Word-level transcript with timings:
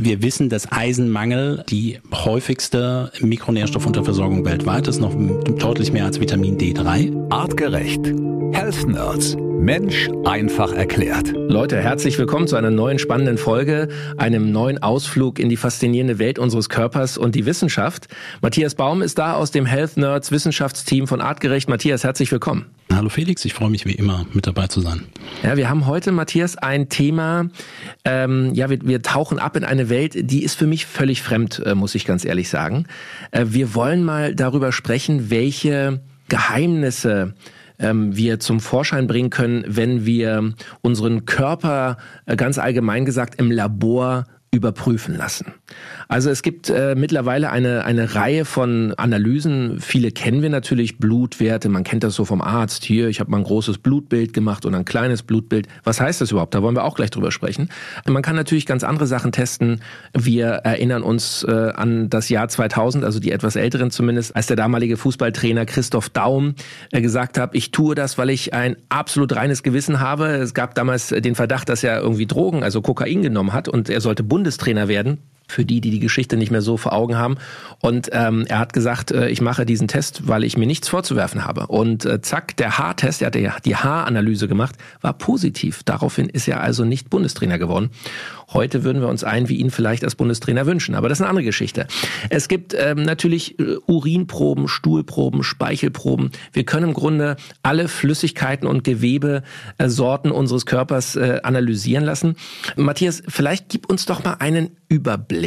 Wir 0.00 0.22
wissen, 0.22 0.48
dass 0.48 0.70
Eisenmangel 0.70 1.64
die 1.68 1.98
häufigste 2.12 3.10
Mikronährstoffunterversorgung 3.20 4.44
weltweit 4.44 4.86
ist, 4.86 5.00
noch 5.00 5.12
deutlich 5.58 5.92
mehr 5.92 6.04
als 6.04 6.20
Vitamin 6.20 6.56
D3. 6.56 7.30
Artgerecht. 7.30 8.06
Health 8.52 8.86
Nerds. 8.86 9.36
Mensch 9.58 10.08
einfach 10.24 10.72
erklärt. 10.72 11.32
Leute, 11.34 11.82
herzlich 11.82 12.16
willkommen 12.16 12.46
zu 12.46 12.54
einer 12.54 12.70
neuen 12.70 12.98
spannenden 12.98 13.38
Folge, 13.38 13.88
einem 14.16 14.52
neuen 14.52 14.82
Ausflug 14.82 15.40
in 15.40 15.48
die 15.48 15.56
faszinierende 15.56 16.20
Welt 16.20 16.38
unseres 16.38 16.68
Körpers 16.68 17.18
und 17.18 17.34
die 17.34 17.44
Wissenschaft. 17.44 18.06
Matthias 18.40 18.76
Baum 18.76 19.02
ist 19.02 19.18
da 19.18 19.34
aus 19.34 19.50
dem 19.50 19.66
Health 19.66 19.96
Nerds 19.96 20.30
Wissenschaftsteam 20.30 21.08
von 21.08 21.20
Artgerecht. 21.20 21.68
Matthias, 21.68 22.04
herzlich 22.04 22.30
willkommen. 22.30 22.66
Hallo 22.92 23.08
Felix, 23.08 23.44
ich 23.44 23.52
freue 23.52 23.68
mich 23.68 23.84
wie 23.84 23.92
immer 23.92 24.26
mit 24.32 24.46
dabei 24.46 24.68
zu 24.68 24.80
sein. 24.80 25.04
Ja, 25.42 25.56
wir 25.56 25.68
haben 25.68 25.86
heute, 25.86 26.12
Matthias, 26.12 26.56
ein 26.56 26.88
Thema, 26.88 27.48
ähm, 28.04 28.54
ja, 28.54 28.70
wir, 28.70 28.78
wir 28.82 29.02
tauchen 29.02 29.38
ab 29.38 29.56
in 29.56 29.64
eine 29.64 29.88
Welt, 29.88 30.12
die 30.30 30.44
ist 30.44 30.54
für 30.54 30.66
mich 30.66 30.86
völlig 30.86 31.20
fremd, 31.20 31.60
äh, 31.66 31.74
muss 31.74 31.94
ich 31.96 32.06
ganz 32.06 32.24
ehrlich 32.24 32.48
sagen. 32.48 32.86
Äh, 33.32 33.46
wir 33.48 33.74
wollen 33.74 34.04
mal 34.04 34.34
darüber 34.34 34.70
sprechen, 34.70 35.30
welche 35.30 36.00
Geheimnisse 36.28 37.34
ähm, 37.78 38.16
wir 38.16 38.40
zum 38.40 38.60
Vorschein 38.60 39.06
bringen 39.06 39.30
können, 39.30 39.64
wenn 39.66 40.04
wir 40.04 40.54
unseren 40.80 41.24
Körper 41.24 41.96
äh, 42.26 42.36
ganz 42.36 42.58
allgemein 42.58 43.04
gesagt 43.04 43.36
im 43.36 43.50
Labor 43.50 44.26
überprüfen 44.50 45.14
lassen. 45.16 45.52
Also 46.08 46.30
es 46.30 46.42
gibt 46.42 46.70
äh, 46.70 46.94
mittlerweile 46.96 47.50
eine, 47.50 47.84
eine 47.84 48.14
Reihe 48.14 48.46
von 48.46 48.94
Analysen. 48.96 49.78
Viele 49.78 50.10
kennen 50.10 50.40
wir 50.40 50.48
natürlich, 50.48 50.98
Blutwerte, 50.98 51.68
man 51.68 51.84
kennt 51.84 52.02
das 52.02 52.14
so 52.14 52.24
vom 52.24 52.40
Arzt. 52.40 52.84
Hier, 52.84 53.08
ich 53.08 53.20
habe 53.20 53.30
mal 53.30 53.38
ein 53.38 53.44
großes 53.44 53.78
Blutbild 53.78 54.32
gemacht 54.32 54.64
und 54.64 54.74
ein 54.74 54.86
kleines 54.86 55.22
Blutbild. 55.22 55.68
Was 55.84 56.00
heißt 56.00 56.22
das 56.22 56.30
überhaupt? 56.30 56.54
Da 56.54 56.62
wollen 56.62 56.74
wir 56.74 56.84
auch 56.84 56.94
gleich 56.94 57.10
drüber 57.10 57.30
sprechen. 57.30 57.68
Man 58.06 58.22
kann 58.22 58.36
natürlich 58.36 58.64
ganz 58.64 58.84
andere 58.84 59.06
Sachen 59.06 59.32
testen. 59.32 59.82
Wir 60.14 60.46
erinnern 60.48 61.02
uns 61.02 61.44
äh, 61.44 61.72
an 61.74 62.08
das 62.08 62.30
Jahr 62.30 62.48
2000, 62.48 63.04
also 63.04 63.20
die 63.20 63.32
etwas 63.32 63.54
älteren 63.54 63.90
zumindest, 63.90 64.34
als 64.34 64.46
der 64.46 64.56
damalige 64.56 64.96
Fußballtrainer 64.96 65.66
Christoph 65.66 66.08
Daum 66.08 66.54
äh, 66.90 67.02
gesagt 67.02 67.36
hat, 67.36 67.54
ich 67.54 67.70
tue 67.70 67.94
das, 67.94 68.16
weil 68.16 68.30
ich 68.30 68.54
ein 68.54 68.76
absolut 68.88 69.36
reines 69.36 69.62
Gewissen 69.62 70.00
habe. 70.00 70.28
Es 70.28 70.54
gab 70.54 70.74
damals 70.74 71.08
den 71.08 71.34
Verdacht, 71.34 71.68
dass 71.68 71.84
er 71.84 72.00
irgendwie 72.00 72.26
Drogen, 72.26 72.62
also 72.62 72.80
Kokain 72.80 73.20
genommen 73.20 73.52
hat 73.52 73.68
und 73.68 73.90
er 73.90 74.00
sollte 74.00 74.22
Bundestrainer 74.38 74.86
werden 74.86 75.18
für 75.48 75.64
die, 75.64 75.80
die 75.80 75.90
die 75.90 75.98
Geschichte 75.98 76.36
nicht 76.36 76.50
mehr 76.50 76.62
so 76.62 76.76
vor 76.76 76.92
Augen 76.92 77.16
haben. 77.16 77.36
Und 77.80 78.10
ähm, 78.12 78.44
er 78.48 78.58
hat 78.58 78.72
gesagt, 78.72 79.10
äh, 79.10 79.28
ich 79.28 79.40
mache 79.40 79.66
diesen 79.66 79.88
Test, 79.88 80.28
weil 80.28 80.44
ich 80.44 80.56
mir 80.56 80.66
nichts 80.66 80.88
vorzuwerfen 80.88 81.44
habe. 81.44 81.66
Und 81.66 82.04
äh, 82.04 82.20
zack, 82.20 82.56
der 82.56 82.78
Haartest, 82.78 83.22
er 83.22 83.26
hat 83.26 83.36
ja 83.36 83.56
die 83.64 83.76
Haaranalyse 83.76 84.48
gemacht, 84.48 84.76
war 85.00 85.14
positiv. 85.14 85.82
Daraufhin 85.84 86.28
ist 86.28 86.46
er 86.48 86.60
also 86.60 86.84
nicht 86.84 87.10
Bundestrainer 87.10 87.58
geworden. 87.58 87.90
Heute 88.52 88.82
würden 88.82 89.02
wir 89.02 89.08
uns 89.08 89.24
einen 89.24 89.48
wie 89.48 89.56
ihn 89.56 89.70
vielleicht 89.70 90.04
als 90.04 90.14
Bundestrainer 90.14 90.64
wünschen, 90.64 90.94
aber 90.94 91.08
das 91.08 91.18
ist 91.18 91.22
eine 91.22 91.30
andere 91.30 91.44
Geschichte. 91.44 91.86
Es 92.30 92.48
gibt 92.48 92.74
ähm, 92.74 93.02
natürlich 93.02 93.58
äh, 93.58 93.76
Urinproben, 93.86 94.68
Stuhlproben, 94.68 95.42
Speichelproben. 95.42 96.30
Wir 96.52 96.64
können 96.64 96.88
im 96.88 96.94
Grunde 96.94 97.36
alle 97.62 97.88
Flüssigkeiten 97.88 98.66
und 98.66 98.84
Gewebesorten 98.84 100.30
unseres 100.30 100.64
Körpers 100.64 101.16
äh, 101.16 101.40
analysieren 101.42 102.04
lassen. 102.04 102.36
Matthias, 102.76 103.22
vielleicht 103.28 103.68
gib 103.68 103.90
uns 103.90 104.06
doch 104.06 104.24
mal 104.24 104.36
einen 104.38 104.70
Überblick. 104.88 105.37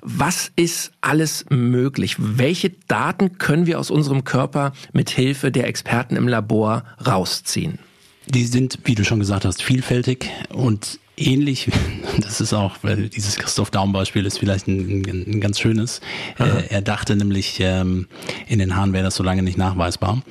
Was 0.00 0.50
ist 0.56 0.92
alles 1.00 1.44
möglich? 1.50 2.16
Welche 2.18 2.70
Daten 2.88 3.38
können 3.38 3.66
wir 3.66 3.78
aus 3.78 3.90
unserem 3.90 4.24
Körper 4.24 4.72
mit 4.92 5.10
Hilfe 5.10 5.50
der 5.50 5.66
Experten 5.66 6.16
im 6.16 6.28
Labor 6.28 6.84
rausziehen? 7.04 7.78
Die 8.26 8.44
sind, 8.44 8.78
wie 8.84 8.94
du 8.94 9.04
schon 9.04 9.18
gesagt 9.18 9.44
hast, 9.44 9.62
vielfältig 9.62 10.30
und 10.50 11.00
ähnlich, 11.26 11.70
das 12.20 12.40
ist 12.40 12.52
auch, 12.52 12.76
weil 12.82 13.08
dieses 13.08 13.36
Christoph 13.36 13.70
Daum-Beispiel 13.70 14.26
ist 14.26 14.38
vielleicht 14.38 14.66
ein, 14.68 15.02
ein, 15.06 15.40
ganz 15.40 15.58
schönes. 15.58 16.00
Äh, 16.38 16.68
er 16.68 16.82
dachte 16.82 17.16
nämlich, 17.16 17.58
ähm, 17.60 18.08
in 18.48 18.58
den 18.58 18.76
Haaren 18.76 18.92
wäre 18.92 19.04
das 19.04 19.14
so 19.14 19.22
lange 19.22 19.42
nicht 19.42 19.58
nachweisbar. 19.58 20.22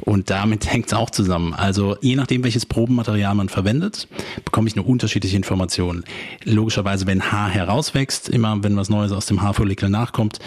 Und 0.00 0.30
damit 0.30 0.66
hängt 0.72 0.86
es 0.86 0.94
auch 0.94 1.10
zusammen. 1.10 1.54
Also 1.54 1.96
je 2.00 2.16
nachdem, 2.16 2.44
welches 2.44 2.66
Probenmaterial 2.66 3.34
man 3.34 3.48
verwendet, 3.48 4.08
bekomme 4.44 4.68
ich 4.68 4.74
eine 4.74 4.84
unterschiedliche 4.84 5.36
Information. 5.36 6.04
Logischerweise, 6.44 7.06
wenn 7.06 7.32
Haar 7.32 7.50
herauswächst, 7.50 8.28
immer 8.28 8.62
wenn 8.62 8.76
was 8.76 8.88
Neues 8.90 9.12
aus 9.12 9.26
dem 9.26 9.42
Haarfollikel 9.42 9.88
nachkommt, 9.88 10.38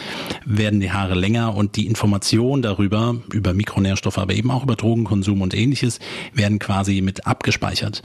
werden 0.46 0.80
die 0.80 0.92
Haare 0.92 1.16
länger 1.16 1.56
und 1.56 1.76
die 1.76 1.88
Informationen 1.88 2.62
darüber, 2.62 3.16
über 3.32 3.54
Mikronährstoffe, 3.54 4.18
aber 4.18 4.34
eben 4.34 4.52
auch 4.52 4.64
über 4.64 4.76
Drogenkonsum 4.76 5.42
und 5.42 5.54
ähnliches, 5.54 6.00
werden 6.34 6.60
quasi 6.60 7.02
mit 7.02 7.26
abgespeichert. 7.28 8.02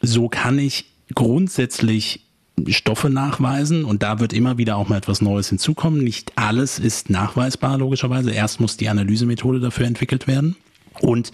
So 0.00 0.28
kann 0.28 0.58
ich 0.58 0.86
grundsätzlich 1.14 2.24
Stoffe 2.66 3.08
nachweisen 3.08 3.84
und 3.84 4.02
da 4.02 4.20
wird 4.20 4.32
immer 4.32 4.58
wieder 4.58 4.76
auch 4.76 4.88
mal 4.88 4.96
etwas 4.96 5.20
Neues 5.20 5.48
hinzukommen. 5.48 6.02
Nicht 6.02 6.32
alles 6.36 6.78
ist 6.78 7.08
nachweisbar, 7.10 7.78
logischerweise. 7.78 8.32
Erst 8.32 8.60
muss 8.60 8.76
die 8.76 8.88
Analysemethode 8.88 9.60
dafür 9.60 9.86
entwickelt 9.86 10.26
werden. 10.26 10.56
Und 11.00 11.32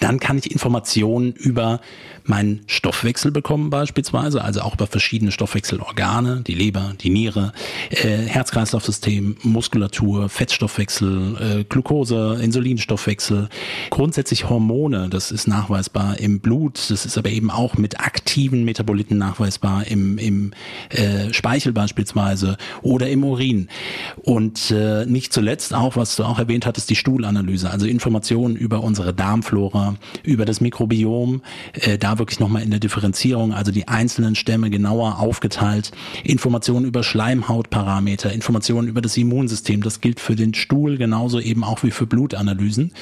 dann 0.00 0.20
kann 0.20 0.38
ich 0.38 0.50
Informationen 0.50 1.32
über 1.32 1.80
meinen 2.28 2.62
Stoffwechsel 2.66 3.30
bekommen 3.30 3.70
beispielsweise, 3.70 4.42
also 4.42 4.60
auch 4.60 4.74
über 4.74 4.86
verschiedene 4.86 5.32
Stoffwechselorgane, 5.32 6.42
die 6.46 6.54
Leber, 6.54 6.92
die 7.00 7.10
Niere, 7.10 7.52
äh, 7.90 8.18
Herz-Kreislauf-System, 8.26 9.36
Muskulatur, 9.42 10.28
Fettstoffwechsel, 10.28 11.60
äh, 11.60 11.64
Glucose, 11.64 12.38
Insulinstoffwechsel, 12.40 13.48
grundsätzlich 13.90 14.48
Hormone, 14.48 15.08
das 15.08 15.30
ist 15.30 15.46
nachweisbar 15.46 16.18
im 16.18 16.40
Blut, 16.40 16.90
das 16.90 17.06
ist 17.06 17.16
aber 17.16 17.30
eben 17.30 17.50
auch 17.50 17.76
mit 17.76 18.00
aktiven 18.00 18.64
Metaboliten 18.64 19.18
nachweisbar 19.18 19.86
im, 19.86 20.18
im 20.18 20.52
äh, 20.90 21.32
Speichel 21.32 21.72
beispielsweise 21.72 22.56
oder 22.82 23.08
im 23.08 23.24
Urin. 23.24 23.68
Und 24.22 24.70
äh, 24.70 25.06
nicht 25.06 25.32
zuletzt 25.32 25.74
auch, 25.74 25.96
was 25.96 26.16
du 26.16 26.24
auch 26.24 26.38
erwähnt 26.38 26.66
hattest, 26.66 26.90
die 26.90 26.96
Stuhlanalyse, 26.96 27.70
also 27.70 27.86
Informationen 27.86 28.56
über 28.56 28.82
unsere 28.82 29.05
unsere 29.06 29.14
Darmflora, 29.14 29.94
über 30.24 30.44
das 30.44 30.60
Mikrobiom, 30.60 31.42
äh, 31.74 31.96
da 31.96 32.18
wirklich 32.18 32.40
nochmal 32.40 32.62
in 32.62 32.70
der 32.70 32.80
Differenzierung, 32.80 33.52
also 33.52 33.70
die 33.70 33.86
einzelnen 33.86 34.34
Stämme 34.34 34.68
genauer 34.70 35.20
aufgeteilt, 35.20 35.92
Informationen 36.24 36.86
über 36.86 37.04
Schleimhautparameter, 37.04 38.32
Informationen 38.32 38.88
über 38.88 39.00
das 39.00 39.16
Immunsystem, 39.16 39.82
das 39.82 40.00
gilt 40.00 40.18
für 40.18 40.34
den 40.34 40.54
Stuhl 40.54 40.96
genauso 40.98 41.38
eben 41.38 41.62
auch 41.62 41.84
wie 41.84 41.92
für 41.92 42.06
Blutanalysen. 42.06 42.92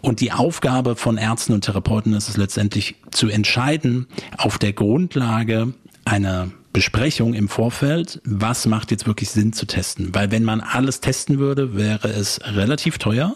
Und 0.00 0.20
die 0.20 0.32
Aufgabe 0.32 0.94
von 0.94 1.18
Ärzten 1.18 1.52
und 1.52 1.64
Therapeuten 1.64 2.14
ist 2.14 2.28
es 2.28 2.36
letztendlich 2.36 2.94
zu 3.10 3.28
entscheiden, 3.28 4.06
auf 4.38 4.58
der 4.58 4.72
Grundlage 4.72 5.74
einer 6.04 6.50
Besprechung 6.72 7.34
im 7.34 7.48
Vorfeld, 7.48 8.20
was 8.24 8.66
macht 8.66 8.92
jetzt 8.92 9.06
wirklich 9.06 9.30
Sinn 9.30 9.52
zu 9.52 9.66
testen. 9.66 10.14
Weil 10.14 10.30
wenn 10.30 10.44
man 10.44 10.60
alles 10.60 11.00
testen 11.00 11.40
würde, 11.40 11.74
wäre 11.74 12.08
es 12.08 12.40
relativ 12.44 12.98
teuer. 12.98 13.34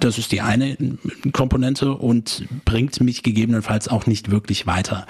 Das 0.00 0.18
ist 0.18 0.30
die 0.30 0.42
eine 0.42 0.76
Komponente 1.32 1.94
und 1.94 2.44
bringt 2.66 3.00
mich 3.00 3.22
gegebenenfalls 3.22 3.88
auch 3.88 4.06
nicht 4.06 4.30
wirklich 4.30 4.66
weiter. 4.66 5.06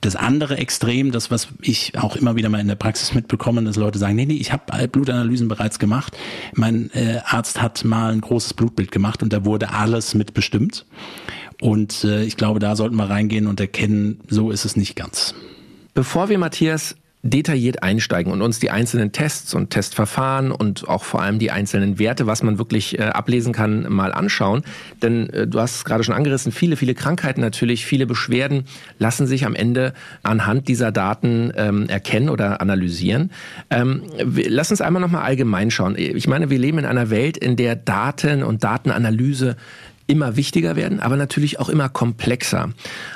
Das 0.00 0.16
andere 0.16 0.56
Extrem, 0.56 1.12
das 1.12 1.30
was 1.30 1.48
ich 1.60 1.98
auch 1.98 2.16
immer 2.16 2.36
wieder 2.36 2.48
mal 2.48 2.60
in 2.60 2.68
der 2.68 2.74
Praxis 2.74 3.12
mitbekomme, 3.12 3.62
dass 3.64 3.76
Leute 3.76 3.98
sagen, 3.98 4.16
nee, 4.16 4.24
nee, 4.24 4.34
ich 4.34 4.52
habe 4.52 4.88
Blutanalysen 4.88 5.48
bereits 5.48 5.78
gemacht. 5.78 6.16
Mein 6.54 6.90
äh, 6.94 7.20
Arzt 7.26 7.60
hat 7.60 7.84
mal 7.84 8.12
ein 8.12 8.22
großes 8.22 8.54
Blutbild 8.54 8.92
gemacht 8.92 9.22
und 9.22 9.32
da 9.32 9.44
wurde 9.44 9.72
alles 9.72 10.14
mitbestimmt. 10.14 10.86
Und 11.60 12.04
äh, 12.04 12.24
ich 12.24 12.38
glaube, 12.38 12.60
da 12.60 12.76
sollten 12.76 12.96
wir 12.96 13.10
reingehen 13.10 13.46
und 13.46 13.60
erkennen, 13.60 14.20
so 14.28 14.50
ist 14.50 14.64
es 14.64 14.76
nicht 14.76 14.96
ganz. 14.96 15.34
Bevor 15.92 16.28
wir 16.28 16.38
Matthias 16.38 16.96
detailliert 17.22 17.82
einsteigen 17.82 18.32
und 18.32 18.40
uns 18.40 18.60
die 18.60 18.70
einzelnen 18.70 19.12
Tests 19.12 19.52
und 19.54 19.70
Testverfahren 19.70 20.50
und 20.50 20.88
auch 20.88 21.04
vor 21.04 21.20
allem 21.20 21.38
die 21.38 21.50
einzelnen 21.50 21.98
Werte, 21.98 22.26
was 22.26 22.42
man 22.42 22.56
wirklich 22.58 22.98
äh, 22.98 23.02
ablesen 23.02 23.52
kann, 23.52 23.86
mal 23.92 24.12
anschauen. 24.12 24.62
Denn 25.02 25.28
äh, 25.30 25.46
du 25.46 25.60
hast 25.60 25.76
es 25.76 25.84
gerade 25.84 26.02
schon 26.02 26.14
angerissen, 26.14 26.50
viele, 26.50 26.76
viele 26.76 26.94
Krankheiten 26.94 27.42
natürlich, 27.42 27.84
viele 27.84 28.06
Beschwerden 28.06 28.64
lassen 28.98 29.26
sich 29.26 29.44
am 29.44 29.54
Ende 29.54 29.92
anhand 30.22 30.68
dieser 30.68 30.92
Daten 30.92 31.52
ähm, 31.56 31.88
erkennen 31.90 32.30
oder 32.30 32.62
analysieren. 32.62 33.30
Ähm, 33.68 34.02
lass 34.48 34.70
uns 34.70 34.80
einmal 34.80 35.02
nochmal 35.02 35.22
allgemein 35.22 35.70
schauen. 35.70 35.96
Ich 35.98 36.26
meine, 36.26 36.48
wir 36.48 36.58
leben 36.58 36.78
in 36.78 36.86
einer 36.86 37.10
Welt, 37.10 37.36
in 37.36 37.56
der 37.56 37.76
Daten 37.76 38.42
und 38.42 38.64
Datenanalyse 38.64 39.56
immer 40.10 40.36
wichtiger 40.36 40.74
werden, 40.74 40.98
aber 40.98 41.16
natürlich 41.16 41.60
auch 41.60 41.68
immer 41.68 41.88
komplexer. 41.88 42.70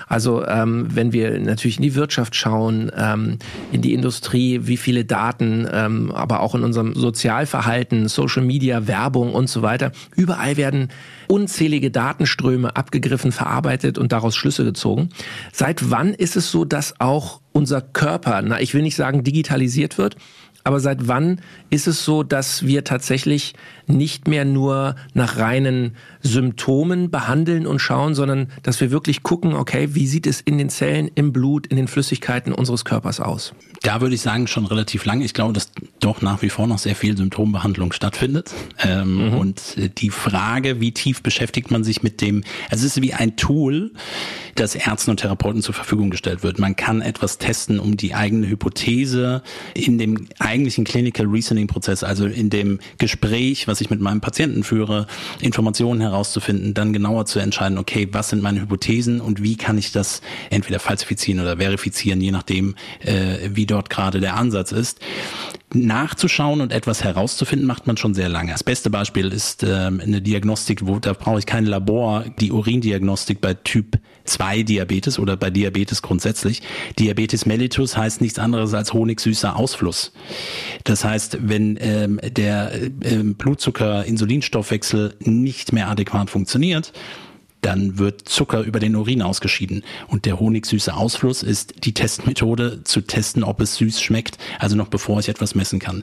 Also 0.07 0.47
ähm, 0.47 0.87
wenn 0.95 1.13
wir 1.13 1.39
natürlich 1.41 1.79
in 1.79 1.83
die 1.83 1.97
Wirtschaft 1.97 2.37
schauen, 2.37 2.93
ähm, 2.97 3.39
in 3.73 3.83
die 3.83 3.93
Industrie, 3.93 4.61
wie 4.63 4.77
viele 4.77 5.05
Daten, 5.05 5.67
ähm, 5.73 6.13
aber 6.13 6.39
auch 6.41 6.55
in 6.55 6.63
unserem 6.63 6.95
Sozialverhalten, 6.95 8.09
Social 8.09 8.45
Media, 8.45 8.87
Werbung 8.87 9.35
und 9.35 9.49
so 9.49 9.63
weiter, 9.63 9.91
überall 10.15 10.57
werden 10.57 10.89
unzählige 11.27 11.91
Datenströme 11.91 12.77
abgegriffen, 12.77 13.33
verarbeitet 13.33 13.99
und 13.99 14.13
daraus 14.13 14.37
Schlüsse 14.37 14.65
gezogen. 14.65 15.09
Seit 15.53 15.91
wann 15.91 16.15
ist 16.15 16.37
es 16.37 16.53
so, 16.53 16.65
dass 16.65 17.01
auch 17.01 17.41
unser 17.51 17.81
Körper, 17.81 18.41
na 18.43 18.61
ich 18.61 18.73
will 18.73 18.83
nicht 18.83 18.97
sagen 18.97 19.25
digitalisiert 19.25 19.99
wird, 19.99 20.17
Aber 20.67 20.81
seit 20.81 21.07
wann 21.09 21.41
ist 21.75 21.89
es 21.89 22.05
so, 22.05 22.23
dass 22.23 22.65
wir 22.65 22.85
tatsächlich 22.85 23.55
nicht 23.87 24.29
mehr 24.29 24.45
nur 24.45 24.95
nach 25.13 25.37
reinen 25.37 25.97
Symptomen 26.23 27.11
behandeln 27.11 27.67
und 27.67 27.81
schauen, 27.81 28.15
sondern 28.15 28.49
dass 28.63 28.81
wir 28.81 28.91
wirklich 28.91 29.23
gucken, 29.23 29.55
okay, 29.55 29.89
wie 29.93 30.07
sieht 30.07 30.27
es 30.27 30.41
in 30.41 30.57
den 30.57 30.71
Zellen, 30.71 31.11
im 31.15 31.33
Blut, 31.33 31.67
in 31.67 31.77
den 31.77 31.89
Flüssigkeiten 31.89 32.53
unseres 32.53 32.85
Körpers 32.85 33.21
aus? 33.21 33.55
Da 33.83 34.01
würde 34.01 34.15
ich 34.15 34.23
sagen, 34.23 34.47
schon 34.47 34.65
relativ 34.65 35.05
lange. 35.05 35.25
Ich 35.25 35.35
glaube, 35.35 35.53
dass 35.53 35.71
doch 36.01 36.23
nach 36.23 36.41
wie 36.41 36.49
vor 36.49 36.67
noch 36.67 36.79
sehr 36.79 36.97
viel 36.97 37.17
Symptombehandlung 37.17 37.93
stattfindet. 37.93 38.53
Ähm, 38.79 39.31
mhm. 39.31 39.35
Und 39.35 39.77
die 40.01 40.11
Frage, 40.11 40.81
wie 40.81 40.93
tief 40.93 41.23
beschäftigt 41.23 41.71
man 41.71 41.85
sich 41.85 42.03
mit 42.03 42.21
dem, 42.21 42.45
also 42.71 42.87
es 42.87 42.97
ist 42.97 43.03
wie 43.03 43.13
ein 43.13 43.37
Tool, 43.37 43.93
das 44.55 44.75
Ärzten 44.75 45.11
und 45.11 45.19
Therapeuten 45.19 45.61
zur 45.61 45.75
Verfügung 45.75 46.11
gestellt 46.11 46.43
wird. 46.43 46.59
Man 46.59 46.77
kann 46.77 47.03
etwas 47.03 47.39
testen, 47.39 47.81
um 47.81 47.97
die 47.97 48.15
eigene 48.15 48.49
Hypothese 48.49 49.43
in 49.75 49.99
dem 49.99 50.29
eigentlichen 50.39 50.85
Clinical 50.85 51.27
Reasoning 51.27 51.64
Prozess, 51.67 52.05
also 52.05 52.27
in 52.27 52.51
dem 52.51 52.81
Gespräch, 52.99 53.69
was 53.69 53.81
ich 53.81 53.91
mit 53.91 54.01
meinem 54.01 54.21
Patienten 54.21 54.65
führe, 54.65 55.07
Informationen 55.41 56.01
herauszufinden, 56.01 56.75
dann 56.75 56.93
genauer 56.93 57.27
zu 57.27 57.39
entscheiden, 57.39 57.79
okay, 57.79 58.09
was 58.13 58.31
sind 58.31 58.43
meine 58.43 58.61
Hypothesen 58.61 59.21
und 59.21 59.43
wie 59.43 59.57
kann 59.57 59.79
ich 59.79 59.93
das 59.93 60.23
entweder 60.51 60.79
falsifizieren 60.79 61.41
oder 61.41 61.57
verifizieren, 61.57 62.21
je 62.21 62.31
nachdem, 62.31 62.75
äh, 63.01 63.51
wie 63.53 63.67
dort 63.67 63.91
gerade 63.91 64.21
der 64.21 64.37
Ansatz 64.37 64.73
ist 64.73 65.01
nachzuschauen 65.75 66.61
und 66.61 66.73
etwas 66.73 67.05
herauszufinden, 67.05 67.67
macht 67.67 67.87
man 67.87 67.97
schon 67.97 68.15
sehr 68.15 68.29
lange. 68.29 68.53
Das 68.53 68.65
beste 68.65 68.91
Beispiel 68.91 69.33
ist 69.33 69.63
ähm, 69.63 70.01
eine 70.01 70.23
Diagnostik, 70.23 70.87
wo 70.87 70.99
da 70.99 71.13
brauche 71.13 71.39
ich 71.39 71.47
kein 71.47 71.67
Labor, 71.67 72.25
die 72.41 72.53
Urindiagnostik 72.53 73.41
bei 73.41 73.55
Typ 73.55 73.99
2 74.25 74.63
Diabetes 74.63 75.19
oder 75.19 75.37
bei 75.37 75.51
Diabetes 75.51 76.03
grundsätzlich. 76.03 76.63
Diabetes 76.99 77.47
mellitus 77.47 77.97
heißt 77.97 78.21
nichts 78.21 78.39
anderes 78.39 78.75
als 78.75 78.93
honigsüßer 78.93 79.57
Ausfluss. 79.57 80.13
Das 80.85 81.05
heißt, 81.05 81.39
wenn 81.43 81.79
ähm, 81.81 82.21
der 82.23 82.73
ähm, 83.03 83.35
Blutzucker-Insulinstoffwechsel 83.35 85.15
nicht 85.21 85.73
mehr 85.73 85.89
adäquat 85.89 86.31
funktioniert, 86.31 86.93
dann 87.65 87.99
wird 87.99 88.29
Zucker 88.29 88.61
über 88.61 88.79
den 88.79 88.95
Urin 88.95 89.23
ausgeschieden. 89.23 89.85
Und 90.09 90.27
der 90.27 90.39
honigsüße 90.39 90.95
Ausfluss 90.95 91.43
ist 91.43 91.85
die 91.85 91.95
Testmethode 91.95 92.85
zu 92.85 93.01
testen, 93.01 93.43
ob 93.43 93.61
es 93.61 93.77
süß 93.77 94.03
schmeckt, 94.03 94.37
also 94.59 94.77
noch 94.77 94.89
bevor 94.89 95.19
ich 95.21 95.29
etwas 95.29 95.55
messen 95.55 95.79
kann. 95.79 96.03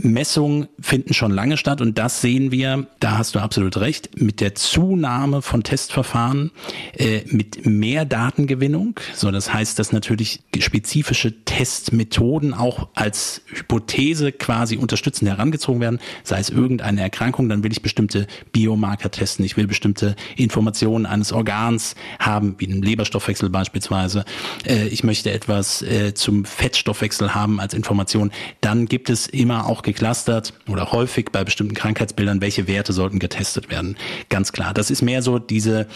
Messungen 0.00 0.68
finden 0.80 1.12
schon 1.12 1.32
lange 1.32 1.56
statt 1.56 1.80
und 1.80 1.98
das 1.98 2.20
sehen 2.20 2.52
wir, 2.52 2.86
da 3.00 3.18
hast 3.18 3.34
du 3.34 3.40
absolut 3.40 3.76
recht, 3.78 4.20
mit 4.20 4.40
der 4.40 4.54
Zunahme 4.54 5.42
von 5.42 5.62
Testverfahren, 5.62 6.52
äh, 6.96 7.22
mit 7.26 7.66
mehr 7.66 8.04
Datengewinnung. 8.04 8.98
So, 9.14 9.30
das 9.30 9.52
heißt, 9.52 9.78
dass 9.78 9.92
natürlich 9.92 10.40
spezifische 10.58 11.44
Testmethoden 11.44 12.54
auch 12.54 12.88
als 12.94 13.42
Hypothese 13.46 14.32
quasi 14.32 14.76
unterstützend 14.76 15.28
herangezogen 15.30 15.80
werden, 15.80 15.98
sei 16.22 16.38
es 16.38 16.48
irgendeine 16.48 17.00
Erkrankung, 17.02 17.48
dann 17.48 17.62
will 17.62 17.72
ich 17.72 17.82
bestimmte 17.82 18.26
Biomarker 18.52 19.10
testen, 19.10 19.44
ich 19.44 19.56
will 19.56 19.66
bestimmte 19.66 20.14
Informationen 20.36 20.77
eines 20.86 21.32
Organs 21.32 21.94
haben, 22.18 22.54
wie 22.58 22.66
einen 22.66 22.82
Leberstoffwechsel 22.82 23.50
beispielsweise. 23.50 24.24
Äh, 24.66 24.88
ich 24.88 25.04
möchte 25.04 25.30
etwas 25.30 25.82
äh, 25.82 26.14
zum 26.14 26.44
Fettstoffwechsel 26.44 27.34
haben 27.34 27.60
als 27.60 27.74
Information. 27.74 28.30
Dann 28.60 28.86
gibt 28.86 29.10
es 29.10 29.26
immer 29.26 29.66
auch 29.66 29.82
geclustert 29.82 30.52
oder 30.68 30.92
häufig 30.92 31.26
bei 31.32 31.44
bestimmten 31.44 31.74
Krankheitsbildern, 31.74 32.40
welche 32.40 32.66
Werte 32.66 32.92
sollten 32.92 33.18
getestet 33.18 33.70
werden. 33.70 33.96
Ganz 34.28 34.52
klar. 34.52 34.74
Das 34.74 34.90
ist 34.90 35.02
mehr 35.02 35.22
so 35.22 35.38
diese 35.38 35.86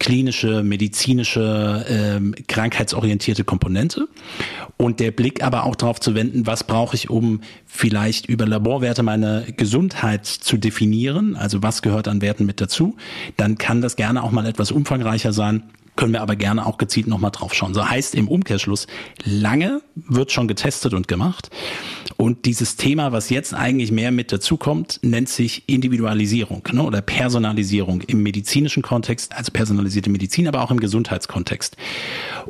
klinische, 0.00 0.64
medizinische, 0.64 1.84
ähm, 1.88 2.34
krankheitsorientierte 2.48 3.44
Komponente. 3.44 4.08
Und 4.76 4.98
der 4.98 5.12
Blick 5.12 5.44
aber 5.44 5.64
auch 5.64 5.76
darauf 5.76 6.00
zu 6.00 6.14
wenden, 6.16 6.46
was 6.46 6.64
brauche 6.64 6.96
ich, 6.96 7.10
um 7.10 7.42
vielleicht 7.66 8.26
über 8.26 8.46
Laborwerte 8.46 9.04
meine 9.04 9.44
Gesundheit 9.56 10.26
zu 10.26 10.56
definieren, 10.56 11.36
also 11.36 11.62
was 11.62 11.82
gehört 11.82 12.08
an 12.08 12.22
Werten 12.22 12.46
mit 12.46 12.60
dazu, 12.60 12.96
dann 13.36 13.58
kann 13.58 13.82
das 13.82 13.94
gerne 13.94 14.24
auch 14.24 14.32
mal 14.32 14.46
etwas 14.46 14.72
umfangreicher 14.72 15.32
sein 15.32 15.62
können 15.96 16.14
wir 16.14 16.22
aber 16.22 16.34
gerne 16.34 16.64
auch 16.64 16.78
gezielt 16.78 17.08
nochmal 17.08 17.30
drauf 17.30 17.52
schauen. 17.52 17.74
So 17.74 17.86
heißt 17.86 18.14
im 18.14 18.26
Umkehrschluss, 18.26 18.86
lange 19.24 19.82
wird 19.94 20.32
schon 20.32 20.48
getestet 20.48 20.94
und 20.94 21.08
gemacht. 21.08 21.50
Und 22.20 22.44
dieses 22.44 22.76
Thema, 22.76 23.12
was 23.12 23.30
jetzt 23.30 23.54
eigentlich 23.54 23.92
mehr 23.92 24.10
mit 24.10 24.30
dazukommt, 24.30 25.00
nennt 25.02 25.30
sich 25.30 25.62
Individualisierung 25.66 26.62
ne, 26.70 26.82
oder 26.82 27.00
Personalisierung 27.00 28.02
im 28.02 28.22
medizinischen 28.22 28.82
Kontext, 28.82 29.34
also 29.34 29.50
personalisierte 29.52 30.10
Medizin, 30.10 30.46
aber 30.46 30.60
auch 30.60 30.70
im 30.70 30.80
Gesundheitskontext. 30.80 31.78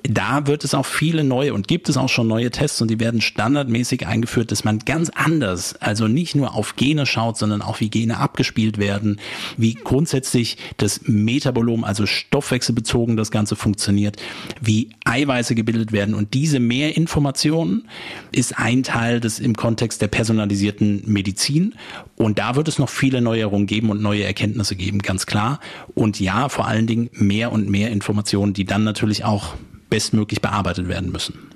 Da 0.02 0.49
wird 0.49 0.64
es 0.64 0.75
auch 0.75 0.87
viele 0.87 1.22
neue 1.22 1.55
und 1.55 1.69
gibt 1.69 1.88
es 1.88 1.96
auch 1.96 2.08
schon 2.08 2.26
neue 2.26 2.50
Tests 2.50 2.82
und 2.82 2.90
die 2.90 2.99
werden 2.99 3.20
standardmäßig 3.20 4.08
eingeführt, 4.08 4.50
dass 4.50 4.64
man 4.64 4.81
ganz 4.81 5.08
anders, 5.14 5.76
also 5.76 6.08
nicht 6.08 6.34
nur 6.34 6.56
auf 6.56 6.75
Gene 6.75 7.06
schaut, 7.06 7.38
sondern 7.38 7.62
auch 7.62 7.78
wie 7.78 7.90
Gene 7.90 8.19
abgespielt 8.19 8.78
werden, 8.78 9.20
wie 9.56 9.75
grundsätzlich 9.75 10.56
das 10.78 11.02
Metabolom, 11.05 11.84
also 11.84 12.06
stoffwechselbezogen 12.06 13.16
das 13.16 13.31
Ganze 13.31 13.55
funktioniert, 13.55 14.16
wie 14.61 14.90
Eiweiße 15.05 15.55
gebildet 15.55 15.93
werden. 15.93 16.16
Und 16.16 16.34
diese 16.34 16.58
Mehrinformation 16.58 17.84
ist 18.32 18.58
ein 18.58 18.82
Teil 18.82 19.20
des 19.20 19.38
im 19.38 19.55
Kontext 19.61 20.01
der 20.01 20.09
personalisierten 20.09 21.03
Medizin. 21.05 21.75
Und 22.17 22.39
da 22.39 22.57
wird 22.57 22.67
es 22.67 22.79
noch 22.79 22.89
viele 22.89 23.21
Neuerungen 23.21 23.67
geben 23.67 23.91
und 23.91 24.01
neue 24.01 24.25
Erkenntnisse 24.25 24.75
geben, 24.75 25.01
ganz 25.01 25.27
klar. 25.27 25.61
Und 25.95 26.19
ja, 26.19 26.49
vor 26.49 26.67
allen 26.67 26.87
Dingen 26.87 27.11
mehr 27.12 27.53
und 27.53 27.69
mehr 27.69 27.91
Informationen, 27.91 28.55
die 28.55 28.65
dann 28.65 28.85
natürlich 28.85 29.23
auch 29.25 29.55
bestmöglich 29.91 30.41
bearbeitet 30.41 30.89
werden 30.89 31.12
müssen. 31.12 31.50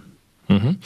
Mhm. 0.48 0.76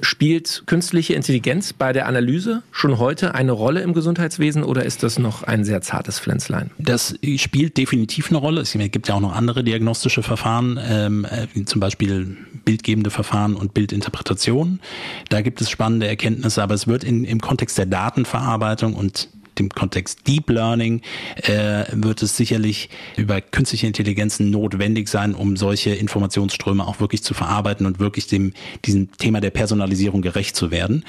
Spielt 0.00 0.64
künstliche 0.66 1.14
Intelligenz 1.14 1.72
bei 1.72 1.92
der 1.92 2.06
Analyse 2.06 2.62
schon 2.70 2.98
heute 2.98 3.34
eine 3.34 3.52
Rolle 3.52 3.80
im 3.80 3.94
Gesundheitswesen 3.94 4.62
oder 4.62 4.84
ist 4.84 5.02
das 5.02 5.18
noch 5.18 5.42
ein 5.42 5.64
sehr 5.64 5.80
zartes 5.80 6.20
Pflänzlein? 6.20 6.70
Das 6.78 7.14
spielt 7.36 7.76
definitiv 7.76 8.30
eine 8.30 8.38
Rolle. 8.38 8.60
Es 8.60 8.72
gibt 8.72 9.08
ja 9.08 9.14
auch 9.14 9.20
noch 9.20 9.34
andere 9.34 9.64
diagnostische 9.64 10.22
Verfahren, 10.22 10.78
ähm, 10.82 11.26
wie 11.54 11.64
zum 11.64 11.80
Beispiel 11.80 12.36
bildgebende 12.64 13.10
Verfahren 13.10 13.54
und 13.54 13.74
Bildinterpretation. 13.74 14.80
Da 15.28 15.40
gibt 15.40 15.60
es 15.60 15.70
spannende 15.70 16.06
Erkenntnisse, 16.06 16.62
aber 16.62 16.74
es 16.74 16.86
wird 16.86 17.04
in, 17.04 17.24
im 17.24 17.40
Kontext 17.40 17.78
der 17.78 17.86
Datenverarbeitung 17.86 18.94
und 18.94 19.28
dem 19.58 19.68
Kontext 19.68 20.26
Deep 20.26 20.50
Learning 20.50 21.02
äh, 21.36 21.84
wird 21.92 22.22
es 22.22 22.36
sicherlich 22.36 22.88
über 23.16 23.40
künstliche 23.40 23.86
Intelligenzen 23.86 24.50
notwendig 24.50 25.08
sein, 25.08 25.34
um 25.34 25.56
solche 25.56 25.90
Informationsströme 25.90 26.86
auch 26.86 27.00
wirklich 27.00 27.22
zu 27.22 27.34
verarbeiten 27.34 27.86
und 27.86 27.98
wirklich 27.98 28.26
dem 28.26 28.52
diesem 28.84 29.12
Thema 29.12 29.40
der 29.40 29.50
Personalisierung 29.50 30.22
gerecht 30.22 30.56
zu 30.56 30.70
werden. 30.70 31.04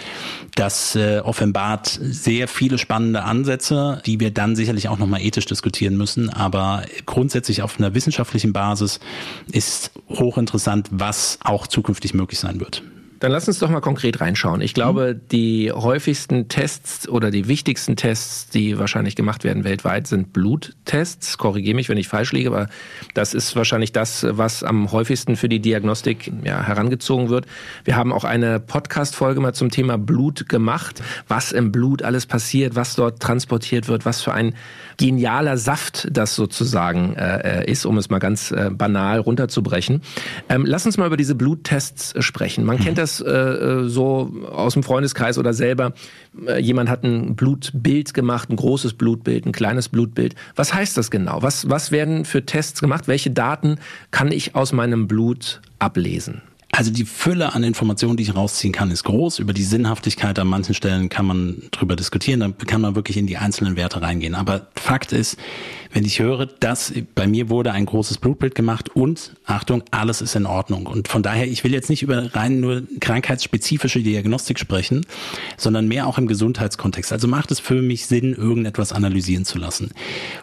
Das 0.55 0.95
äh, 0.95 1.19
offenbart 1.19 1.99
sehr 2.01 2.47
viele 2.47 2.77
spannende 2.77 3.23
Ansätze, 3.23 4.01
die 4.05 4.19
wir 4.19 4.31
dann 4.31 4.55
sicherlich 4.55 4.89
auch 4.89 4.97
nochmal 4.97 5.21
ethisch 5.21 5.45
diskutieren 5.45 5.97
müssen. 5.97 6.29
Aber 6.29 6.83
grundsätzlich 7.05 7.61
auf 7.61 7.79
einer 7.79 7.93
wissenschaftlichen 7.93 8.53
Basis 8.53 8.99
ist 9.51 9.91
hochinteressant, 10.09 10.89
was 10.91 11.39
auch 11.43 11.67
zukünftig 11.67 12.13
möglich 12.13 12.39
sein 12.39 12.59
wird. 12.59 12.83
Dann 13.19 13.31
lass 13.31 13.47
uns 13.47 13.59
doch 13.59 13.69
mal 13.69 13.81
konkret 13.81 14.21
reinschauen. 14.21 14.61
Ich 14.61 14.73
glaube, 14.73 15.15
mhm. 15.15 15.27
die 15.31 15.71
häufigsten 15.71 16.49
Tests 16.49 17.09
oder 17.09 17.31
die 17.31 17.47
wichtigsten 17.47 17.95
Tests, 17.95 18.49
die 18.49 18.77
wahrscheinlich 18.77 19.15
gemacht 19.15 19.43
werden 19.43 19.63
weltweit, 19.63 20.07
sind 20.07 20.33
Bluttests. 20.33 21.37
Korrigiere 21.37 21.75
mich, 21.75 21.89
wenn 21.89 21.97
ich 21.97 22.07
falsch 22.07 22.31
liege, 22.31 22.49
aber 22.49 22.67
das 23.15 23.33
ist 23.33 23.55
wahrscheinlich 23.55 23.91
das, 23.91 24.25
was 24.29 24.63
am 24.63 24.91
häufigsten 24.91 25.35
für 25.35 25.49
die 25.49 25.59
Diagnostik 25.59 26.31
ja, 26.43 26.61
herangezogen 26.61 27.29
wird. 27.29 27.45
Wir 27.85 27.95
haben 27.95 28.13
auch 28.13 28.23
eine 28.23 28.59
Podcast-Folge 28.59 29.39
mal 29.39 29.53
zum 29.53 29.71
Thema 29.71 29.97
Blut 29.97 30.47
gemacht, 30.47 31.01
was 31.27 31.51
im 31.51 31.71
Blut 31.71 32.03
alles 32.03 32.25
passiert, 32.27 32.75
was 32.75 32.95
dort 32.95 33.19
transportiert 33.19 33.87
wird, 33.87 34.05
was 34.05 34.21
für 34.21 34.33
ein 34.33 34.53
genialer 34.97 35.57
Saft 35.57 36.07
das 36.11 36.35
sozusagen 36.35 37.15
äh, 37.15 37.69
ist, 37.69 37.85
um 37.85 37.97
es 37.97 38.09
mal 38.09 38.19
ganz 38.19 38.51
äh, 38.51 38.69
banal 38.71 39.19
runterzubrechen. 39.19 40.01
Ähm, 40.49 40.65
lass 40.65 40.85
uns 40.85 40.97
mal 40.97 41.07
über 41.07 41.17
diese 41.17 41.35
Bluttests 41.35 42.13
sprechen. 42.23 42.65
Man 42.65 42.77
kennt 42.77 42.97
mhm. 42.97 43.01
das 43.01 43.06
das 43.07 43.21
äh, 43.21 43.31
äh, 43.31 43.89
so 43.89 44.31
aus 44.51 44.73
dem 44.73 44.83
Freundeskreis 44.83 45.37
oder 45.37 45.53
selber? 45.53 45.93
Äh, 46.45 46.59
jemand 46.61 46.89
hat 46.89 47.03
ein 47.03 47.35
Blutbild 47.35 48.13
gemacht, 48.13 48.49
ein 48.49 48.55
großes 48.55 48.93
Blutbild, 48.93 49.45
ein 49.45 49.51
kleines 49.51 49.89
Blutbild. 49.89 50.35
Was 50.55 50.73
heißt 50.73 50.97
das 50.97 51.11
genau? 51.11 51.41
Was, 51.41 51.69
was 51.69 51.91
werden 51.91 52.25
für 52.25 52.45
Tests 52.45 52.81
gemacht? 52.81 53.07
Welche 53.07 53.31
Daten 53.31 53.77
kann 54.11 54.31
ich 54.31 54.55
aus 54.55 54.73
meinem 54.73 55.07
Blut 55.07 55.61
ablesen? 55.79 56.41
Also 56.77 56.91
die 56.91 57.05
Fülle 57.05 57.55
an 57.55 57.63
Informationen, 57.63 58.17
die 58.17 58.23
ich 58.23 58.35
rausziehen 58.35 58.73
kann, 58.73 58.91
ist 58.91 59.03
groß. 59.03 59.39
Über 59.39 59.53
die 59.53 59.63
Sinnhaftigkeit 59.63 60.37
an 60.37 60.47
manchen 60.47 60.75
Stellen 60.75 61.09
kann 61.09 61.25
man 61.25 61.63
drüber 61.71 61.95
diskutieren. 61.95 62.39
Da 62.41 62.51
kann 62.65 62.81
man 62.81 62.93
wirklich 62.93 63.17
in 63.17 63.25
die 63.25 63.37
einzelnen 63.37 63.75
Werte 63.77 64.01
reingehen. 64.01 64.35
Aber 64.35 64.67
Fakt 64.75 65.11
ist, 65.11 65.37
wenn 65.97 66.05
ich 66.05 66.19
höre, 66.19 66.45
dass 66.45 66.93
bei 67.15 67.25
mir 67.25 67.49
wurde 67.49 67.71
ein 67.71 67.87
großes 67.87 68.19
Blutbild 68.19 68.53
gemacht 68.53 68.95
und 68.95 69.33
Achtung, 69.47 69.81
alles 69.89 70.21
ist 70.21 70.35
in 70.35 70.45
Ordnung. 70.45 70.85
Und 70.85 71.07
von 71.07 71.23
daher, 71.23 71.47
ich 71.47 71.63
will 71.63 71.73
jetzt 71.73 71.89
nicht 71.89 72.03
über 72.03 72.35
rein 72.35 72.59
nur 72.59 72.83
krankheitsspezifische 72.99 74.03
Diagnostik 74.03 74.59
sprechen, 74.59 75.07
sondern 75.57 75.87
mehr 75.87 76.05
auch 76.05 76.19
im 76.19 76.27
Gesundheitskontext. 76.27 77.11
Also 77.11 77.27
macht 77.27 77.49
es 77.49 77.59
für 77.59 77.81
mich 77.81 78.05
Sinn, 78.05 78.35
irgendetwas 78.35 78.93
analysieren 78.93 79.43
zu 79.43 79.57
lassen. 79.57 79.89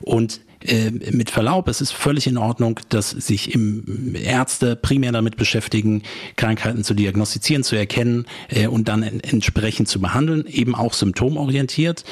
Und 0.00 0.40
äh, 0.64 0.90
mit 0.90 1.30
Verlaub, 1.30 1.68
es 1.68 1.80
ist 1.80 1.92
völlig 1.92 2.26
in 2.26 2.37
Ordnung, 2.37 2.80
dass 2.88 3.11
sich 3.11 3.54
im 3.54 4.16
Ärzte 4.16 4.75
primär 4.75 5.12
damit 5.12 5.37
beschäftigen, 5.37 6.02
Krankheiten 6.34 6.82
zu 6.82 6.94
diagnostizieren, 6.94 7.62
zu 7.62 7.76
erkennen 7.76 8.26
äh, 8.49 8.66
und 8.66 8.88
dann 8.88 9.04
entsprechend 9.04 9.87
zu 9.87 10.00
behandeln, 10.00 10.46
eben 10.49 10.75
auch 10.75 10.94
symptomorientiert. 10.94 12.04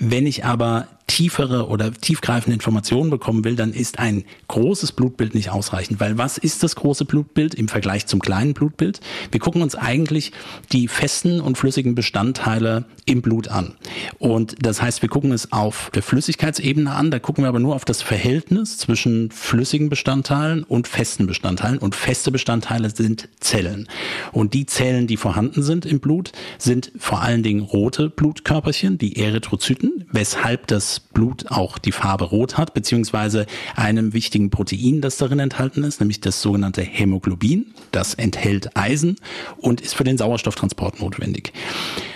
Wenn 0.00 0.26
ich 0.26 0.44
aber 0.44 0.88
tiefere 1.10 1.66
oder 1.66 1.92
tiefgreifende 1.92 2.54
Informationen 2.54 3.10
bekommen 3.10 3.42
will, 3.42 3.56
dann 3.56 3.72
ist 3.72 3.98
ein 3.98 4.24
großes 4.46 4.92
Blutbild 4.92 5.34
nicht 5.34 5.50
ausreichend. 5.50 5.98
Weil 5.98 6.18
was 6.18 6.38
ist 6.38 6.62
das 6.62 6.76
große 6.76 7.04
Blutbild 7.04 7.52
im 7.54 7.66
Vergleich 7.66 8.06
zum 8.06 8.20
kleinen 8.20 8.54
Blutbild? 8.54 9.00
Wir 9.32 9.40
gucken 9.40 9.60
uns 9.60 9.74
eigentlich 9.74 10.30
die 10.70 10.86
festen 10.86 11.40
und 11.40 11.58
flüssigen 11.58 11.96
Bestandteile 11.96 12.84
im 13.06 13.22
Blut 13.22 13.48
an. 13.48 13.74
Und 14.20 14.54
das 14.64 14.80
heißt, 14.80 15.02
wir 15.02 15.08
gucken 15.08 15.32
es 15.32 15.50
auf 15.50 15.90
der 15.94 16.04
Flüssigkeitsebene 16.04 16.92
an. 16.92 17.10
Da 17.10 17.18
gucken 17.18 17.42
wir 17.42 17.48
aber 17.48 17.58
nur 17.58 17.74
auf 17.74 17.84
das 17.84 18.02
Verhältnis 18.02 18.78
zwischen 18.78 19.32
flüssigen 19.32 19.88
Bestandteilen 19.88 20.62
und 20.62 20.86
festen 20.86 21.26
Bestandteilen. 21.26 21.78
Und 21.78 21.96
feste 21.96 22.30
Bestandteile 22.30 22.88
sind 22.88 23.28
Zellen. 23.40 23.88
Und 24.30 24.54
die 24.54 24.66
Zellen, 24.66 25.08
die 25.08 25.16
vorhanden 25.16 25.64
sind 25.64 25.86
im 25.86 25.98
Blut, 25.98 26.30
sind 26.58 26.92
vor 26.96 27.20
allen 27.20 27.42
Dingen 27.42 27.62
rote 27.62 28.10
Blutkörperchen, 28.10 28.96
die 28.96 29.16
Erythrozyten, 29.16 30.04
weshalb 30.12 30.68
das 30.68 30.99
Blut 31.12 31.50
auch 31.50 31.78
die 31.78 31.92
Farbe 31.92 32.24
rot 32.24 32.56
hat, 32.56 32.74
beziehungsweise 32.74 33.46
einem 33.76 34.12
wichtigen 34.12 34.50
Protein, 34.50 35.00
das 35.00 35.16
darin 35.16 35.38
enthalten 35.38 35.84
ist, 35.84 36.00
nämlich 36.00 36.20
das 36.20 36.40
sogenannte 36.40 36.82
Hämoglobin. 36.82 37.74
Das 37.90 38.14
enthält 38.14 38.76
Eisen 38.76 39.16
und 39.58 39.80
ist 39.80 39.94
für 39.94 40.04
den 40.04 40.18
Sauerstofftransport 40.18 41.00
notwendig. 41.00 41.52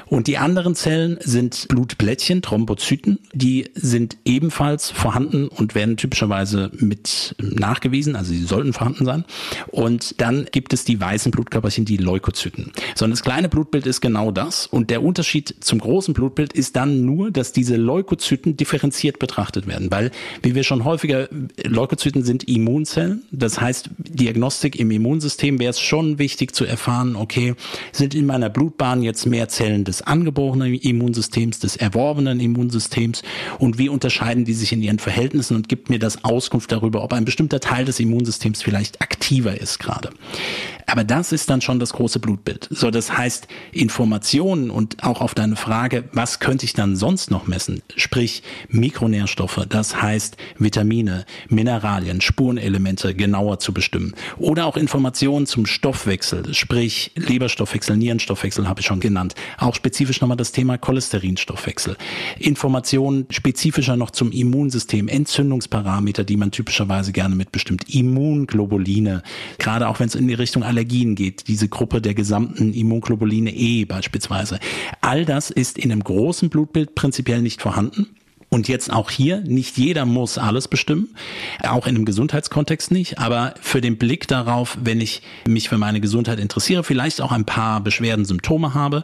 Und 0.07 0.27
die 0.27 0.39
anderen 0.39 0.75
Zellen 0.75 1.19
sind 1.21 1.67
Blutplättchen, 1.69 2.43
Thrombozyten. 2.43 3.19
Die 3.33 3.71
sind 3.75 4.17
ebenfalls 4.25 4.91
vorhanden 4.91 5.49
und 5.49 5.75
werden 5.75 5.97
typischerweise 5.97 6.71
mit 6.75 7.35
nachgewiesen, 7.39 8.17
also 8.17 8.33
sie 8.33 8.45
sollten 8.45 8.73
vorhanden 8.73 9.05
sein. 9.05 9.25
Und 9.69 10.21
dann 10.21 10.47
gibt 10.51 10.73
es 10.73 10.85
die 10.85 11.01
weißen 11.01 11.33
Blutkörperchen, 11.33 11.85
die 11.85 11.97
Leukozyten. 11.97 12.73
Sondern 12.95 13.13
das 13.13 13.23
kleine 13.23 13.49
Blutbild 13.49 13.87
ist 13.87 14.01
genau 14.01 14.31
das. 14.31 14.67
Und 14.67 14.91
der 14.91 15.03
Unterschied 15.03 15.55
zum 15.61 15.79
großen 15.79 16.15
Blutbild 16.15 16.53
ist 16.53 16.77
dann 16.77 17.05
nur, 17.05 17.31
dass 17.31 17.53
diese 17.53 17.77
Leukozyten 17.77 18.57
differenziert 18.57 19.19
betrachtet 19.19 19.67
werden. 19.67 19.91
Weil, 19.91 20.11
wie 20.43 20.55
wir 20.55 20.65
schon 20.65 20.85
häufiger, 20.85 21.29
Leukozyten 21.65 22.25
sind 22.25 22.45
Immunzellen. 22.45 23.23
Das 23.31 23.61
heißt, 23.61 23.91
Diagnostik 23.99 24.77
im 24.79 24.91
Immunsystem 24.91 25.59
wäre 25.59 25.71
es 25.71 25.81
schon 25.81 26.19
wichtig 26.19 26.55
zu 26.55 26.65
erfahren, 26.65 27.17
okay, 27.17 27.55
sind 27.93 28.15
in 28.15 28.27
meiner 28.27 28.51
Blutbahn 28.51 29.03
jetzt 29.03 29.27
mehr 29.27 29.49
Zellen 29.49 29.85
des 29.85 29.94
angeborenen 30.03 30.75
Immunsystems, 30.75 31.59
des 31.59 31.77
erworbenen 31.77 32.41
Immunsystems 32.41 33.23
und 33.59 33.79
wie 33.79 33.89
unterscheiden 33.89 34.45
die 34.45 34.55
sich 34.55 34.73
in 34.73 34.83
ihren 34.83 34.99
Verhältnissen 34.99 35.57
und 35.57 35.69
gibt 35.69 35.91
mir 35.91 35.99
das 35.99 36.25
Auskunft 36.25 36.73
darüber, 36.73 37.03
ob 37.03 37.13
ein 37.13 37.25
bestimmter 37.25 37.61
Teil 37.61 37.85
des 37.85 38.01
Immunsystems 38.01 38.63
vielleicht 38.63 39.01
aktiver 39.01 39.61
ist 39.61 39.79
gerade. 39.79 40.11
Aber 40.87 41.05
das 41.05 41.33
ist 41.33 41.49
dann 41.51 41.61
schon 41.61 41.79
das 41.79 41.93
große 41.93 42.19
Blutbild. 42.19 42.69
So, 42.71 42.91
das 42.91 43.17
heißt, 43.17 43.49
Informationen 43.73 44.71
und 44.71 45.03
auch 45.03 45.21
auf 45.21 45.35
deine 45.35 45.57
Frage, 45.57 46.05
was 46.13 46.41
könnte 46.41 46.67
ich 46.67 46.75
dann 46.75 46.97
sonst 46.97 47.31
noch 47.31 47.47
messen? 47.47 47.83
Sprich, 47.97 48.43
Mikronährstoffe, 48.69 49.67
das 49.69 50.01
heißt 50.01 50.37
Vitamine, 50.59 51.25
Mineralien, 51.49 52.21
Spurenelemente 52.21 53.15
genauer 53.15 53.59
zu 53.59 53.73
bestimmen. 53.73 54.15
Oder 54.39 54.67
auch 54.67 54.77
Informationen 54.77 55.47
zum 55.47 55.67
Stoffwechsel, 55.67 56.55
sprich 56.55 57.13
Leberstoffwechsel, 57.15 57.97
Nierenstoffwechsel 57.97 58.69
habe 58.69 58.81
ich 58.81 58.87
schon 58.87 59.01
genannt. 59.01 59.35
Auch 59.59 59.75
spezifisch 59.85 60.23
nochmal 60.23 60.39
das 60.39 60.51
Thema 60.51 60.79
Cholesterinstoffwechsel. 60.79 61.99
Informationen 62.39 63.27
spezifischer 63.29 63.99
noch 63.99 64.13
zum 64.13 64.33
Immunsystem, 64.33 65.09
Entzündungsparameter, 65.09 66.25
die 66.25 66.39
man 66.39 66.51
typischerweise 66.51 67.13
gerne 67.13 67.35
mitbestimmt, 67.35 67.95
Immunglobuline, 67.95 69.23
gerade 69.59 69.89
auch 69.89 70.01
wenn 70.01 70.09
es 70.09 70.15
in 70.15 70.27
die 70.27 70.33
Richtung 70.33 70.63
Allergien 70.63 71.17
geht, 71.17 71.49
diese 71.49 71.69
Gruppe 71.69 72.01
der 72.01 72.15
gesamten 72.15 72.73
Immunglobuline 72.73 73.55
E 73.55 73.85
beispielsweise. 73.85 74.59
All 75.03 75.27
das 75.27 75.51
ist 75.51 75.77
in 75.77 75.93
einem 75.93 76.03
großen 76.03 76.49
Blutbild 76.49 76.95
prinzipiell 76.95 77.43
nicht 77.43 77.61
vorhanden. 77.61 78.07
Und 78.55 78.69
jetzt 78.69 78.93
auch 78.93 79.11
hier, 79.11 79.41
nicht 79.41 79.77
jeder 79.79 80.07
muss 80.07 80.39
alles 80.39 80.69
bestimmen, 80.69 81.17
auch 81.65 81.89
in 81.89 81.97
einem 81.97 82.05
Gesundheitskontext 82.05 82.93
nicht, 82.93 83.19
aber 83.19 83.55
für 83.61 83.81
den 83.81 83.99
Blick 83.99 84.29
darauf, 84.29 84.79
wenn 84.81 85.01
ich 85.01 85.23
mich 85.45 85.69
für 85.69 85.77
meine 85.77 86.01
Gesundheit 86.01 86.39
interessiere, 86.39 86.85
vielleicht 86.85 87.21
auch 87.21 87.33
ein 87.33 87.47
paar 87.47 87.81
Beschwerden, 87.81 88.25
Symptome 88.25 88.73
habe, 88.73 89.03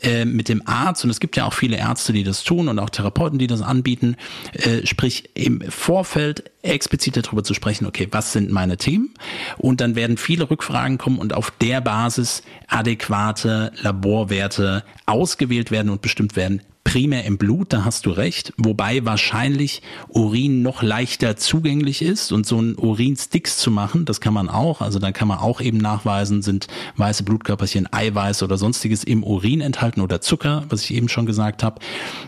äh, 0.00 0.24
mit 0.24 0.48
dem 0.48 0.66
Arzt, 0.66 1.04
und 1.04 1.10
es 1.10 1.20
gibt 1.20 1.36
ja 1.36 1.44
auch 1.44 1.52
viele 1.52 1.76
Ärzte, 1.76 2.14
die 2.14 2.24
das 2.24 2.42
tun 2.42 2.68
und 2.68 2.78
auch 2.78 2.88
Therapeuten, 2.88 3.38
die 3.38 3.46
das 3.46 3.60
anbieten, 3.60 4.16
äh, 4.54 4.86
sprich 4.86 5.28
im 5.34 5.60
Vorfeld 5.60 6.50
explizit 6.62 7.18
darüber 7.18 7.44
zu 7.44 7.52
sprechen, 7.52 7.84
okay, 7.84 8.08
was 8.12 8.32
sind 8.32 8.50
meine 8.50 8.78
Themen? 8.78 9.12
Und 9.58 9.82
dann 9.82 9.94
werden 9.94 10.16
viele 10.16 10.48
Rückfragen 10.50 10.96
kommen 10.96 11.18
und 11.18 11.34
auf 11.34 11.50
der 11.60 11.82
Basis 11.82 12.42
adäquate 12.66 13.72
Laborwerte 13.82 14.84
ausgewählt 15.04 15.70
werden 15.70 15.90
und 15.90 16.00
bestimmt 16.00 16.34
werden, 16.34 16.62
primär 16.86 17.24
im 17.24 17.36
Blut, 17.36 17.72
da 17.72 17.84
hast 17.84 18.06
du 18.06 18.10
recht, 18.10 18.52
wobei 18.58 19.04
wahrscheinlich 19.04 19.82
Urin 20.08 20.62
noch 20.62 20.84
leichter 20.84 21.36
zugänglich 21.36 22.00
ist 22.00 22.30
und 22.30 22.46
so 22.46 22.60
ein 22.60 22.78
Urinsticks 22.78 23.58
zu 23.58 23.72
machen, 23.72 24.04
das 24.04 24.20
kann 24.20 24.32
man 24.32 24.48
auch, 24.48 24.80
also 24.80 25.00
da 25.00 25.10
kann 25.10 25.26
man 25.26 25.38
auch 25.38 25.60
eben 25.60 25.78
nachweisen, 25.78 26.42
sind 26.42 26.68
weiße 26.96 27.24
Blutkörperchen, 27.24 27.92
Eiweiß 27.92 28.44
oder 28.44 28.56
sonstiges 28.56 29.02
im 29.02 29.24
Urin 29.24 29.62
enthalten 29.62 30.00
oder 30.00 30.20
Zucker, 30.20 30.64
was 30.68 30.84
ich 30.84 30.94
eben 30.94 31.08
schon 31.08 31.26
gesagt 31.26 31.64
habe. 31.64 31.80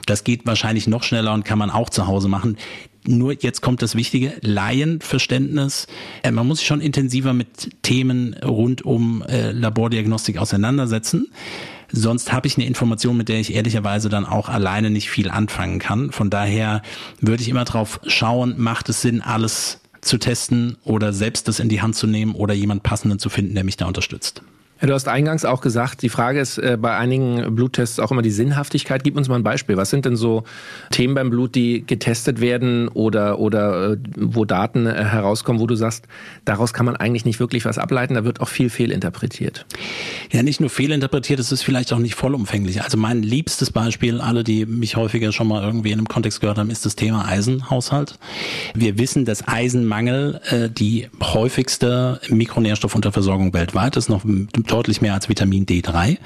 Das 0.07 0.25
geht 0.25 0.45
wahrscheinlich 0.45 0.89
noch 0.89 1.05
schneller 1.05 1.35
und 1.35 1.45
kann 1.45 1.59
man 1.61 1.71
auch 1.71 1.89
zu 1.89 2.09
Hause 2.09 2.27
machen. 2.27 2.57
Nur 3.07 3.35
jetzt 3.41 3.63
kommt 3.63 3.81
das 3.81 3.95
Wichtige, 3.95 4.39
Laienverständnis. 4.41 5.87
Äh, 6.25 6.33
man 6.33 6.49
muss 6.49 6.59
sich 6.59 6.67
schon 6.67 6.81
intensiver 6.81 7.33
mit 7.33 7.71
Themen 7.83 8.35
rund 8.35 8.85
um 8.85 9.23
äh, 9.23 9.53
Labordiagnostik 9.53 10.37
auseinandersetzen. 10.37 11.29
Sonst 11.91 12.33
habe 12.33 12.47
ich 12.47 12.57
eine 12.57 12.67
Information, 12.67 13.17
mit 13.17 13.29
der 13.29 13.41
ich 13.41 13.55
ehrlicherweise 13.55 14.09
dann 14.09 14.27
auch 14.27 14.49
alleine 14.49 14.91
nicht 14.91 15.11
viel 15.11 15.31
anfangen 15.31 15.79
kann. 15.79 16.13
Von 16.13 16.31
daher 16.31 16.83
würde 17.21 17.43
ich 17.43 17.49
immer 17.49 17.65
drauf 17.65 18.01
schauen, 18.07 18.55
macht 18.59 18.89
es 18.89 19.01
Sinn, 19.01 19.23
alles 19.23 19.81
zu 20.01 20.19
testen 20.19 20.77
oder 20.85 21.13
selbst 21.13 21.49
das 21.49 21.61
in 21.61 21.69
die 21.69 21.83
Hand 21.83 21.97
zu 21.97 22.07
nehmen 22.07 22.35
oder 22.35 22.55
jemand 22.55 22.83
passenden 22.83 23.19
zu 23.19 23.31
finden, 23.31 23.55
der 23.55 23.65
mich 23.65 23.77
da 23.77 23.87
unterstützt. 23.87 24.43
Du 24.81 24.95
hast 24.95 25.09
eingangs 25.09 25.45
auch 25.45 25.61
gesagt, 25.61 26.03
die 26.03 26.09
Frage 26.09 26.39
ist 26.41 26.59
äh, 26.59 26.79
bei 26.81 26.97
einigen 26.97 27.55
Bluttests 27.57 27.99
auch 27.99 28.13
immer 28.13 28.23
die 28.23 28.31
Sinnhaftigkeit. 28.31 29.03
Gib 29.03 29.17
uns 29.17 29.29
mal 29.29 29.35
ein 29.35 29.43
Beispiel. 29.43 29.77
Was 29.77 29.91
sind 29.91 30.05
denn 30.05 30.15
so 30.15 30.45
Themen 30.91 31.15
beim 31.15 31.31
Blut, 31.31 31.57
die 31.57 31.85
getestet 31.85 32.41
werden 32.41 32.87
oder, 32.87 33.41
oder 33.41 33.93
äh, 33.93 33.97
wo 34.17 34.45
Daten 34.45 34.87
äh, 34.87 35.05
herauskommen, 35.05 35.61
wo 35.61 35.67
du 35.67 35.75
sagst, 35.75 36.07
daraus 36.45 36.73
kann 36.73 36.87
man 36.87 36.95
eigentlich 36.95 37.25
nicht 37.25 37.41
wirklich 37.41 37.65
was 37.65 37.77
ableiten, 37.77 38.15
da 38.15 38.25
wird 38.25 38.41
auch 38.41 38.49
viel 38.49 38.71
fehlinterpretiert? 38.71 39.67
Ja, 40.31 40.45
nicht 40.45 40.61
nur 40.61 40.71
fehlinterpretiert, 40.71 41.41
es 41.41 41.51
ist 41.51 41.63
vielleicht 41.63 41.93
auch 41.93 41.99
nicht 41.99 42.15
vollumfänglich. 42.15 42.83
Also 42.83 42.99
mein 42.99 43.23
liebstes 43.23 43.73
Beispiel, 43.73 44.21
alle, 44.21 44.45
die 44.45 44.65
mich 44.65 44.95
häufiger 44.95 45.33
schon 45.33 45.49
mal 45.49 45.63
irgendwie 45.63 45.91
in 45.91 45.99
einem 45.99 46.09
Kontext 46.09 46.41
gehört 46.41 46.59
haben, 46.59 46.71
ist 46.71 46.87
das 46.87 46.95
Thema 46.95 47.27
Eisenhaushalt. 47.27 48.19
Wir 48.75 48.97
wissen, 48.97 49.25
dass 49.25 49.47
Eisenmangel 49.49 50.41
äh, 50.51 50.69
die 50.71 51.09
häufigste 51.21 52.21
Mikronährstoffunterversorgung 52.29 53.53
weltweit 53.53 53.97
ist, 53.97 54.09
noch 54.09 54.23
deutlich 54.71 55.01
mehr 55.01 55.15
als 55.15 55.29
Vitamin 55.29 55.67
D3. 55.67 56.19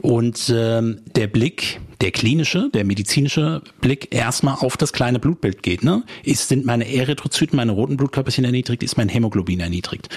Und 0.00 0.52
ähm, 0.54 1.00
der 1.14 1.26
Blick, 1.26 1.80
der 2.00 2.10
klinische, 2.10 2.70
der 2.74 2.84
medizinische 2.84 3.62
Blick 3.80 4.14
erstmal 4.14 4.56
auf 4.56 4.76
das 4.76 4.92
kleine 4.92 5.18
Blutbild 5.18 5.62
geht. 5.62 5.84
Ne? 5.84 6.02
Ist, 6.22 6.48
sind 6.48 6.66
meine 6.66 6.92
Erythrozyten, 6.92 7.56
meine 7.56 7.72
roten 7.72 7.96
Blutkörperchen 7.96 8.44
erniedrigt, 8.44 8.82
ist 8.82 8.96
mein 8.96 9.08
Hämoglobin 9.08 9.60
erniedrigt 9.60 10.08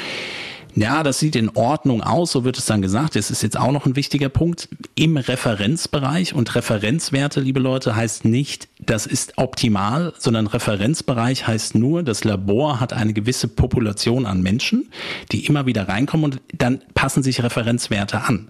ja, 0.77 1.01
das 1.01 1.17
sieht 1.17 1.35
in 1.35 1.49
Ordnung 1.55 2.03
aus, 2.03 2.31
so 2.31 2.43
wird 2.43 2.59
es 2.59 2.67
dann 2.67 2.83
gesagt. 2.83 3.15
Das 3.15 3.31
ist 3.31 3.41
jetzt 3.41 3.57
auch 3.57 3.71
noch 3.71 3.87
ein 3.87 3.95
wichtiger 3.95 4.29
Punkt 4.29 4.69
im 4.93 5.17
Referenzbereich. 5.17 6.35
Und 6.35 6.53
Referenzwerte, 6.53 7.39
liebe 7.39 7.59
Leute, 7.59 7.95
heißt 7.95 8.25
nicht, 8.25 8.67
das 8.79 9.07
ist 9.07 9.39
optimal, 9.39 10.13
sondern 10.19 10.45
Referenzbereich 10.45 11.47
heißt 11.47 11.73
nur, 11.73 12.03
das 12.03 12.23
Labor 12.23 12.79
hat 12.79 12.93
eine 12.93 13.13
gewisse 13.13 13.47
Population 13.47 14.27
an 14.27 14.43
Menschen, 14.43 14.91
die 15.31 15.47
immer 15.47 15.65
wieder 15.65 15.87
reinkommen 15.89 16.25
und 16.25 16.41
dann 16.55 16.81
passen 16.93 17.23
sich 17.23 17.41
Referenzwerte 17.41 18.21
an. 18.21 18.49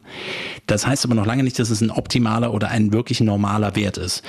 Das 0.66 0.86
heißt 0.86 1.06
aber 1.06 1.16
noch 1.16 1.26
lange 1.26 1.44
nicht, 1.44 1.58
dass 1.60 1.70
es 1.70 1.80
ein 1.80 1.92
optimaler 1.92 2.54
oder 2.54 2.68
ein 2.68 2.92
wirklich 2.92 3.22
normaler 3.22 3.78
Wert 3.78 3.98
ist. 3.98 4.22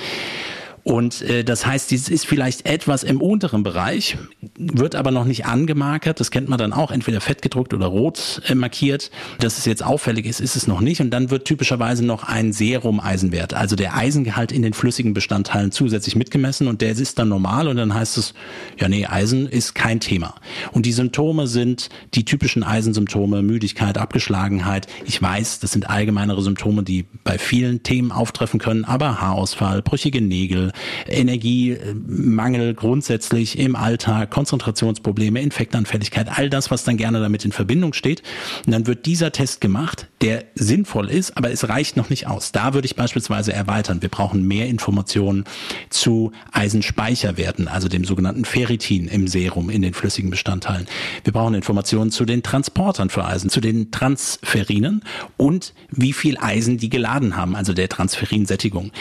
Und 0.89 1.21
äh, 1.21 1.43
das 1.43 1.67
heißt, 1.67 1.91
dieses 1.91 2.09
ist 2.09 2.25
vielleicht 2.25 2.65
etwas 2.65 3.03
im 3.03 3.21
unteren 3.21 3.61
Bereich, 3.61 4.17
wird 4.57 4.95
aber 4.95 5.11
noch 5.11 5.25
nicht 5.25 5.45
angemarkert. 5.45 6.19
Das 6.19 6.31
kennt 6.31 6.49
man 6.49 6.57
dann 6.57 6.73
auch, 6.73 6.89
entweder 6.89 7.21
fett 7.21 7.43
gedruckt 7.43 7.75
oder 7.75 7.85
rot 7.85 8.41
äh, 8.47 8.55
markiert. 8.55 9.11
Dass 9.39 9.59
es 9.59 9.65
jetzt 9.65 9.85
auffällig 9.85 10.25
ist, 10.25 10.39
ist 10.39 10.55
es 10.55 10.65
noch 10.65 10.81
nicht. 10.81 10.99
Und 10.99 11.11
dann 11.11 11.29
wird 11.29 11.45
typischerweise 11.45 12.03
noch 12.03 12.23
ein 12.23 12.53
Serum-Eisenwert, 12.53 13.53
also 13.53 13.75
der 13.75 13.95
Eisengehalt 13.95 14.51
in 14.51 14.63
den 14.63 14.73
flüssigen 14.73 15.13
Bestandteilen 15.13 15.71
zusätzlich 15.71 16.15
mitgemessen 16.15 16.67
und 16.67 16.81
der 16.81 16.89
ist 16.89 17.19
dann 17.19 17.29
normal 17.29 17.67
und 17.67 17.77
dann 17.77 17.93
heißt 17.93 18.17
es, 18.17 18.33
ja 18.79 18.89
nee, 18.89 19.05
Eisen 19.05 19.47
ist 19.47 19.75
kein 19.75 19.99
Thema. 19.99 20.33
Und 20.71 20.87
die 20.87 20.91
Symptome 20.91 21.45
sind 21.45 21.89
die 22.15 22.25
typischen 22.25 22.63
Eisensymptome, 22.63 23.43
Müdigkeit, 23.43 23.99
Abgeschlagenheit. 23.99 24.87
Ich 25.05 25.21
weiß, 25.21 25.59
das 25.59 25.71
sind 25.71 25.87
allgemeinere 25.87 26.41
Symptome, 26.41 26.81
die 26.81 27.05
bei 27.23 27.37
vielen 27.37 27.83
Themen 27.83 28.11
auftreffen 28.11 28.59
können, 28.59 28.85
aber 28.85 29.21
Haarausfall, 29.21 29.83
brüchige 29.83 30.21
Nägel, 30.21 30.71
Energiemangel 31.07 32.73
grundsätzlich 32.73 33.57
im 33.59 33.75
Alltag, 33.75 34.31
Konzentrationsprobleme, 34.31 35.41
Infektanfälligkeit, 35.41 36.27
all 36.37 36.49
das, 36.49 36.71
was 36.71 36.83
dann 36.83 36.97
gerne 36.97 37.19
damit 37.19 37.45
in 37.45 37.51
Verbindung 37.51 37.93
steht. 37.93 38.23
Und 38.65 38.73
dann 38.73 38.87
wird 38.87 39.05
dieser 39.05 39.31
Test 39.31 39.61
gemacht, 39.61 40.07
der 40.21 40.45
sinnvoll 40.55 41.09
ist, 41.09 41.37
aber 41.37 41.51
es 41.51 41.67
reicht 41.69 41.95
noch 41.95 42.09
nicht 42.09 42.27
aus. 42.27 42.51
Da 42.51 42.73
würde 42.73 42.85
ich 42.85 42.95
beispielsweise 42.95 43.53
erweitern. 43.53 44.01
Wir 44.01 44.09
brauchen 44.09 44.45
mehr 44.45 44.67
Informationen 44.67 45.45
zu 45.89 46.31
Eisenspeicherwerten, 46.51 47.67
also 47.67 47.87
dem 47.87 48.03
sogenannten 48.03 48.43
Ferritin 48.43 49.07
im 49.07 49.27
Serum, 49.27 49.69
in 49.69 49.81
den 49.81 49.93
flüssigen 49.93 50.29
Bestandteilen. 50.29 50.87
Wir 51.23 51.33
brauchen 51.33 51.53
Informationen 51.53 52.11
zu 52.11 52.25
den 52.25 52.43
Transportern 52.43 53.09
für 53.09 53.25
Eisen, 53.25 53.49
zu 53.49 53.61
den 53.61 53.91
Transferinen 53.91 55.03
und 55.37 55.73
wie 55.89 56.13
viel 56.13 56.37
Eisen 56.37 56.77
die 56.77 56.89
geladen 56.89 57.37
haben, 57.37 57.55
also 57.55 57.73
der 57.73 57.87
Transferinsättigung. 57.87 58.91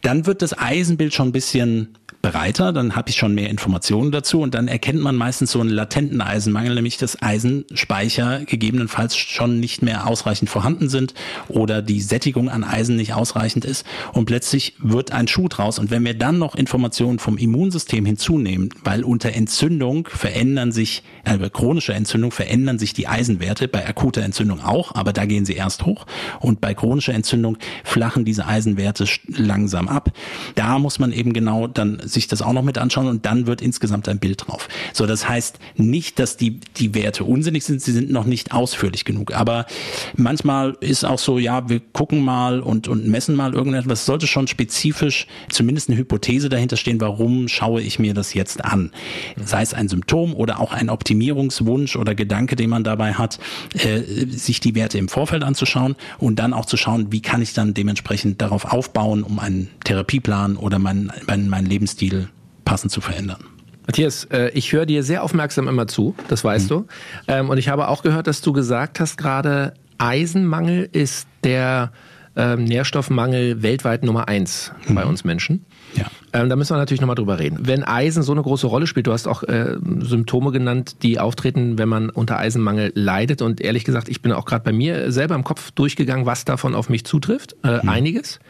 Dann 0.00 0.26
wird 0.26 0.42
das 0.42 0.58
Eisenbild 0.58 1.12
schon 1.12 1.28
ein 1.28 1.32
bisschen 1.32 1.88
breiter, 2.22 2.72
dann 2.72 2.94
habe 2.94 3.10
ich 3.10 3.16
schon 3.16 3.34
mehr 3.34 3.50
Informationen 3.50 4.12
dazu 4.12 4.40
und 4.40 4.54
dann 4.54 4.68
erkennt 4.68 5.00
man 5.00 5.16
meistens 5.16 5.50
so 5.50 5.60
einen 5.60 5.70
latenten 5.70 6.20
Eisenmangel, 6.20 6.76
nämlich 6.76 6.96
dass 6.96 7.20
Eisenspeicher 7.20 8.44
gegebenenfalls 8.44 9.16
schon 9.16 9.58
nicht 9.58 9.82
mehr 9.82 10.06
ausreichend 10.06 10.48
vorhanden 10.48 10.61
sind 10.88 11.14
oder 11.48 11.82
die 11.82 12.00
Sättigung 12.00 12.48
an 12.48 12.64
Eisen 12.64 12.96
nicht 12.96 13.14
ausreichend 13.14 13.64
ist 13.64 13.84
und 14.12 14.26
plötzlich 14.26 14.74
wird 14.78 15.12
ein 15.12 15.28
Schuh 15.28 15.48
draus 15.48 15.78
und 15.78 15.90
wenn 15.90 16.04
wir 16.04 16.14
dann 16.14 16.38
noch 16.38 16.54
Informationen 16.54 17.18
vom 17.18 17.36
Immunsystem 17.36 18.06
hinzunehmen, 18.06 18.70
weil 18.84 19.04
unter 19.04 19.32
Entzündung 19.32 20.08
verändern 20.10 20.72
sich, 20.72 21.02
äh, 21.24 21.38
chronischer 21.50 21.94
Entzündung 21.94 22.30
verändern 22.30 22.78
sich 22.78 22.94
die 22.94 23.08
Eisenwerte, 23.08 23.68
bei 23.68 23.86
akuter 23.86 24.22
Entzündung 24.22 24.60
auch, 24.60 24.94
aber 24.94 25.12
da 25.12 25.26
gehen 25.26 25.44
sie 25.44 25.54
erst 25.54 25.84
hoch 25.84 26.06
und 26.40 26.60
bei 26.60 26.74
chronischer 26.74 27.14
Entzündung 27.14 27.58
flachen 27.84 28.24
diese 28.24 28.46
Eisenwerte 28.46 29.06
langsam 29.28 29.88
ab. 29.88 30.10
Da 30.54 30.78
muss 30.78 30.98
man 30.98 31.12
eben 31.12 31.32
genau 31.32 31.66
dann 31.66 32.00
sich 32.04 32.28
das 32.28 32.42
auch 32.42 32.52
noch 32.52 32.62
mit 32.62 32.78
anschauen 32.78 33.06
und 33.06 33.26
dann 33.26 33.46
wird 33.46 33.60
insgesamt 33.62 34.08
ein 34.08 34.18
Bild 34.18 34.46
drauf. 34.46 34.68
So, 34.92 35.06
das 35.06 35.28
heißt 35.28 35.58
nicht, 35.76 36.18
dass 36.18 36.36
die, 36.36 36.60
die 36.76 36.94
Werte 36.94 37.24
unsinnig 37.24 37.64
sind, 37.64 37.82
sie 37.82 37.92
sind 37.92 38.10
noch 38.10 38.24
nicht 38.24 38.52
ausführlich 38.52 39.04
genug. 39.04 39.34
Aber 39.34 39.66
manchmal 40.16 40.51
ist 40.80 41.04
auch 41.04 41.18
so, 41.18 41.38
ja, 41.38 41.68
wir 41.68 41.80
gucken 41.80 42.24
mal 42.24 42.60
und, 42.60 42.88
und 42.88 43.06
messen 43.06 43.36
mal 43.36 43.54
irgendetwas. 43.54 44.00
Es 44.00 44.06
sollte 44.06 44.26
schon 44.26 44.46
spezifisch 44.48 45.26
zumindest 45.50 45.88
eine 45.88 45.98
Hypothese 45.98 46.48
dahinter 46.48 46.76
stehen, 46.76 47.00
warum 47.00 47.48
schaue 47.48 47.80
ich 47.82 47.98
mir 47.98 48.14
das 48.14 48.34
jetzt 48.34 48.64
an. 48.64 48.90
Sei 49.42 49.62
es 49.62 49.74
ein 49.74 49.88
Symptom 49.88 50.34
oder 50.34 50.60
auch 50.60 50.72
ein 50.72 50.90
Optimierungswunsch 50.90 51.96
oder 51.96 52.14
Gedanke, 52.14 52.56
den 52.56 52.70
man 52.70 52.84
dabei 52.84 53.14
hat, 53.14 53.38
äh, 53.74 54.26
sich 54.26 54.60
die 54.60 54.74
Werte 54.74 54.98
im 54.98 55.08
Vorfeld 55.08 55.44
anzuschauen 55.44 55.96
und 56.18 56.38
dann 56.38 56.52
auch 56.52 56.66
zu 56.66 56.76
schauen, 56.76 57.12
wie 57.12 57.22
kann 57.22 57.42
ich 57.42 57.54
dann 57.54 57.74
dementsprechend 57.74 58.40
darauf 58.42 58.72
aufbauen, 58.72 59.22
um 59.22 59.38
einen 59.38 59.68
Therapieplan 59.84 60.56
oder 60.56 60.78
meinen 60.78 61.12
mein, 61.26 61.48
mein 61.48 61.66
Lebensstil 61.66 61.92
Lebensstil 61.92 62.28
passend 62.64 62.92
zu 62.92 63.00
verändern. 63.00 63.44
Matthias, 63.86 64.24
äh, 64.26 64.50
ich 64.54 64.72
höre 64.72 64.86
dir 64.86 65.02
sehr 65.02 65.24
aufmerksam 65.24 65.66
immer 65.66 65.88
zu, 65.88 66.14
das 66.28 66.44
weißt 66.44 66.66
mhm. 66.66 66.68
du. 66.68 66.86
Ähm, 67.26 67.50
und 67.50 67.58
ich 67.58 67.68
habe 67.68 67.88
auch 67.88 68.02
gehört, 68.02 68.28
dass 68.28 68.40
du 68.40 68.52
gesagt 68.52 69.00
hast 69.00 69.16
gerade, 69.16 69.74
Eisenmangel 70.02 70.88
ist 70.90 71.28
der 71.44 71.92
ähm, 72.34 72.64
Nährstoffmangel 72.64 73.62
weltweit 73.62 74.04
Nummer 74.04 74.26
eins 74.28 74.72
mhm. 74.88 74.94
bei 74.94 75.04
uns 75.04 75.22
Menschen. 75.22 75.64
Ja. 75.94 76.06
Ähm, 76.32 76.48
da 76.48 76.56
müssen 76.56 76.74
wir 76.74 76.78
natürlich 76.78 77.00
nochmal 77.00 77.14
drüber 77.14 77.38
reden. 77.38 77.58
Wenn 77.60 77.84
Eisen 77.84 78.22
so 78.22 78.32
eine 78.32 78.42
große 78.42 78.66
Rolle 78.66 78.86
spielt, 78.86 79.06
du 79.06 79.12
hast 79.12 79.28
auch 79.28 79.42
äh, 79.42 79.76
Symptome 80.00 80.50
genannt, 80.50 81.02
die 81.02 81.20
auftreten, 81.20 81.78
wenn 81.78 81.88
man 81.88 82.10
unter 82.10 82.38
Eisenmangel 82.38 82.92
leidet. 82.94 83.42
Und 83.42 83.60
ehrlich 83.60 83.84
gesagt, 83.84 84.08
ich 84.08 84.22
bin 84.22 84.32
auch 84.32 84.46
gerade 84.46 84.64
bei 84.64 84.72
mir 84.72 85.12
selber 85.12 85.34
im 85.34 85.44
Kopf 85.44 85.70
durchgegangen, 85.72 86.26
was 86.26 86.44
davon 86.44 86.74
auf 86.74 86.88
mich 86.88 87.04
zutrifft. 87.04 87.56
Äh, 87.62 87.82
mhm. 87.82 87.88
Einiges. 87.88 88.40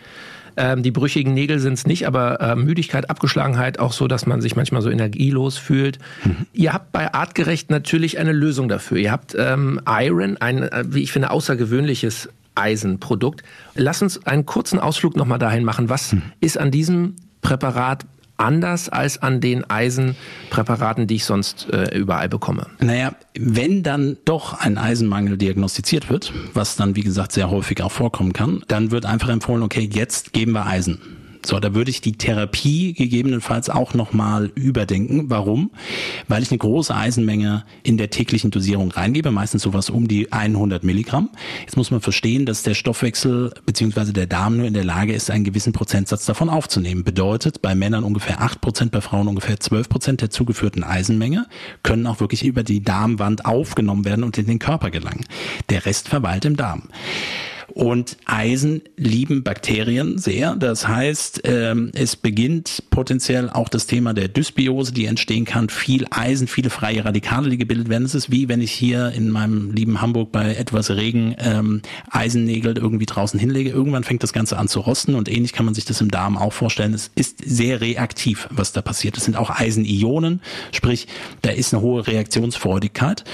Ähm, 0.57 0.83
die 0.83 0.91
brüchigen 0.91 1.35
Nägel 1.35 1.59
sind 1.59 1.75
es 1.75 1.87
nicht, 1.87 2.07
aber 2.07 2.41
äh, 2.41 2.57
Müdigkeit, 2.57 3.11
Abgeschlagenheit 3.11 3.79
auch 3.79 3.93
so, 3.93 4.09
dass 4.09 4.27
man 4.27 4.41
sich 4.41 4.57
manchmal 4.57 4.83
so 4.83 4.91
energielos 4.91 5.59
fühlt. 5.59 5.99
Mhm. 6.25 6.47
Ihr 6.53 6.73
habt 6.73 6.93
bei 6.93 7.13
Artgerecht 7.13 7.71
natürlich 7.71 8.19
eine 8.19 8.33
Lösung 8.33 8.69
dafür. 8.69 8.99
Ihr 8.99 9.13
habt 9.13 9.35
ähm, 9.39 9.81
Iron, 9.87 10.37
ein, 10.39 10.63
äh, 10.63 10.85
wie 10.87 11.03
ich 11.03 11.13
finde, 11.13 11.31
außergewöhnliches 11.31 12.29
Eisenprodukt. 12.55 13.43
Lass 13.75 14.03
uns 14.03 14.27
einen 14.27 14.47
kurzen 14.47 14.79
Ausflug 14.79 15.17
nochmal 15.17 15.39
dahin 15.39 15.65
machen. 15.65 15.89
Was 15.89 16.13
mhm. 16.13 16.23
ist 16.41 16.59
an 16.59 16.71
diesem 16.71 17.17
Präparat 17.41 18.05
anders 18.43 18.89
als 18.89 19.23
an 19.23 19.41
den 19.41 19.69
Eisenpräparaten, 19.69 21.07
die 21.07 21.17
ich 21.17 21.25
sonst 21.25 21.69
äh, 21.73 21.97
überall 21.97 22.29
bekomme? 22.29 22.67
Naja, 22.81 23.15
wenn 23.39 23.83
dann 23.83 24.19
doch 24.25 24.61
ein 24.61 24.77
Eisenmangel 24.77 25.39
diagnostiziert 25.39 26.11
wird, 26.11 26.33
was 26.53 26.77
dann 26.77 26.97
wie 26.97 27.03
gesagt 27.03 27.33
sehr 27.33 27.51
häufig 27.51 27.83
auch 27.83 27.93
vorkommen 27.93 28.33
kann, 28.33 28.63
dann 28.69 28.91
wird 28.91 29.07
einfach 29.07 29.29
empfohlen, 29.29 29.63
okay, 29.63 29.89
jetzt 29.91 30.33
geben 30.33 30.53
wir 30.53 30.67
Eisen. 30.67 31.22
So, 31.45 31.59
da 31.59 31.75
würde 31.75 31.91
ich 31.91 32.01
die 32.01 32.13
Therapie 32.13 32.93
gegebenenfalls 32.93 33.69
auch 33.69 33.95
nochmal 33.95 34.53
überdenken. 34.55 35.25
Warum? 35.29 35.71
Weil 36.29 36.43
ich 36.43 36.51
eine 36.51 36.59
große 36.59 36.95
Eisenmenge 36.95 37.65
in 37.83 37.97
der 37.97 38.11
täglichen 38.11 38.51
Dosierung 38.51 38.93
reingebe, 38.93 39.31
meistens 39.31 39.63
sowas 39.63 39.91
um 39.91 40.07
die 40.07 40.31
100 40.33 40.85
Milligramm. 40.85 41.31
Jetzt 41.63 41.77
muss 41.77 41.91
man 41.91 42.01
verstehen, 42.01 42.47
dass 42.47 42.63
der 42.63 42.75
Stoffwechsel 42.75 43.53
bzw. 43.67 44.13
der 44.13 44.27
Darm 44.27 44.57
nur 44.57 44.67
in 44.67 44.75
der 44.75 44.85
Lage 44.85 45.13
ist, 45.13 45.31
einen 45.31 45.45
gewissen 45.45 45.73
Prozentsatz 45.73 46.27
davon 46.27 46.49
aufzunehmen. 46.49 47.03
Bedeutet, 47.03 47.61
bei 47.61 47.75
Männern 47.75 48.05
ungefähr 48.05 48.41
8 48.41 48.61
Prozent, 48.61 48.93
bei 48.93 49.01
Frauen 49.01 49.27
ungefähr 49.27 49.59
12 49.59 49.89
Prozent 49.89 50.21
der 50.21 50.31
zugeführten 50.31 50.85
Eisenmenge 50.85 51.47
können 51.83 52.07
auch 52.07 52.21
wirklich 52.21 52.45
über 52.45 52.63
die 52.63 52.83
Darmwand 52.83 53.47
aufgenommen 53.47 54.05
werden 54.05 54.23
und 54.23 54.39
in 54.39 54.47
den 54.47 54.59
Körper 54.59 54.91
gelangen. 54.91 55.25
Der 55.71 55.87
Rest 55.87 56.09
verweilt 56.09 56.45
im 56.45 56.57
Darm. 56.57 56.85
Und 57.75 58.19
Eisen 58.27 58.83
lieben 58.97 59.45
Bakterien 59.45 60.19
sehr. 60.19 60.55
Das 60.57 60.87
heißt, 60.87 61.43
ähm, 61.45 61.91
es 61.95 62.17
beginnt 62.17 62.83
potenziell 62.91 63.49
auch 63.49 63.71
das 63.71 63.87
Thema 63.87 64.13
der 64.13 64.29
Dysbiose, 64.29 64.93
die 64.93 65.07
entstehen 65.07 65.47
kann. 65.47 65.71
Viel 65.71 66.07
Eisen, 66.11 66.49
viele 66.49 66.69
freie 66.69 67.05
Radikale, 67.05 67.49
die 67.49 67.57
gebildet 67.57 67.89
werden. 67.89 68.05
Es 68.05 68.15
ist 68.15 68.31
wie 68.31 68.49
wenn 68.49 68.61
ich 68.61 68.73
hier 68.73 69.13
in 69.13 69.31
meinem 69.31 69.71
lieben 69.73 70.03
Hamburg 70.03 70.33
bei 70.33 70.55
etwas 70.55 70.91
Regen 70.91 71.35
ähm, 71.39 71.81
Eisennägel 72.11 72.77
irgendwie 72.77 73.07
draußen 73.07 73.41
hinlege. 73.41 73.71
Irgendwann 73.71 74.05
fängt 74.05 74.23
das 74.23 74.35
Ganze 74.35 74.59
an 74.59 74.69
zu 74.69 74.81
rosten 74.81 75.15
und 75.15 75.31
ähnlich 75.31 75.55
kann 75.55 75.65
man 75.65 75.75
sich 75.75 75.87
das 75.87 76.01
im 76.03 76.11
Darm 76.11 76.37
auch 76.37 76.53
vorstellen. 76.53 76.93
Es 76.93 77.11
ist 77.15 77.39
sehr 77.43 77.81
reaktiv, 77.81 78.49
was 78.51 78.73
da 78.73 78.83
passiert. 78.83 79.17
Es 79.17 79.25
sind 79.25 79.37
auch 79.37 79.49
Eisenionen, 79.49 80.43
sprich, 80.73 81.07
da 81.41 81.51
ist 81.51 81.73
eine 81.73 81.83
hohe 81.83 82.07
Reaktionsfreudigkeit. 82.07 83.25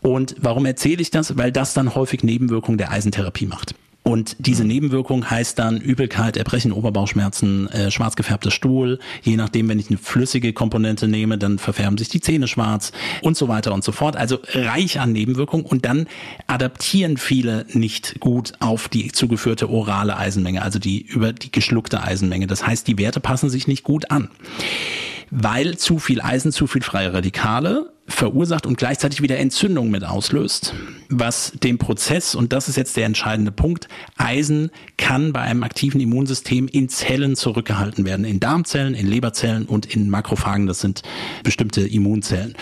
Und 0.00 0.36
warum 0.40 0.66
erzähle 0.66 1.02
ich 1.02 1.10
das? 1.10 1.36
Weil 1.36 1.50
das 1.50 1.74
dann 1.74 1.96
häufig 1.96 2.22
Nebenwirkungen 2.22 2.78
der 2.78 2.92
Eisentherapie 2.92 3.46
macht. 3.46 3.71
Und 4.04 4.36
diese 4.40 4.64
Nebenwirkung 4.64 5.30
heißt 5.30 5.58
dann 5.58 5.80
Übelkeit, 5.80 6.36
Erbrechen, 6.36 6.72
Oberbauchschmerzen, 6.72 7.68
äh, 7.68 7.90
schwarz 7.90 8.16
gefärbter 8.16 8.50
Stuhl. 8.50 8.98
Je 9.22 9.36
nachdem, 9.36 9.68
wenn 9.68 9.78
ich 9.78 9.90
eine 9.90 9.98
flüssige 9.98 10.52
Komponente 10.52 11.06
nehme, 11.06 11.38
dann 11.38 11.58
verfärben 11.58 11.96
sich 11.96 12.08
die 12.08 12.20
Zähne 12.20 12.48
schwarz 12.48 12.90
und 13.22 13.36
so 13.36 13.46
weiter 13.46 13.72
und 13.72 13.84
so 13.84 13.92
fort. 13.92 14.16
Also 14.16 14.38
reich 14.54 14.98
an 14.98 15.12
Nebenwirkungen 15.12 15.64
und 15.64 15.84
dann 15.84 16.08
adaptieren 16.48 17.16
viele 17.16 17.64
nicht 17.72 18.18
gut 18.18 18.54
auf 18.58 18.88
die 18.88 19.12
zugeführte 19.12 19.70
orale 19.70 20.16
Eisenmenge, 20.16 20.62
also 20.62 20.80
die 20.80 21.02
über 21.02 21.32
die 21.32 21.52
geschluckte 21.52 22.02
Eisenmenge. 22.02 22.48
Das 22.48 22.66
heißt, 22.66 22.88
die 22.88 22.98
Werte 22.98 23.20
passen 23.20 23.50
sich 23.50 23.68
nicht 23.68 23.84
gut 23.84 24.10
an 24.10 24.28
weil 25.34 25.78
zu 25.78 25.98
viel 25.98 26.20
Eisen, 26.20 26.52
zu 26.52 26.66
viel 26.66 26.82
freie 26.82 27.14
Radikale 27.14 27.90
verursacht 28.12 28.66
und 28.66 28.78
gleichzeitig 28.78 29.22
wieder 29.22 29.38
Entzündung 29.38 29.90
mit 29.90 30.04
auslöst, 30.04 30.74
was 31.08 31.52
den 31.62 31.78
Prozess, 31.78 32.34
und 32.34 32.52
das 32.52 32.68
ist 32.68 32.76
jetzt 32.76 32.96
der 32.96 33.06
entscheidende 33.06 33.52
Punkt, 33.52 33.88
Eisen 34.16 34.70
kann 34.96 35.32
bei 35.32 35.40
einem 35.40 35.62
aktiven 35.62 36.00
Immunsystem 36.00 36.68
in 36.68 36.88
Zellen 36.88 37.36
zurückgehalten 37.36 38.04
werden, 38.04 38.24
in 38.24 38.40
Darmzellen, 38.40 38.94
in 38.94 39.06
Leberzellen 39.06 39.66
und 39.66 39.86
in 39.86 40.08
Makrophagen, 40.10 40.66
das 40.66 40.80
sind 40.80 41.02
bestimmte 41.42 41.82
Immunzellen. 41.82 42.54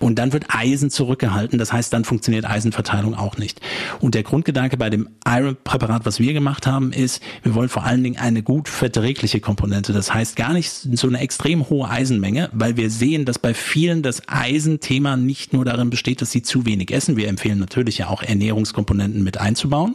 Und 0.00 0.18
dann 0.18 0.32
wird 0.32 0.46
Eisen 0.48 0.90
zurückgehalten, 0.90 1.58
das 1.58 1.72
heißt, 1.72 1.92
dann 1.92 2.04
funktioniert 2.04 2.44
Eisenverteilung 2.44 3.14
auch 3.14 3.36
nicht. 3.36 3.60
Und 4.00 4.14
der 4.14 4.22
Grundgedanke 4.22 4.76
bei 4.76 4.90
dem 4.90 5.08
Iron-Präparat, 5.26 6.06
was 6.06 6.20
wir 6.20 6.32
gemacht 6.32 6.66
haben, 6.66 6.92
ist, 6.92 7.22
wir 7.42 7.54
wollen 7.54 7.68
vor 7.68 7.84
allen 7.84 8.02
Dingen 8.02 8.18
eine 8.18 8.42
gut 8.42 8.68
verträgliche 8.68 9.40
Komponente, 9.40 9.92
das 9.92 10.12
heißt 10.12 10.36
gar 10.36 10.52
nicht 10.52 10.70
so 10.70 11.08
eine 11.08 11.20
extrem 11.20 11.68
hohe 11.68 11.88
Eisenmenge, 11.88 12.50
weil 12.52 12.76
wir 12.76 12.90
sehen, 12.90 13.24
dass 13.24 13.38
bei 13.38 13.54
vielen 13.54 14.02
das 14.02 14.22
Eisen 14.28 14.80
Thema 14.90 15.16
nicht 15.16 15.52
nur 15.52 15.64
darin 15.64 15.88
besteht, 15.88 16.20
dass 16.20 16.32
sie 16.32 16.42
zu 16.42 16.66
wenig 16.66 16.90
essen. 16.90 17.16
Wir 17.16 17.28
empfehlen 17.28 17.60
natürlich 17.60 17.98
ja 17.98 18.08
auch 18.08 18.24
Ernährungskomponenten 18.24 19.22
mit 19.22 19.38
einzubauen. 19.38 19.94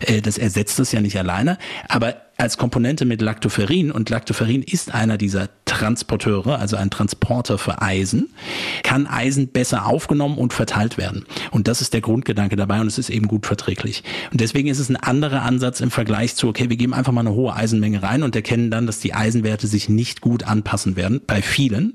Äh, 0.00 0.20
das 0.20 0.36
ersetzt 0.36 0.78
es 0.78 0.92
ja 0.92 1.00
nicht 1.00 1.16
alleine. 1.16 1.56
Aber 1.88 2.25
als 2.38 2.58
Komponente 2.58 3.04
mit 3.06 3.22
Lactoferrin 3.22 3.90
und 3.90 4.10
Lactoferrin 4.10 4.62
ist 4.62 4.92
einer 4.94 5.16
dieser 5.16 5.48
Transporteure, 5.64 6.58
also 6.58 6.76
ein 6.76 6.90
Transporter 6.90 7.56
für 7.56 7.80
Eisen, 7.80 8.28
kann 8.82 9.06
Eisen 9.06 9.48
besser 9.48 9.86
aufgenommen 9.86 10.36
und 10.36 10.52
verteilt 10.52 10.98
werden. 10.98 11.24
Und 11.50 11.66
das 11.66 11.80
ist 11.80 11.94
der 11.94 12.02
Grundgedanke 12.02 12.56
dabei 12.56 12.80
und 12.80 12.86
es 12.86 12.98
ist 12.98 13.10
eben 13.10 13.26
gut 13.26 13.46
verträglich. 13.46 14.04
Und 14.32 14.40
deswegen 14.40 14.68
ist 14.68 14.78
es 14.78 14.90
ein 14.90 14.96
anderer 14.96 15.42
Ansatz 15.42 15.80
im 15.80 15.90
Vergleich 15.90 16.36
zu, 16.36 16.48
okay, 16.48 16.68
wir 16.68 16.76
geben 16.76 16.92
einfach 16.94 17.12
mal 17.12 17.20
eine 17.20 17.32
hohe 17.32 17.54
Eisenmenge 17.54 18.02
rein 18.02 18.22
und 18.22 18.36
erkennen 18.36 18.70
dann, 18.70 18.86
dass 18.86 19.00
die 19.00 19.14
Eisenwerte 19.14 19.66
sich 19.66 19.88
nicht 19.88 20.20
gut 20.20 20.44
anpassen 20.44 20.96
werden 20.96 21.22
bei 21.26 21.40
vielen. 21.40 21.94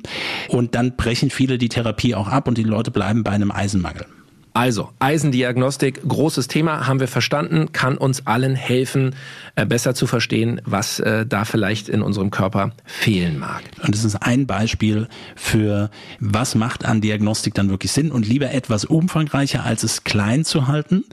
Und 0.50 0.76
dann 0.76 0.96
brechen 0.96 1.30
viele 1.30 1.58
die 1.58 1.70
Therapie 1.70 2.16
auch 2.16 2.28
ab 2.28 2.48
und 2.48 2.58
die 2.58 2.64
Leute 2.64 2.92
bleiben 2.92 3.24
bei 3.24 3.32
einem 3.32 3.52
Eisenmangel. 3.52 4.06
Also, 4.54 4.90
Eisendiagnostik, 5.00 6.02
großes 6.06 6.50
Thema, 6.50 6.86
haben 6.86 7.00
wir 7.00 7.08
verstanden, 7.08 7.72
kann 7.72 7.98
uns 7.98 8.28
allen 8.28 8.56
helfen, 8.56 9.16
äh, 9.56 9.66
besser 9.66 9.96
zu 9.96 10.08
verstehen, 10.08 10.60
was 10.66 11.00
äh, 11.00 11.26
da 11.26 11.46
vielleicht 11.46 11.88
in 11.88 12.02
unserem 12.02 12.32
Körper 12.32 12.74
fehlen 12.84 13.40
mag. 13.40 13.62
Und 13.82 13.96
es 13.96 14.04
ist 14.04 14.16
ein 14.16 14.48
Beispiel 14.48 15.08
für, 15.38 15.90
was 16.20 16.56
macht 16.56 16.84
an 16.84 17.00
Diagnostik 17.00 17.54
dann 17.54 17.70
wirklich 17.70 17.94
Sinn 17.94 18.12
und 18.12 18.28
lieber 18.28 18.52
etwas 18.52 18.84
umfangreicher, 18.84 19.64
als 19.64 19.84
es 19.84 20.04
klein 20.04 20.44
zu 20.44 20.68
halten. 20.68 21.06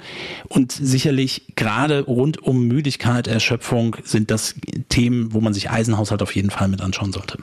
Und 0.49 0.73
sicherlich 0.73 1.53
gerade 1.55 2.01
rund 2.01 2.43
um 2.43 2.67
Müdigkeit, 2.67 3.29
Erschöpfung 3.29 3.97
sind 4.03 4.33
das 4.33 4.57
Themen, 4.89 5.33
wo 5.33 5.41
man 5.41 5.55
sich 5.55 5.71
Eisenhaushalt 5.71 6.23
auf 6.23 6.35
jeden 6.35 6.51
Fall 6.51 6.67
mit 6.67 6.81
anschauen 6.81 7.13
sollte. 7.13 7.39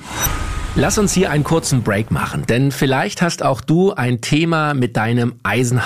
Lass 0.78 0.98
uns 0.98 1.14
hier 1.14 1.32
einen 1.32 1.46
kurzen 1.46 1.84
Break 1.84 2.12
machen, 2.12 2.46
denn 2.48 2.70
vielleicht 2.74 3.22
hast 3.22 3.44
auch 3.44 3.62
du 3.62 3.94
ein 3.94 4.20
Thema 4.20 4.74
mit 4.74 4.98
deinem 4.98 5.36
Eisenhaushalt 5.44 5.85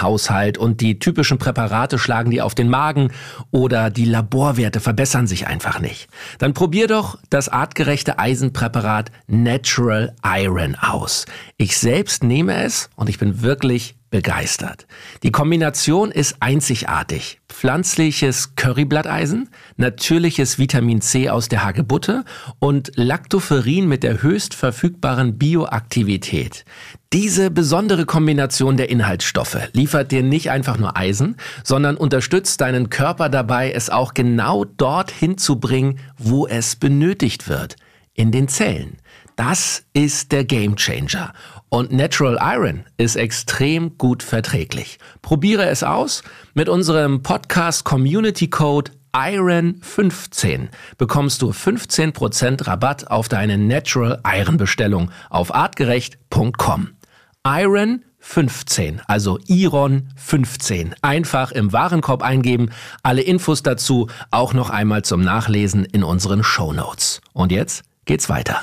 und 0.57 0.81
die 0.81 0.99
typischen 0.99 1.38
Präparate 1.38 1.99
schlagen 1.99 2.31
dir 2.31 2.45
auf 2.45 2.55
den 2.55 2.69
Magen 2.69 3.12
oder 3.51 3.89
die 3.89 4.05
Laborwerte 4.05 4.79
verbessern 4.79 5.27
sich 5.27 5.47
einfach 5.47 5.79
nicht. 5.79 6.07
Dann 6.38 6.53
probier 6.53 6.88
doch 6.88 7.17
das 7.29 7.49
artgerechte 7.49 8.19
Eisenpräparat 8.19 9.12
Natural 9.27 10.15
Iron 10.23 10.75
aus. 10.75 11.25
Ich 11.57 11.77
selbst 11.77 12.23
nehme 12.23 12.63
es 12.63 12.89
und 12.95 13.09
ich 13.09 13.19
bin 13.19 13.41
wirklich 13.41 13.95
begeistert. 14.09 14.88
Die 15.23 15.31
Kombination 15.31 16.12
ist 16.12 16.38
einzigartig. 16.39 17.38
Pflanzliches 17.60 18.56
Curryblatteisen, 18.56 19.50
natürliches 19.76 20.60
Vitamin 20.60 21.02
C 21.02 21.30
aus 21.30 21.50
der 21.50 21.65
Hagebutte 21.65 22.24
und 22.60 22.93
Lactoferrin 22.95 23.86
mit 23.86 24.02
der 24.02 24.24
höchst 24.24 24.54
verfügbaren 24.54 25.38
Bioaktivität. 25.38 26.63
Diese 27.12 27.52
besondere 27.52 28.06
Kombination 28.06 28.78
der 28.78 28.89
Inhaltsstoffe 28.89 29.58
liefert 29.74 30.13
dir 30.13 30.24
nicht 30.24 30.52
einfach 30.52 30.78
nur 30.78 30.95
Eisen, 30.95 31.36
sondern 31.65 31.98
unterstützt 31.98 32.62
deinen 32.62 32.89
Körper 32.89 33.28
dabei, 33.28 33.74
es 33.74 33.89
auch 33.89 34.13
genau 34.13 34.63
dorthin 34.63 35.38
zu 35.38 35.60
bringen, 35.60 36.00
wo 36.17 36.48
es 36.48 36.78
benötigt 36.78 37.50
wird, 37.50 37.76
in 38.13 38.32
den 38.32 38.48
Zellen. 38.48 39.00
Das 39.36 39.84
ist 39.91 40.32
der 40.32 40.45
Gamechanger. 40.45 41.34
Und 41.69 41.91
Natural 41.91 42.39
Iron 42.41 42.84
ist 42.97 43.15
extrem 43.15 43.97
gut 43.97 44.23
verträglich. 44.23 44.97
Probiere 45.21 45.69
es 45.69 45.84
aus. 45.84 46.23
Mit 46.53 46.67
unserem 46.67 47.21
Podcast 47.21 47.86
Community 47.86 48.49
Code 48.49 48.91
IRON15 49.13 50.69
bekommst 50.97 51.41
du 51.41 51.51
15% 51.51 52.67
Rabatt 52.67 53.10
auf 53.10 53.29
deine 53.29 53.58
Natural 53.58 54.21
Iron 54.25 54.58
Bestellung 54.58 55.12
auf 55.29 55.53
artgerecht.com. 55.53 56.89
Iron 57.45 58.03
15, 58.19 59.01
also 59.08 59.39
Iron 59.47 60.10
15. 60.15 60.95
Einfach 61.01 61.51
im 61.51 61.71
Warenkorb 61.71 62.21
eingeben. 62.21 62.69
Alle 63.01 63.21
Infos 63.21 63.63
dazu 63.63 64.08
auch 64.29 64.53
noch 64.53 64.69
einmal 64.69 65.03
zum 65.03 65.21
Nachlesen 65.21 65.86
in 65.86 66.03
unseren 66.03 66.43
Show 66.43 66.73
Notes. 66.73 67.21
Und 67.34 67.51
jetzt 67.51 67.84
geht's 68.05 68.29
weiter. 68.29 68.62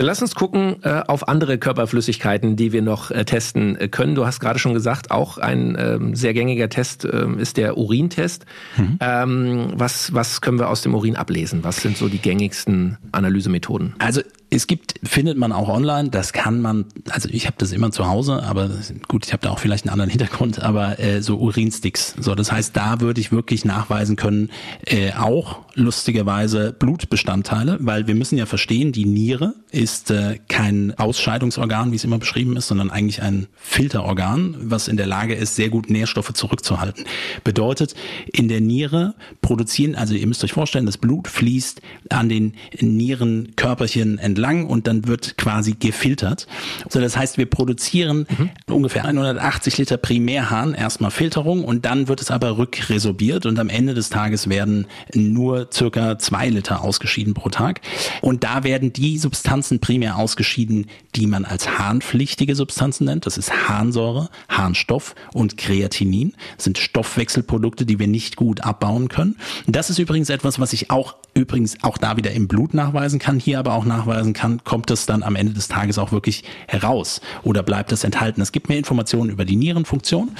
Lass 0.00 0.22
uns 0.22 0.34
gucken 0.34 0.76
äh, 0.84 1.02
auf 1.06 1.26
andere 1.28 1.58
Körperflüssigkeiten, 1.58 2.54
die 2.54 2.72
wir 2.72 2.82
noch 2.82 3.10
äh, 3.10 3.24
testen 3.24 3.76
äh, 3.76 3.88
können. 3.88 4.14
Du 4.14 4.26
hast 4.26 4.38
gerade 4.38 4.58
schon 4.58 4.72
gesagt, 4.72 5.10
auch 5.10 5.38
ein 5.38 5.76
ähm, 5.78 6.14
sehr 6.14 6.34
gängiger 6.34 6.68
Test 6.68 7.04
ähm, 7.04 7.38
ist 7.38 7.56
der 7.56 7.76
Urintest. 7.76 8.46
Mhm. 8.76 8.98
Ähm, 9.00 9.72
was, 9.74 10.14
was 10.14 10.40
können 10.40 10.60
wir 10.60 10.68
aus 10.68 10.82
dem 10.82 10.94
Urin 10.94 11.16
ablesen? 11.16 11.64
Was 11.64 11.82
sind 11.82 11.96
so 11.96 12.08
die 12.08 12.18
gängigsten 12.18 12.96
Analysemethoden? 13.10 13.94
Also 13.98 14.22
es 14.50 14.66
gibt, 14.66 14.94
findet 15.02 15.36
man 15.36 15.52
auch 15.52 15.68
online, 15.68 16.08
das 16.08 16.32
kann 16.32 16.62
man, 16.62 16.86
also 17.10 17.28
ich 17.30 17.46
habe 17.46 17.56
das 17.58 17.72
immer 17.72 17.90
zu 17.90 18.06
Hause, 18.06 18.42
aber 18.42 18.70
gut, 19.06 19.26
ich 19.26 19.32
habe 19.32 19.42
da 19.42 19.50
auch 19.50 19.58
vielleicht 19.58 19.84
einen 19.84 19.92
anderen 19.92 20.10
Hintergrund, 20.18 20.62
aber 20.62 20.98
äh, 20.98 21.22
so 21.22 21.38
Urinsticks. 21.38 22.14
So, 22.18 22.34
das 22.34 22.50
heißt, 22.50 22.74
da 22.74 23.00
würde 23.00 23.20
ich 23.20 23.30
wirklich 23.30 23.64
nachweisen 23.64 24.16
können, 24.16 24.50
äh, 24.86 25.12
auch 25.12 25.60
lustigerweise 25.74 26.72
Blutbestandteile, 26.72 27.76
weil 27.80 28.06
wir 28.06 28.14
müssen 28.14 28.38
ja 28.38 28.46
verstehen, 28.46 28.90
die 28.90 29.04
Niere 29.04 29.54
ist 29.70 30.10
äh, 30.10 30.38
kein 30.48 30.94
Ausscheidungsorgan, 30.98 31.92
wie 31.92 31.96
es 31.96 32.04
immer 32.04 32.18
beschrieben 32.18 32.56
ist, 32.56 32.68
sondern 32.68 32.90
eigentlich 32.90 33.22
ein 33.22 33.48
Filterorgan, 33.56 34.56
was 34.60 34.88
in 34.88 34.96
der 34.96 35.06
Lage 35.06 35.34
ist, 35.34 35.56
sehr 35.56 35.68
gut 35.68 35.90
Nährstoffe 35.90 36.32
zurückzuhalten. 36.32 37.04
Bedeutet, 37.44 37.94
in 38.32 38.48
der 38.48 38.60
Niere 38.60 39.14
produzieren, 39.42 39.94
also 39.94 40.14
ihr 40.14 40.26
müsst 40.26 40.42
euch 40.42 40.52
vorstellen, 40.52 40.86
das 40.86 40.96
Blut 40.96 41.28
fließt 41.28 41.82
an 42.08 42.28
den 42.28 42.54
Nierenkörperchen 42.80 44.18
entlang 44.18 44.37
entlang 44.38 44.66
und 44.66 44.86
dann 44.86 45.06
wird 45.06 45.36
quasi 45.36 45.72
gefiltert. 45.72 46.46
So, 46.88 47.00
das 47.00 47.16
heißt, 47.16 47.38
wir 47.38 47.46
produzieren 47.46 48.26
mhm. 48.38 48.50
ungefähr 48.72 49.04
180 49.04 49.78
Liter 49.78 49.96
Primärhahn, 49.96 50.74
erstmal 50.74 51.10
Filterung 51.10 51.64
und 51.64 51.84
dann 51.84 52.08
wird 52.08 52.20
es 52.20 52.30
aber 52.30 52.56
rückresorbiert 52.56 53.46
und 53.46 53.58
am 53.58 53.68
Ende 53.68 53.94
des 53.94 54.10
Tages 54.10 54.48
werden 54.48 54.86
nur 55.12 55.68
circa 55.72 56.18
zwei 56.18 56.48
Liter 56.48 56.82
ausgeschieden 56.82 57.34
pro 57.34 57.48
Tag. 57.48 57.80
Und 58.20 58.44
da 58.44 58.62
werden 58.62 58.92
die 58.92 59.18
Substanzen 59.18 59.80
primär 59.80 60.16
ausgeschieden, 60.16 60.86
die 61.16 61.26
man 61.26 61.44
als 61.44 61.78
harnpflichtige 61.78 62.54
Substanzen 62.54 63.04
nennt. 63.04 63.26
Das 63.26 63.38
ist 63.38 63.68
Harnsäure, 63.68 64.30
Harnstoff 64.48 65.14
und 65.32 65.56
Kreatinin. 65.56 66.34
Das 66.56 66.64
sind 66.64 66.78
Stoffwechselprodukte, 66.78 67.84
die 67.86 67.98
wir 67.98 68.06
nicht 68.06 68.36
gut 68.36 68.62
abbauen 68.62 69.08
können. 69.08 69.36
Das 69.66 69.90
ist 69.90 69.98
übrigens 69.98 70.30
etwas, 70.30 70.60
was 70.60 70.72
ich 70.72 70.90
auch 70.90 71.16
übrigens 71.38 71.76
auch 71.82 71.98
da 71.98 72.16
wieder 72.16 72.32
im 72.32 72.48
Blut 72.48 72.74
nachweisen 72.74 73.18
kann, 73.18 73.38
hier 73.38 73.58
aber 73.58 73.74
auch 73.74 73.84
nachweisen 73.84 74.27
nachweisen 74.28 74.32
kann, 74.32 74.64
kommt 74.64 74.90
es 74.90 75.06
dann 75.06 75.22
am 75.22 75.36
Ende 75.36 75.52
des 75.52 75.68
Tages 75.68 75.98
auch 75.98 76.12
wirklich 76.12 76.44
heraus 76.66 77.20
oder 77.42 77.62
bleibt 77.62 77.92
es 77.92 78.04
enthalten. 78.04 78.40
Es 78.40 78.52
gibt 78.52 78.68
mehr 78.68 78.78
Informationen 78.78 79.30
über 79.30 79.44
die 79.44 79.56
Nierenfunktion 79.56 80.30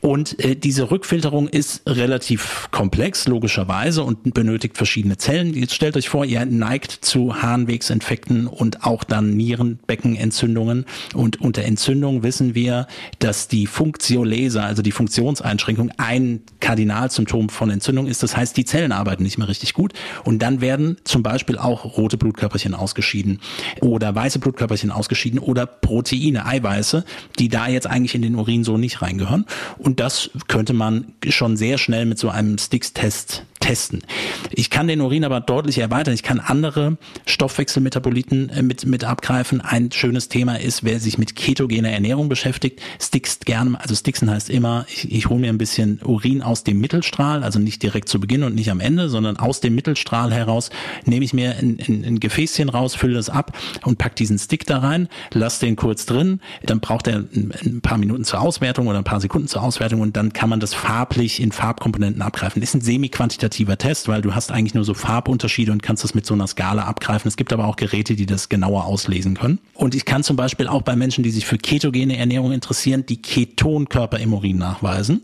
und 0.00 0.42
äh, 0.42 0.56
diese 0.56 0.90
Rückfilterung 0.90 1.48
ist 1.48 1.82
relativ 1.86 2.68
komplex, 2.70 3.28
logischerweise, 3.28 4.02
und 4.02 4.34
benötigt 4.34 4.76
verschiedene 4.76 5.18
Zellen. 5.18 5.54
Jetzt 5.54 5.74
stellt 5.74 5.96
euch 5.96 6.08
vor, 6.08 6.24
ihr 6.24 6.44
neigt 6.46 6.92
zu 6.92 7.42
Harnwegsinfekten 7.42 8.46
und 8.46 8.84
auch 8.84 9.04
dann 9.04 9.36
Nierenbeckenentzündungen. 9.36 10.86
Und 11.14 11.40
unter 11.40 11.64
Entzündung 11.64 12.22
wissen 12.22 12.54
wir, 12.54 12.86
dass 13.18 13.48
die 13.48 13.66
Funktiolese, 13.66 14.62
also 14.62 14.80
die 14.80 14.92
Funktionseinschränkung, 14.92 15.90
ein 15.98 16.40
Kardinalsymptom 16.60 17.50
von 17.50 17.70
Entzündung 17.70 18.06
ist. 18.06 18.22
Das 18.22 18.36
heißt, 18.36 18.56
die 18.56 18.64
Zellen 18.64 18.92
arbeiten 18.92 19.22
nicht 19.22 19.36
mehr 19.36 19.48
richtig 19.48 19.74
gut. 19.74 19.92
Und 20.24 20.40
dann 20.40 20.62
werden 20.62 20.96
zum 21.04 21.22
Beispiel 21.22 21.58
auch 21.58 21.84
rote 21.98 22.16
Blutkörperchen 22.16 22.74
ausgeschieden 23.00 23.40
oder 23.80 24.14
weiße 24.14 24.38
Blutkörperchen 24.38 24.90
ausgeschieden 24.90 25.38
oder 25.38 25.66
Proteine, 25.66 26.46
Eiweiße, 26.46 27.04
die 27.38 27.48
da 27.48 27.66
jetzt 27.68 27.86
eigentlich 27.86 28.14
in 28.14 28.22
den 28.22 28.34
Urin 28.34 28.62
so 28.62 28.76
nicht 28.76 29.00
reingehören. 29.02 29.46
Und 29.78 30.00
das 30.00 30.30
könnte 30.48 30.74
man 30.74 31.12
schon 31.28 31.56
sehr 31.56 31.78
schnell 31.78 32.04
mit 32.04 32.18
so 32.18 32.28
einem 32.28 32.58
Sticks-Test 32.58 33.44
testen. 33.60 34.02
Ich 34.50 34.70
kann 34.70 34.88
den 34.88 35.00
Urin 35.00 35.24
aber 35.24 35.40
deutlich 35.40 35.78
erweitern. 35.78 36.14
Ich 36.14 36.22
kann 36.22 36.40
andere 36.40 36.96
Stoffwechselmetaboliten 37.26 38.48
äh, 38.48 38.62
mit, 38.62 38.86
mit 38.86 39.04
abgreifen. 39.04 39.60
Ein 39.60 39.92
schönes 39.92 40.28
Thema 40.28 40.58
ist, 40.58 40.82
wer 40.82 40.98
sich 40.98 41.18
mit 41.18 41.36
ketogener 41.36 41.90
Ernährung 41.90 42.28
beschäftigt, 42.28 42.80
stickst 43.00 43.46
gerne, 43.46 43.78
also 43.80 43.94
sticksen 43.94 44.30
heißt 44.30 44.50
immer, 44.50 44.86
ich, 44.88 45.12
ich 45.12 45.28
hole 45.28 45.40
mir 45.40 45.50
ein 45.50 45.58
bisschen 45.58 46.00
Urin 46.02 46.42
aus 46.42 46.64
dem 46.64 46.80
Mittelstrahl, 46.80 47.44
also 47.44 47.58
nicht 47.58 47.82
direkt 47.82 48.08
zu 48.08 48.18
Beginn 48.18 48.42
und 48.42 48.54
nicht 48.54 48.70
am 48.70 48.80
Ende, 48.80 49.08
sondern 49.08 49.36
aus 49.36 49.60
dem 49.60 49.74
Mittelstrahl 49.74 50.32
heraus 50.32 50.70
nehme 51.04 51.24
ich 51.24 51.34
mir 51.34 51.56
ein, 51.56 51.78
ein, 51.86 52.04
ein 52.04 52.20
Gefäßchen 52.20 52.70
raus, 52.70 52.94
fülle 52.94 53.14
das 53.14 53.28
ab 53.28 53.56
und 53.84 53.98
pack 53.98 54.16
diesen 54.16 54.38
Stick 54.38 54.66
da 54.66 54.78
rein, 54.78 55.08
lass 55.32 55.58
den 55.58 55.76
kurz 55.76 56.06
drin, 56.06 56.40
dann 56.64 56.80
braucht 56.80 57.06
er 57.06 57.18
ein, 57.18 57.52
ein 57.62 57.80
paar 57.82 57.98
Minuten 57.98 58.24
zur 58.24 58.40
Auswertung 58.40 58.86
oder 58.86 58.98
ein 58.98 59.04
paar 59.04 59.20
Sekunden 59.20 59.48
zur 59.48 59.62
Auswertung 59.62 60.00
und 60.00 60.16
dann 60.16 60.32
kann 60.32 60.48
man 60.48 60.60
das 60.60 60.72
farblich 60.72 61.40
in 61.40 61.52
Farbkomponenten 61.52 62.22
abgreifen. 62.22 62.62
Ist 62.62 62.74
ein 62.74 62.80
semi-quantitatives 62.80 63.49
qualitativer 63.50 63.78
Test, 63.78 64.08
weil 64.08 64.22
du 64.22 64.34
hast 64.34 64.52
eigentlich 64.52 64.74
nur 64.74 64.84
so 64.84 64.94
Farbunterschiede 64.94 65.72
und 65.72 65.82
kannst 65.82 66.04
das 66.04 66.14
mit 66.14 66.24
so 66.24 66.34
einer 66.34 66.46
Skala 66.46 66.84
abgreifen. 66.84 67.28
Es 67.28 67.36
gibt 67.36 67.52
aber 67.52 67.66
auch 67.66 67.76
Geräte, 67.76 68.14
die 68.14 68.26
das 68.26 68.48
genauer 68.48 68.84
auslesen 68.84 69.34
können. 69.34 69.58
Und 69.74 69.94
ich 69.94 70.04
kann 70.04 70.22
zum 70.22 70.36
Beispiel 70.36 70.68
auch 70.68 70.82
bei 70.82 70.96
Menschen, 70.96 71.24
die 71.24 71.30
sich 71.30 71.46
für 71.46 71.58
ketogene 71.58 72.16
Ernährung 72.16 72.52
interessieren, 72.52 73.04
die 73.06 73.20
Ketonkörper 73.20 74.18
im 74.18 74.32
Urin 74.32 74.58
nachweisen. 74.58 75.22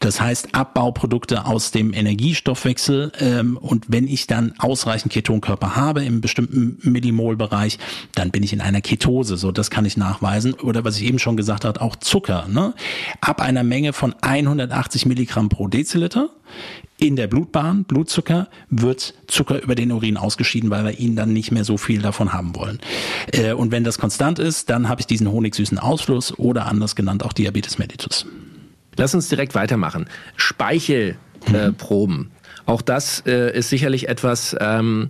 Das 0.00 0.20
heißt 0.20 0.54
Abbauprodukte 0.54 1.44
aus 1.44 1.70
dem 1.70 1.92
Energiestoffwechsel. 1.94 3.12
Ähm, 3.20 3.56
und 3.56 3.86
wenn 3.88 4.08
ich 4.08 4.26
dann 4.26 4.54
ausreichend 4.58 5.12
Ketonkörper 5.12 5.76
habe 5.76 6.04
im 6.04 6.20
bestimmten 6.20 6.78
Millimol-Bereich, 6.82 7.78
dann 8.14 8.30
bin 8.30 8.42
ich 8.42 8.52
in 8.52 8.60
einer 8.60 8.80
Ketose. 8.80 9.36
So, 9.36 9.52
das 9.52 9.70
kann 9.70 9.84
ich 9.84 9.96
nachweisen. 9.96 10.54
Oder 10.54 10.84
was 10.84 10.96
ich 10.96 11.04
eben 11.04 11.18
schon 11.18 11.36
gesagt 11.36 11.64
habe, 11.64 11.80
auch 11.80 11.96
Zucker. 11.96 12.46
Ne? 12.48 12.74
Ab 13.20 13.40
einer 13.40 13.62
Menge 13.62 13.92
von 13.92 14.14
180 14.20 15.06
Milligramm 15.06 15.48
pro 15.48 15.68
Deziliter 15.68 16.30
in 16.98 17.16
der 17.16 17.28
Blutbahn, 17.28 17.84
Blutzucker, 17.84 18.48
wird 18.70 19.14
Zucker 19.26 19.62
über 19.62 19.74
den 19.74 19.92
Urin 19.92 20.16
ausgeschieden, 20.16 20.70
weil 20.70 20.84
wir 20.84 20.98
ihn 20.98 21.14
dann 21.16 21.32
nicht 21.32 21.52
mehr 21.52 21.64
so 21.64 21.76
viel 21.76 22.02
davon 22.02 22.32
haben 22.32 22.56
wollen. 22.56 22.80
Äh, 23.32 23.52
und 23.52 23.70
wenn 23.70 23.84
das 23.84 23.98
konstant 23.98 24.38
ist, 24.38 24.68
dann 24.68 24.88
habe 24.88 25.00
ich 25.00 25.06
diesen 25.06 25.30
honigsüßen 25.30 25.78
Ausfluss 25.78 26.36
oder 26.38 26.66
anders 26.66 26.96
genannt 26.96 27.24
auch 27.24 27.32
Diabetes 27.32 27.78
mellitus. 27.78 28.26
Lass 28.96 29.14
uns 29.14 29.28
direkt 29.28 29.54
weitermachen. 29.54 30.06
Speichelproben. 30.36 32.30
Äh, 32.32 32.37
Auch 32.68 32.82
das 32.82 33.22
äh, 33.26 33.56
ist 33.56 33.70
sicherlich 33.70 34.10
etwas, 34.10 34.54
ähm, 34.60 35.08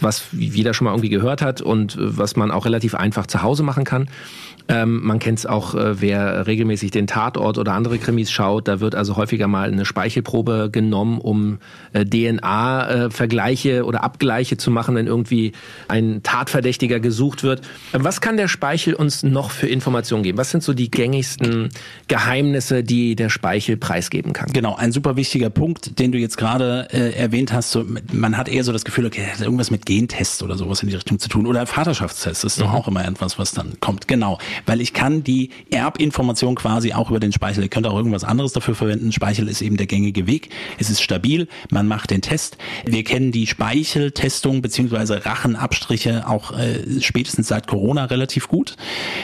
was 0.00 0.26
jeder 0.30 0.74
schon 0.74 0.84
mal 0.84 0.92
irgendwie 0.92 1.08
gehört 1.08 1.42
hat 1.42 1.60
und 1.60 1.96
äh, 1.96 1.98
was 2.18 2.36
man 2.36 2.52
auch 2.52 2.66
relativ 2.66 2.94
einfach 2.94 3.26
zu 3.26 3.42
Hause 3.42 3.64
machen 3.64 3.82
kann. 3.82 4.06
Ähm, 4.70 5.00
man 5.02 5.18
kennt 5.18 5.40
es 5.40 5.46
auch, 5.46 5.74
äh, 5.74 6.00
wer 6.00 6.46
regelmäßig 6.46 6.92
den 6.92 7.08
Tatort 7.08 7.58
oder 7.58 7.72
andere 7.72 7.98
Krimis 7.98 8.30
schaut. 8.30 8.68
Da 8.68 8.78
wird 8.78 8.94
also 8.94 9.16
häufiger 9.16 9.48
mal 9.48 9.72
eine 9.72 9.84
Speichelprobe 9.84 10.68
genommen, 10.70 11.18
um 11.18 11.58
äh, 11.92 12.04
DNA-Vergleiche 12.04 13.78
äh, 13.78 13.80
oder 13.80 14.04
Abgleiche 14.04 14.56
zu 14.56 14.70
machen, 14.70 14.94
wenn 14.94 15.08
irgendwie 15.08 15.52
ein 15.88 16.22
Tatverdächtiger 16.22 17.00
gesucht 17.00 17.42
wird. 17.42 17.62
Was 17.92 18.20
kann 18.20 18.36
der 18.36 18.46
Speichel 18.46 18.94
uns 18.94 19.24
noch 19.24 19.50
für 19.50 19.66
Informationen 19.66 20.22
geben? 20.22 20.38
Was 20.38 20.52
sind 20.52 20.62
so 20.62 20.72
die 20.72 20.92
gängigsten 20.92 21.70
Geheimnisse, 22.06 22.84
die 22.84 23.16
der 23.16 23.30
Speichel 23.30 23.76
preisgeben 23.76 24.32
kann? 24.32 24.52
Genau, 24.52 24.76
ein 24.76 24.92
super 24.92 25.16
wichtiger 25.16 25.50
Punkt, 25.50 25.98
den 25.98 26.12
du 26.12 26.18
jetzt 26.18 26.36
gerade 26.36 26.86
äh, 27.00 27.10
erwähnt 27.12 27.52
hast. 27.52 27.70
So, 27.70 27.84
man 28.12 28.36
hat 28.36 28.48
eher 28.48 28.64
so 28.64 28.72
das 28.72 28.84
Gefühl, 28.84 29.06
okay, 29.06 29.26
hat 29.26 29.40
irgendwas 29.40 29.70
mit 29.70 29.86
Gentests 29.86 30.42
oder 30.42 30.56
sowas 30.56 30.82
in 30.82 30.88
die 30.88 30.94
Richtung 30.94 31.18
zu 31.18 31.28
tun. 31.28 31.46
Oder 31.46 31.66
Vaterschaftstests 31.66 32.44
ist 32.44 32.58
mhm. 32.58 32.62
doch 32.62 32.72
auch 32.72 32.88
immer 32.88 33.04
etwas, 33.06 33.38
was 33.38 33.52
dann 33.52 33.78
kommt. 33.80 34.08
Genau 34.08 34.38
weil 34.66 34.80
ich 34.80 34.92
kann 34.92 35.22
die 35.24 35.50
Erbinformation 35.70 36.54
quasi 36.54 36.92
auch 36.92 37.10
über 37.10 37.20
den 37.20 37.32
Speichel, 37.32 37.62
ihr 37.62 37.68
könnt 37.68 37.86
auch 37.86 37.96
irgendwas 37.96 38.24
anderes 38.24 38.52
dafür 38.52 38.74
verwenden. 38.74 39.12
Speichel 39.12 39.48
ist 39.48 39.62
eben 39.62 39.76
der 39.76 39.86
gängige 39.86 40.26
Weg. 40.26 40.50
Es 40.78 40.90
ist 40.90 41.02
stabil, 41.02 41.48
man 41.70 41.86
macht 41.86 42.10
den 42.10 42.22
Test. 42.22 42.56
Wir 42.84 43.04
kennen 43.04 43.32
die 43.32 43.46
Speicheltestung 43.46 44.62
beziehungsweise 44.62 45.24
Rachenabstriche 45.24 46.28
auch 46.28 46.56
äh, 46.56 47.00
spätestens 47.00 47.48
seit 47.48 47.66
Corona 47.66 48.06
relativ 48.06 48.48
gut. 48.48 48.76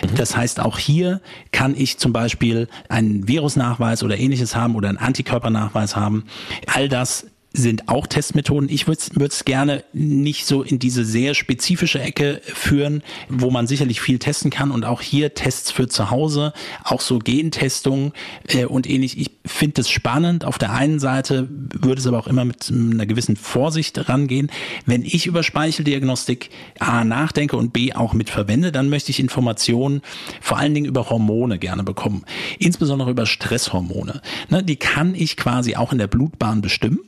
Mhm. 0.02 0.16
Das 0.16 0.36
heißt, 0.36 0.60
auch 0.60 0.78
hier 0.78 1.20
kann 1.52 1.74
ich 1.76 1.98
zum 1.98 2.12
Beispiel 2.12 2.68
einen 2.88 3.28
Virusnachweis 3.28 4.02
oder 4.02 4.18
ähnliches 4.18 4.56
haben 4.56 4.74
oder 4.74 4.88
einen 4.88 4.98
Antikörpernachweis 4.98 5.96
haben. 5.96 6.24
All 6.66 6.88
das 6.88 7.26
sind 7.56 7.88
auch 7.88 8.06
Testmethoden. 8.06 8.68
Ich 8.68 8.86
würde 8.86 9.26
es 9.26 9.44
gerne 9.44 9.82
nicht 9.92 10.46
so 10.46 10.62
in 10.62 10.78
diese 10.78 11.04
sehr 11.04 11.34
spezifische 11.34 12.00
Ecke 12.00 12.40
führen, 12.44 13.02
wo 13.28 13.50
man 13.50 13.66
sicherlich 13.66 14.00
viel 14.00 14.18
testen 14.18 14.50
kann 14.50 14.70
und 14.70 14.84
auch 14.84 15.00
hier 15.00 15.34
Tests 15.34 15.70
für 15.70 15.88
zu 15.88 16.10
Hause, 16.10 16.52
auch 16.84 17.00
so 17.00 17.18
Gentestungen 17.18 18.12
äh, 18.48 18.66
und 18.66 18.88
ähnlich. 18.88 19.18
Ich 19.18 19.30
finde 19.44 19.80
es 19.80 19.88
spannend. 19.88 20.44
Auf 20.44 20.58
der 20.58 20.72
einen 20.72 20.98
Seite 20.98 21.48
würde 21.50 22.00
es 22.00 22.06
aber 22.06 22.18
auch 22.18 22.26
immer 22.26 22.44
mit 22.44 22.70
einer 22.70 23.06
gewissen 23.06 23.36
Vorsicht 23.36 24.08
rangehen. 24.08 24.50
Wenn 24.84 25.02
ich 25.02 25.26
über 25.26 25.42
Speicheldiagnostik 25.42 26.50
A 26.78 27.04
nachdenke 27.04 27.56
und 27.56 27.72
B 27.72 27.94
auch 27.94 28.12
mit 28.12 28.28
verwende, 28.28 28.72
dann 28.72 28.88
möchte 28.88 29.10
ich 29.10 29.20
Informationen 29.20 30.02
vor 30.40 30.58
allen 30.58 30.74
Dingen 30.74 30.86
über 30.86 31.08
Hormone 31.08 31.58
gerne 31.58 31.84
bekommen. 31.84 32.24
Insbesondere 32.58 33.10
über 33.10 33.24
Stresshormone. 33.26 34.20
Ne, 34.50 34.62
die 34.62 34.76
kann 34.76 35.14
ich 35.14 35.36
quasi 35.36 35.76
auch 35.76 35.92
in 35.92 35.98
der 35.98 36.06
Blutbahn 36.06 36.60
bestimmen. 36.60 37.00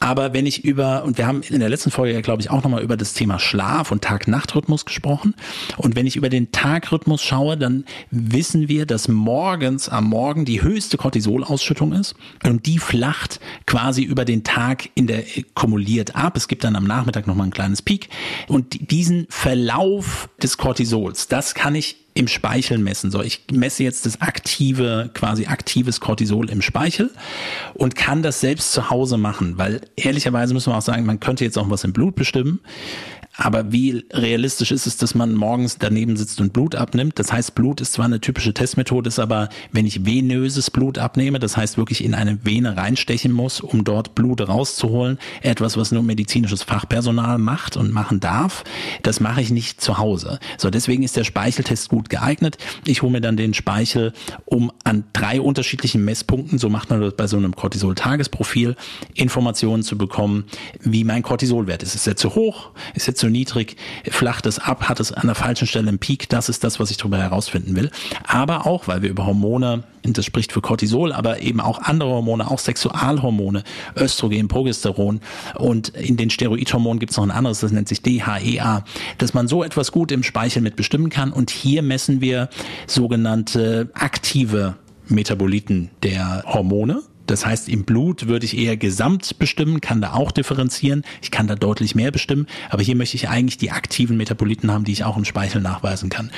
Aber 0.00 0.32
wenn 0.32 0.46
ich 0.46 0.64
über, 0.64 1.04
und 1.04 1.18
wir 1.18 1.26
haben 1.26 1.42
in 1.42 1.60
der 1.60 1.68
letzten 1.68 1.90
Folge 1.90 2.14
ja, 2.14 2.20
glaube 2.20 2.42
ich, 2.42 2.50
auch 2.50 2.62
nochmal 2.62 2.82
über 2.82 2.96
das 2.96 3.14
Thema 3.14 3.38
Schlaf 3.38 3.90
und 3.90 4.02
Tag-Nacht-Rhythmus 4.02 4.84
gesprochen. 4.84 5.34
Und 5.76 5.96
wenn 5.96 6.06
ich 6.06 6.16
über 6.16 6.28
den 6.28 6.52
Tagrhythmus 6.52 7.22
schaue, 7.22 7.56
dann 7.56 7.84
wissen 8.10 8.68
wir, 8.68 8.86
dass 8.86 9.08
morgens 9.08 9.88
am 9.88 10.04
Morgen 10.04 10.44
die 10.44 10.62
höchste 10.62 10.96
Cortisolausschüttung 10.96 11.92
ist. 11.92 12.14
Und 12.44 12.66
die 12.66 12.78
flacht 12.78 13.40
quasi 13.66 14.02
über 14.02 14.24
den 14.24 14.44
Tag 14.44 14.90
in 14.94 15.06
der 15.06 15.24
kumuliert 15.54 16.16
ab. 16.16 16.36
Es 16.36 16.48
gibt 16.48 16.64
dann 16.64 16.76
am 16.76 16.84
Nachmittag 16.84 17.26
nochmal 17.26 17.46
ein 17.46 17.52
kleines 17.52 17.82
Peak. 17.82 18.08
Und 18.48 18.90
diesen 18.90 19.26
Verlauf 19.28 20.28
des 20.42 20.58
Cortisols, 20.58 21.28
das 21.28 21.54
kann 21.54 21.74
ich 21.74 22.03
im 22.14 22.28
Speichel 22.28 22.78
messen. 22.78 23.10
So, 23.10 23.22
ich 23.22 23.42
messe 23.52 23.82
jetzt 23.82 24.06
das 24.06 24.20
aktive, 24.20 25.10
quasi 25.14 25.46
aktives 25.46 26.00
Cortisol 26.00 26.48
im 26.48 26.62
Speichel 26.62 27.10
und 27.74 27.96
kann 27.96 28.22
das 28.22 28.40
selbst 28.40 28.72
zu 28.72 28.88
Hause 28.88 29.18
machen, 29.18 29.58
weil 29.58 29.80
ehrlicherweise 29.96 30.54
müssen 30.54 30.72
wir 30.72 30.76
auch 30.76 30.82
sagen, 30.82 31.04
man 31.04 31.18
könnte 31.18 31.44
jetzt 31.44 31.58
auch 31.58 31.68
was 31.70 31.82
im 31.82 31.92
Blut 31.92 32.14
bestimmen. 32.14 32.60
Aber 33.36 33.72
wie 33.72 34.04
realistisch 34.12 34.70
ist 34.70 34.86
es, 34.86 34.96
dass 34.96 35.14
man 35.14 35.34
morgens 35.34 35.78
daneben 35.78 36.16
sitzt 36.16 36.40
und 36.40 36.52
Blut 36.52 36.76
abnimmt? 36.76 37.18
Das 37.18 37.32
heißt, 37.32 37.54
Blut 37.56 37.80
ist 37.80 37.94
zwar 37.94 38.04
eine 38.04 38.20
typische 38.20 38.54
Testmethode, 38.54 39.08
ist 39.08 39.18
aber, 39.18 39.48
wenn 39.72 39.86
ich 39.86 40.06
venöses 40.06 40.70
Blut 40.70 40.98
abnehme, 40.98 41.40
das 41.40 41.56
heißt 41.56 41.76
wirklich 41.76 42.04
in 42.04 42.14
eine 42.14 42.44
Vene 42.44 42.76
reinstechen 42.76 43.32
muss, 43.32 43.60
um 43.60 43.82
dort 43.82 44.14
Blut 44.14 44.46
rauszuholen, 44.46 45.18
etwas, 45.42 45.76
was 45.76 45.90
nur 45.90 46.04
medizinisches 46.04 46.62
Fachpersonal 46.62 47.38
macht 47.38 47.76
und 47.76 47.92
machen 47.92 48.20
darf, 48.20 48.62
das 49.02 49.18
mache 49.18 49.40
ich 49.40 49.50
nicht 49.50 49.80
zu 49.80 49.98
Hause. 49.98 50.38
So, 50.56 50.70
deswegen 50.70 51.02
ist 51.02 51.16
der 51.16 51.24
Speicheltest 51.24 51.88
gut 51.88 52.10
geeignet. 52.10 52.58
Ich 52.86 53.02
hole 53.02 53.10
mir 53.10 53.20
dann 53.20 53.36
den 53.36 53.52
Speichel, 53.52 54.12
um 54.44 54.70
an 54.84 55.04
drei 55.12 55.40
unterschiedlichen 55.40 56.04
Messpunkten, 56.04 56.58
so 56.58 56.68
macht 56.68 56.90
man 56.90 57.00
das 57.00 57.16
bei 57.16 57.26
so 57.26 57.36
einem 57.36 57.56
Cortisol-Tagesprofil, 57.56 58.76
Informationen 59.14 59.82
zu 59.82 59.98
bekommen, 59.98 60.44
wie 60.80 61.02
mein 61.02 61.22
Cortisolwert 61.22 61.82
ist. 61.82 61.96
Ist 61.96 62.06
er 62.06 62.16
zu 62.16 62.36
hoch? 62.36 62.70
Ist 62.94 63.08
er 63.08 63.14
zu 63.16 63.23
zu 63.24 63.30
niedrig, 63.30 63.76
flacht 64.10 64.44
es 64.44 64.58
ab, 64.58 64.86
hat 64.86 65.00
es 65.00 65.10
an 65.10 65.26
der 65.28 65.34
falschen 65.34 65.66
Stelle 65.66 65.88
einen 65.88 65.98
Peak. 65.98 66.28
Das 66.28 66.50
ist 66.50 66.62
das, 66.62 66.78
was 66.78 66.90
ich 66.90 66.98
darüber 66.98 67.16
herausfinden 67.16 67.74
will. 67.74 67.90
Aber 68.26 68.66
auch, 68.66 68.86
weil 68.86 69.00
wir 69.00 69.08
über 69.08 69.24
Hormone, 69.24 69.84
das 70.02 70.26
spricht 70.26 70.52
für 70.52 70.60
Cortisol, 70.60 71.10
aber 71.10 71.40
eben 71.40 71.58
auch 71.60 71.80
andere 71.80 72.10
Hormone, 72.10 72.50
auch 72.50 72.58
Sexualhormone, 72.58 73.64
Östrogen, 73.96 74.48
Progesteron 74.48 75.20
und 75.54 75.88
in 75.88 76.18
den 76.18 76.28
Steroidhormonen 76.28 76.98
gibt 76.98 77.12
es 77.12 77.16
noch 77.16 77.24
ein 77.24 77.30
anderes, 77.30 77.60
das 77.60 77.72
nennt 77.72 77.88
sich 77.88 78.02
DHEA, 78.02 78.84
dass 79.16 79.32
man 79.32 79.48
so 79.48 79.64
etwas 79.64 79.90
gut 79.90 80.12
im 80.12 80.22
Speichel 80.22 80.60
mit 80.60 80.76
bestimmen 80.76 81.08
kann. 81.08 81.32
Und 81.32 81.50
hier 81.50 81.80
messen 81.80 82.20
wir 82.20 82.50
sogenannte 82.86 83.90
aktive 83.94 84.76
Metaboliten 85.08 85.90
der 86.02 86.44
Hormone. 86.46 87.00
Das 87.26 87.46
heißt, 87.46 87.68
im 87.68 87.84
Blut 87.84 88.26
würde 88.26 88.44
ich 88.44 88.56
eher 88.56 88.76
gesamt 88.76 89.38
bestimmen, 89.38 89.80
kann 89.80 90.00
da 90.00 90.12
auch 90.12 90.30
differenzieren. 90.30 91.04
Ich 91.22 91.30
kann 91.30 91.46
da 91.46 91.54
deutlich 91.54 91.94
mehr 91.94 92.10
bestimmen. 92.10 92.46
Aber 92.70 92.82
hier 92.82 92.96
möchte 92.96 93.16
ich 93.16 93.28
eigentlich 93.28 93.56
die 93.58 93.70
aktiven 93.70 94.16
Metaboliten 94.16 94.70
haben, 94.70 94.84
die 94.84 94.92
ich 94.92 95.04
auch 95.04 95.16
im 95.16 95.24
Speichel 95.24 95.62
nachweisen 95.62 96.10
kann. 96.10 96.30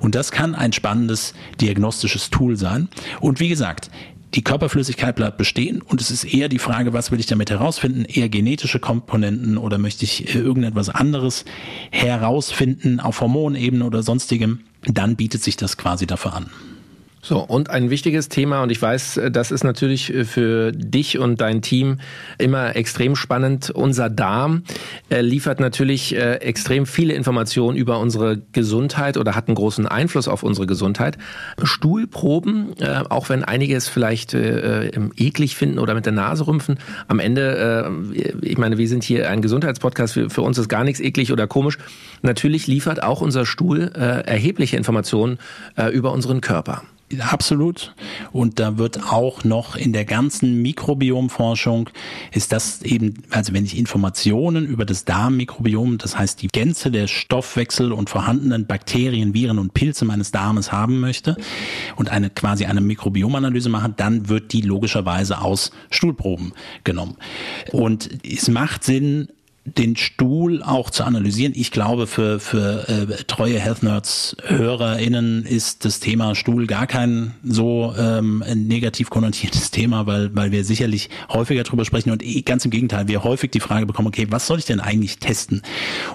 Und 0.00 0.14
das 0.14 0.32
kann 0.32 0.54
ein 0.54 0.72
spannendes 0.72 1.34
diagnostisches 1.60 2.30
Tool 2.30 2.56
sein. 2.56 2.88
Und 3.20 3.40
wie 3.40 3.48
gesagt, 3.48 3.90
die 4.34 4.42
Körperflüssigkeit 4.42 5.14
bleibt 5.14 5.36
bestehen 5.36 5.82
und 5.82 6.00
es 6.00 6.10
ist 6.10 6.24
eher 6.24 6.48
die 6.48 6.58
Frage, 6.58 6.94
was 6.94 7.10
will 7.10 7.20
ich 7.20 7.26
damit 7.26 7.50
herausfinden? 7.50 8.06
Eher 8.06 8.30
genetische 8.30 8.78
Komponenten 8.78 9.58
oder 9.58 9.76
möchte 9.76 10.04
ich 10.04 10.34
irgendetwas 10.34 10.88
anderes 10.88 11.44
herausfinden 11.90 12.98
auf 12.98 13.20
Hormonebene 13.20 13.84
oder 13.84 14.02
sonstigem? 14.02 14.60
Dann 14.86 15.16
bietet 15.16 15.42
sich 15.42 15.58
das 15.58 15.76
quasi 15.76 16.06
dafür 16.06 16.32
an. 16.32 16.46
So, 17.24 17.38
und 17.38 17.70
ein 17.70 17.88
wichtiges 17.88 18.28
Thema, 18.28 18.64
und 18.64 18.72
ich 18.72 18.82
weiß, 18.82 19.20
das 19.30 19.52
ist 19.52 19.62
natürlich 19.62 20.12
für 20.24 20.72
dich 20.72 21.20
und 21.20 21.40
dein 21.40 21.62
Team 21.62 21.98
immer 22.36 22.74
extrem 22.74 23.14
spannend. 23.14 23.70
Unser 23.70 24.10
Darm 24.10 24.64
äh, 25.08 25.20
liefert 25.20 25.60
natürlich 25.60 26.16
äh, 26.16 26.38
extrem 26.38 26.84
viele 26.84 27.14
Informationen 27.14 27.76
über 27.76 28.00
unsere 28.00 28.38
Gesundheit 28.50 29.16
oder 29.16 29.36
hat 29.36 29.46
einen 29.46 29.54
großen 29.54 29.86
Einfluss 29.86 30.26
auf 30.26 30.42
unsere 30.42 30.66
Gesundheit. 30.66 31.16
Stuhlproben, 31.62 32.76
äh, 32.80 33.04
auch 33.08 33.28
wenn 33.28 33.44
einige 33.44 33.76
es 33.76 33.88
vielleicht 33.88 34.34
eklig 34.34 35.54
finden 35.54 35.78
oder 35.78 35.94
mit 35.94 36.06
der 36.06 36.12
Nase 36.12 36.48
rümpfen, 36.48 36.78
am 37.06 37.20
Ende, 37.20 37.92
ich 38.40 38.58
meine, 38.58 38.78
wir 38.78 38.88
sind 38.88 39.04
hier 39.04 39.30
ein 39.30 39.42
Gesundheitspodcast, 39.42 40.14
für 40.28 40.42
uns 40.42 40.58
ist 40.58 40.68
gar 40.68 40.82
nichts 40.82 41.00
eklig 41.00 41.32
oder 41.32 41.46
komisch. 41.46 41.78
Natürlich 42.22 42.66
liefert 42.66 43.02
auch 43.02 43.20
unser 43.20 43.46
Stuhl 43.46 43.92
erhebliche 43.92 44.76
Informationen 44.76 45.38
über 45.92 46.12
unseren 46.12 46.40
Körper. 46.40 46.82
Absolut. 47.20 47.94
Und 48.32 48.58
da 48.58 48.78
wird 48.78 49.12
auch 49.12 49.44
noch 49.44 49.76
in 49.76 49.92
der 49.92 50.04
ganzen 50.04 50.62
Mikrobiomforschung 50.62 51.90
ist 52.32 52.52
das 52.52 52.82
eben, 52.82 53.22
also 53.30 53.52
wenn 53.52 53.64
ich 53.64 53.76
Informationen 53.76 54.66
über 54.66 54.84
das 54.84 55.04
Darmmikrobiom, 55.04 55.98
das 55.98 56.18
heißt 56.18 56.40
die 56.42 56.48
Gänze 56.48 56.90
der 56.90 57.06
Stoffwechsel 57.06 57.92
und 57.92 58.10
vorhandenen 58.10 58.66
Bakterien, 58.66 59.34
Viren 59.34 59.58
und 59.58 59.74
Pilze 59.74 60.04
meines 60.04 60.30
Darmes 60.30 60.72
haben 60.72 61.00
möchte 61.00 61.36
und 61.96 62.10
eine 62.10 62.30
quasi 62.30 62.64
eine 62.66 62.80
Mikrobiomanalyse 62.80 63.68
mache, 63.68 63.92
dann 63.96 64.28
wird 64.28 64.52
die 64.52 64.62
logischerweise 64.62 65.40
aus 65.40 65.72
Stuhlproben 65.90 66.52
genommen. 66.84 67.16
Und 67.72 68.08
es 68.24 68.48
macht 68.48 68.84
Sinn, 68.84 69.28
den 69.64 69.96
Stuhl 69.96 70.60
auch 70.62 70.90
zu 70.90 71.04
analysieren. 71.04 71.52
Ich 71.54 71.70
glaube, 71.70 72.08
für, 72.08 72.40
für 72.40 72.88
äh, 72.88 73.24
treue 73.28 73.60
Health 73.60 73.84
Nerds 73.84 74.36
HörerInnen 74.44 75.44
ist 75.44 75.84
das 75.84 76.00
Thema 76.00 76.34
Stuhl 76.34 76.66
gar 76.66 76.88
kein 76.88 77.34
so 77.44 77.94
ähm, 77.96 78.42
negativ 78.54 79.08
konnotiertes 79.08 79.70
Thema, 79.70 80.06
weil, 80.06 80.34
weil 80.34 80.50
wir 80.50 80.64
sicherlich 80.64 81.10
häufiger 81.28 81.62
drüber 81.62 81.84
sprechen 81.84 82.10
und 82.10 82.24
eh, 82.24 82.42
ganz 82.42 82.64
im 82.64 82.72
Gegenteil, 82.72 83.06
wir 83.06 83.22
häufig 83.22 83.52
die 83.52 83.60
Frage 83.60 83.86
bekommen, 83.86 84.08
okay, 84.08 84.26
was 84.30 84.48
soll 84.48 84.58
ich 84.58 84.64
denn 84.64 84.80
eigentlich 84.80 85.18
testen? 85.18 85.62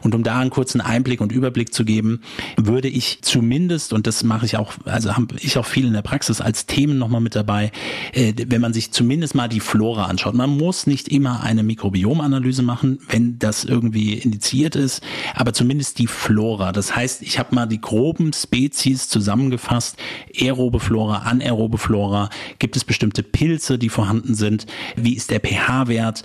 Und 0.01 0.13
um 0.13 0.23
da 0.23 0.39
einen 0.39 0.49
kurzen 0.49 0.81
Einblick 0.81 1.21
und 1.21 1.31
Überblick 1.31 1.73
zu 1.73 1.85
geben, 1.85 2.21
würde 2.57 2.89
ich 2.89 3.19
zumindest, 3.21 3.93
und 3.93 4.07
das 4.07 4.23
mache 4.25 4.45
ich 4.45 4.57
auch, 4.57 4.73
also 4.83 5.15
habe 5.15 5.35
ich 5.39 5.57
auch 5.57 5.65
viel 5.65 5.87
in 5.87 5.93
der 5.93 6.01
Praxis 6.01 6.41
als 6.41 6.65
Themen 6.65 6.97
nochmal 6.97 7.21
mit 7.21 7.35
dabei, 7.35 7.71
äh, 8.11 8.33
wenn 8.47 8.59
man 8.59 8.73
sich 8.73 8.91
zumindest 8.91 9.35
mal 9.35 9.47
die 9.47 9.61
Flora 9.61 10.05
anschaut. 10.05 10.35
Man 10.35 10.49
muss 10.49 10.85
nicht 10.85 11.07
immer 11.07 11.43
eine 11.43 11.63
Mikrobiomanalyse 11.63 12.61
machen, 12.61 12.99
wenn 13.07 13.36
das 13.39 13.63
irgendwie 13.63 14.13
indiziert 14.13 14.75
ist, 14.75 15.01
aber 15.35 15.53
zumindest 15.53 15.99
die 15.99 16.07
Flora. 16.07 16.71
Das 16.71 16.95
heißt, 16.95 17.21
ich 17.21 17.39
habe 17.39 17.55
mal 17.55 17.65
die 17.65 17.81
groben 17.81 18.33
Spezies 18.33 19.09
zusammengefasst. 19.09 19.97
Aerobe 20.39 20.79
Flora, 20.79 21.19
anaerobe 21.19 21.77
Flora. 21.77 22.29
Gibt 22.59 22.75
es 22.75 22.83
bestimmte 22.83 23.23
Pilze, 23.23 23.77
die 23.77 23.89
vorhanden 23.89 24.35
sind? 24.35 24.65
Wie 24.95 25.15
ist 25.15 25.31
der 25.31 25.39
pH-Wert? 25.39 26.23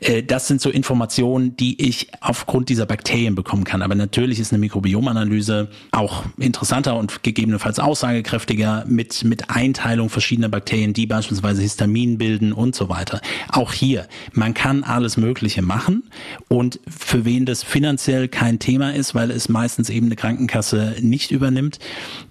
Äh, 0.00 0.22
das 0.22 0.46
sind 0.46 0.60
so 0.60 0.70
Informationen, 0.70 1.56
die 1.56 1.80
ich 1.82 2.08
aufgrund 2.20 2.68
dieser 2.68 2.86
Bakterien 2.86 3.34
bekommen 3.34 3.64
kann. 3.64 3.82
Aber 3.82 3.94
natürlich 3.94 4.38
ist 4.38 4.52
eine 4.52 4.60
Mikrobiomanalyse 4.60 5.68
auch 5.92 6.24
interessanter 6.38 6.96
und 6.96 7.22
gegebenenfalls 7.22 7.78
aussagekräftiger 7.78 8.84
mit, 8.86 9.24
mit 9.24 9.50
Einteilung 9.50 10.10
verschiedener 10.10 10.48
Bakterien, 10.48 10.92
die 10.92 11.06
beispielsweise 11.06 11.62
Histamin 11.62 12.18
bilden 12.18 12.52
und 12.52 12.74
so 12.74 12.88
weiter. 12.88 13.20
Auch 13.50 13.72
hier, 13.72 14.06
man 14.32 14.54
kann 14.54 14.84
alles 14.84 15.16
Mögliche 15.16 15.62
machen 15.62 16.04
und 16.48 16.80
für 16.88 17.24
wen 17.24 17.46
das 17.46 17.62
finanziell 17.62 18.28
kein 18.28 18.58
Thema 18.58 18.94
ist, 18.94 19.14
weil 19.14 19.30
es 19.30 19.48
meistens 19.48 19.90
eben 19.90 20.06
eine 20.06 20.16
Krankenkasse 20.16 20.96
nicht 21.00 21.30
übernimmt, 21.30 21.78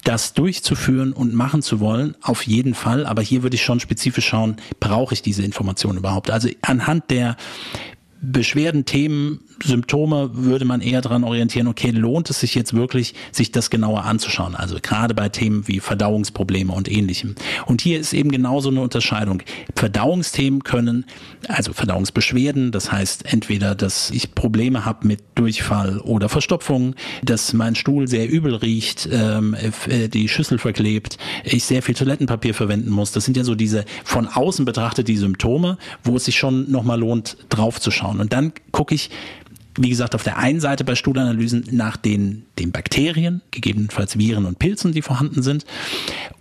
das 0.04 0.34
durchzuführen 0.34 1.14
und 1.14 1.34
machen 1.34 1.62
zu 1.62 1.80
wollen, 1.80 2.16
auf 2.22 2.44
jeden 2.44 2.74
Fall. 2.74 3.06
Aber 3.06 3.22
hier 3.22 3.44
würde 3.44 3.56
ich 3.56 3.64
schon 3.64 3.80
spezifisch 3.80 4.28
schauen, 4.28 4.58
brauche 4.80 5.14
ich 5.14 5.22
diese 5.22 5.44
Information 5.44 5.98
überhaupt? 5.98 6.32
Also 6.32 6.50
anhand 6.62 7.10
der 7.10 7.38
Beschwerden, 8.26 8.86
Themen, 8.86 9.42
Symptome 9.62 10.30
würde 10.34 10.64
man 10.64 10.80
eher 10.80 11.02
daran 11.02 11.26
orientieren, 11.26 11.68
okay, 11.68 11.92
lohnt 11.92 12.30
es 12.30 12.40
sich 12.40 12.56
jetzt 12.56 12.74
wirklich, 12.74 13.16
sich 13.34 13.52
das 13.52 13.70
genauer 13.70 14.06
anzuschauen? 14.06 14.56
Also 14.56 14.78
gerade 14.82 15.14
bei 15.14 15.28
Themen 15.28 15.68
wie 15.68 15.82
Verdauungsprobleme 15.82 16.72
und 16.72 16.90
ähnlichem. 16.90 17.36
Und 17.66 17.82
hier 17.82 18.00
ist 18.00 18.14
eben 18.14 18.32
genauso 18.32 18.70
eine 18.70 18.80
Unterscheidung. 18.80 19.44
Verdauungsthemen 19.76 20.64
können, 20.64 21.06
also 21.50 21.74
Verdauungsbeschwerden, 21.74 22.72
das 22.72 22.94
heißt 22.94 23.26
entweder, 23.32 23.76
dass 23.76 24.10
ich 24.12 24.34
Probleme 24.36 24.86
habe 24.86 25.06
mit 25.06 25.20
Durchfall 25.36 26.00
oder 26.00 26.30
Verstopfung, 26.30 26.96
dass 27.24 27.52
mein 27.52 27.76
Stuhl 27.76 28.08
sehr 28.08 28.30
übel 28.30 28.56
riecht, 28.56 29.10
ähm, 29.12 29.54
äh, 29.90 30.08
die 30.08 30.30
Schüssel 30.30 30.60
verklebt, 30.60 31.18
ich 31.44 31.66
sehr 31.66 31.84
viel 31.84 31.96
Toilettenpapier 31.96 32.54
verwenden 32.54 32.90
muss. 32.90 33.12
Das 33.12 33.26
sind 33.26 33.36
ja 33.36 33.44
so 33.44 33.56
diese 33.56 33.84
von 34.06 34.28
außen 34.28 34.64
betrachtet 34.64 35.10
die 35.10 35.18
Symptome, 35.18 35.78
wo 36.06 36.16
es 36.16 36.24
sich 36.24 36.38
schon 36.38 36.72
nochmal 36.72 37.00
lohnt, 37.00 37.36
drauf 37.50 37.82
zu 37.82 37.92
schauen 37.92 38.13
anschauen. 38.14 38.20
Und 38.20 38.34
dann 38.34 38.54
gucke 38.72 38.96
ich, 38.96 39.10
wie 39.76 39.90
gesagt, 39.90 40.14
auf 40.14 40.24
der 40.24 40.38
einen 40.38 40.60
Seite 40.60 40.84
bei 40.84 40.96
Stuhlanalysen 40.96 41.66
nach 41.72 41.98
den, 41.98 42.46
den 42.60 42.72
Bakterien, 42.72 43.42
gegebenenfalls 43.50 44.20
Viren 44.20 44.46
und 44.46 44.60
Pilzen, 44.60 44.92
die 44.92 45.02
vorhanden 45.02 45.42
sind. 45.42 45.66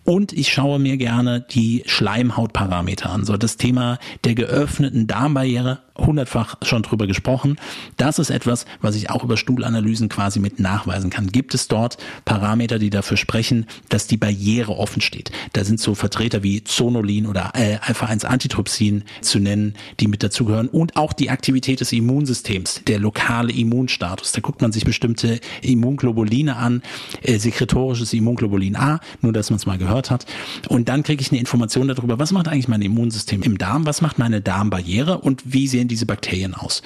Und 0.05 0.33
ich 0.33 0.53
schaue 0.53 0.81
mir 0.81 0.97
gerne 0.97 1.41
die 1.41 1.85
Schleimhautparameter 1.87 3.11
an. 3.11 3.25
So 3.25 3.37
das 3.37 3.57
Thema 3.57 3.99
der 4.25 4.35
geöffneten 4.35 5.07
Darmbarriere, 5.07 5.79
hundertfach 5.97 6.57
schon 6.63 6.83
drüber 6.83 7.07
gesprochen. 7.07 7.57
Das 7.99 8.19
ist 8.19 8.31
etwas, 8.31 8.65
was 8.81 8.97
ich 8.97 9.11
auch 9.11 9.23
über 9.23 9.37
Stuhlanalysen 9.37 10.09
quasi 10.09 10.41
mit 10.41 10.59
nachweisen 10.59 11.11
kann. 11.11 11.29
Gibt 11.29 11.55
es 11.55 11.69
dort 11.69 11.99
Parameter, 12.25 12.79
die 12.79 12.91
dafür 12.91 13.17
sprechen, 13.17 13.67
dass 13.91 14.09
die 14.09 14.17
Barriere 14.17 14.77
offen 14.77 15.03
steht? 15.03 15.31
Da 15.53 15.65
sind 15.65 15.79
so 15.79 15.95
Vertreter 15.95 16.43
wie 16.43 16.65
Zonulin 16.65 17.27
oder 17.27 17.53
äh, 17.55 17.79
Alpha-1-Antitrypsin 17.83 19.05
zu 19.21 19.39
nennen, 19.39 19.75
die 20.01 20.09
mit 20.09 20.23
dazugehören. 20.23 20.69
Und 20.69 20.97
auch 20.97 21.13
die 21.13 21.31
Aktivität 21.31 21.81
des 21.81 21.93
Immunsystems, 21.93 22.83
der 22.87 22.99
lokale 22.99 23.53
Immunstatus. 23.53 24.33
Da 24.33 24.41
guckt 24.41 24.63
man 24.63 24.73
sich 24.73 24.85
bestimmte 24.85 25.39
Immunglobuline 25.61 26.57
an, 26.57 26.83
äh, 27.23 27.39
sekretorisches 27.39 28.13
Immunglobulin 28.15 28.75
A, 28.77 28.99
nur 29.21 29.33
dass 29.33 29.51
man 29.51 29.59
es 29.59 29.67
mal 29.67 29.79
gehört 29.79 29.92
gehört 29.93 30.11
hat. 30.11 30.27
Und 30.69 30.89
dann 30.89 31.03
kriege 31.03 31.21
ich 31.21 31.31
eine 31.31 31.41
Information 31.41 31.89
darüber, 31.89 32.19
was 32.19 32.33
macht 32.33 32.49
eigentlich 32.49 32.69
mein 32.69 32.83
Immunsystem 32.83 33.43
im 33.43 33.59
Darm, 33.59 33.87
was 33.87 34.01
macht 34.01 34.19
meine 34.19 34.41
Darmbarriere 34.41 35.19
und 35.19 35.43
wie 35.45 35.69
sehen 35.69 35.89
diese 35.89 36.07
Bakterien 36.07 36.55
aus. 36.55 36.83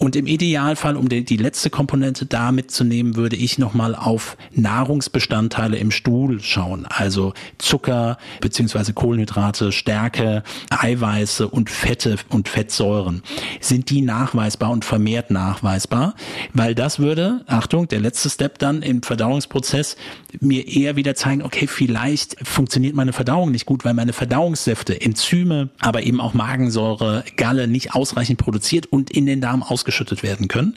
Und 0.00 0.16
im 0.16 0.26
Idealfall, 0.26 0.96
um 0.96 1.10
die, 1.10 1.26
die 1.26 1.36
letzte 1.36 1.68
Komponente 1.68 2.24
da 2.24 2.52
mitzunehmen, 2.52 3.16
würde 3.16 3.36
ich 3.36 3.58
nochmal 3.58 3.94
auf 3.94 4.38
Nahrungsbestandteile 4.52 5.76
im 5.76 5.90
Stuhl 5.90 6.40
schauen. 6.40 6.86
Also 6.86 7.34
Zucker 7.58 8.16
beziehungsweise 8.40 8.94
Kohlenhydrate, 8.94 9.72
Stärke, 9.72 10.42
Eiweiße 10.70 11.46
und 11.46 11.68
Fette 11.68 12.16
und 12.30 12.48
Fettsäuren. 12.48 13.22
Sind 13.60 13.90
die 13.90 14.00
nachweisbar 14.00 14.70
und 14.70 14.86
vermehrt 14.86 15.30
nachweisbar? 15.30 16.14
Weil 16.54 16.74
das 16.74 16.98
würde, 16.98 17.44
Achtung, 17.46 17.86
der 17.86 18.00
letzte 18.00 18.30
Step 18.30 18.58
dann 18.58 18.80
im 18.80 19.02
Verdauungsprozess 19.02 19.96
mir 20.40 20.66
eher 20.66 20.96
wieder 20.96 21.14
zeigen, 21.14 21.42
okay, 21.42 21.66
vielleicht 21.66 22.36
funktioniert 22.48 22.94
meine 22.94 23.12
Verdauung 23.12 23.50
nicht 23.50 23.66
gut, 23.66 23.84
weil 23.84 23.92
meine 23.92 24.14
Verdauungssäfte, 24.14 24.98
Enzyme, 24.98 25.68
aber 25.78 26.04
eben 26.04 26.22
auch 26.22 26.32
Magensäure, 26.32 27.22
Galle 27.36 27.68
nicht 27.68 27.94
ausreichend 27.94 28.38
produziert 28.38 28.86
und 28.86 29.10
in 29.10 29.26
den 29.26 29.42
Darm 29.42 29.62
ausgeschüttet 29.62 29.89
ausgeschüttet 29.90 30.22
werden 30.22 30.48
können. 30.48 30.76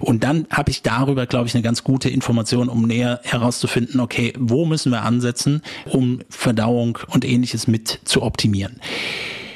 Und 0.00 0.24
dann 0.24 0.46
habe 0.50 0.70
ich 0.70 0.82
darüber, 0.82 1.26
glaube 1.26 1.46
ich, 1.46 1.54
eine 1.54 1.62
ganz 1.62 1.84
gute 1.84 2.10
Information, 2.10 2.68
um 2.68 2.82
näher 2.82 3.20
herauszufinden, 3.22 4.00
okay, 4.00 4.32
wo 4.38 4.64
müssen 4.64 4.90
wir 4.90 5.02
ansetzen, 5.02 5.62
um 5.86 6.20
Verdauung 6.28 6.98
und 7.08 7.24
ähnliches 7.24 7.68
mit 7.68 8.00
zu 8.04 8.22
optimieren 8.22 8.80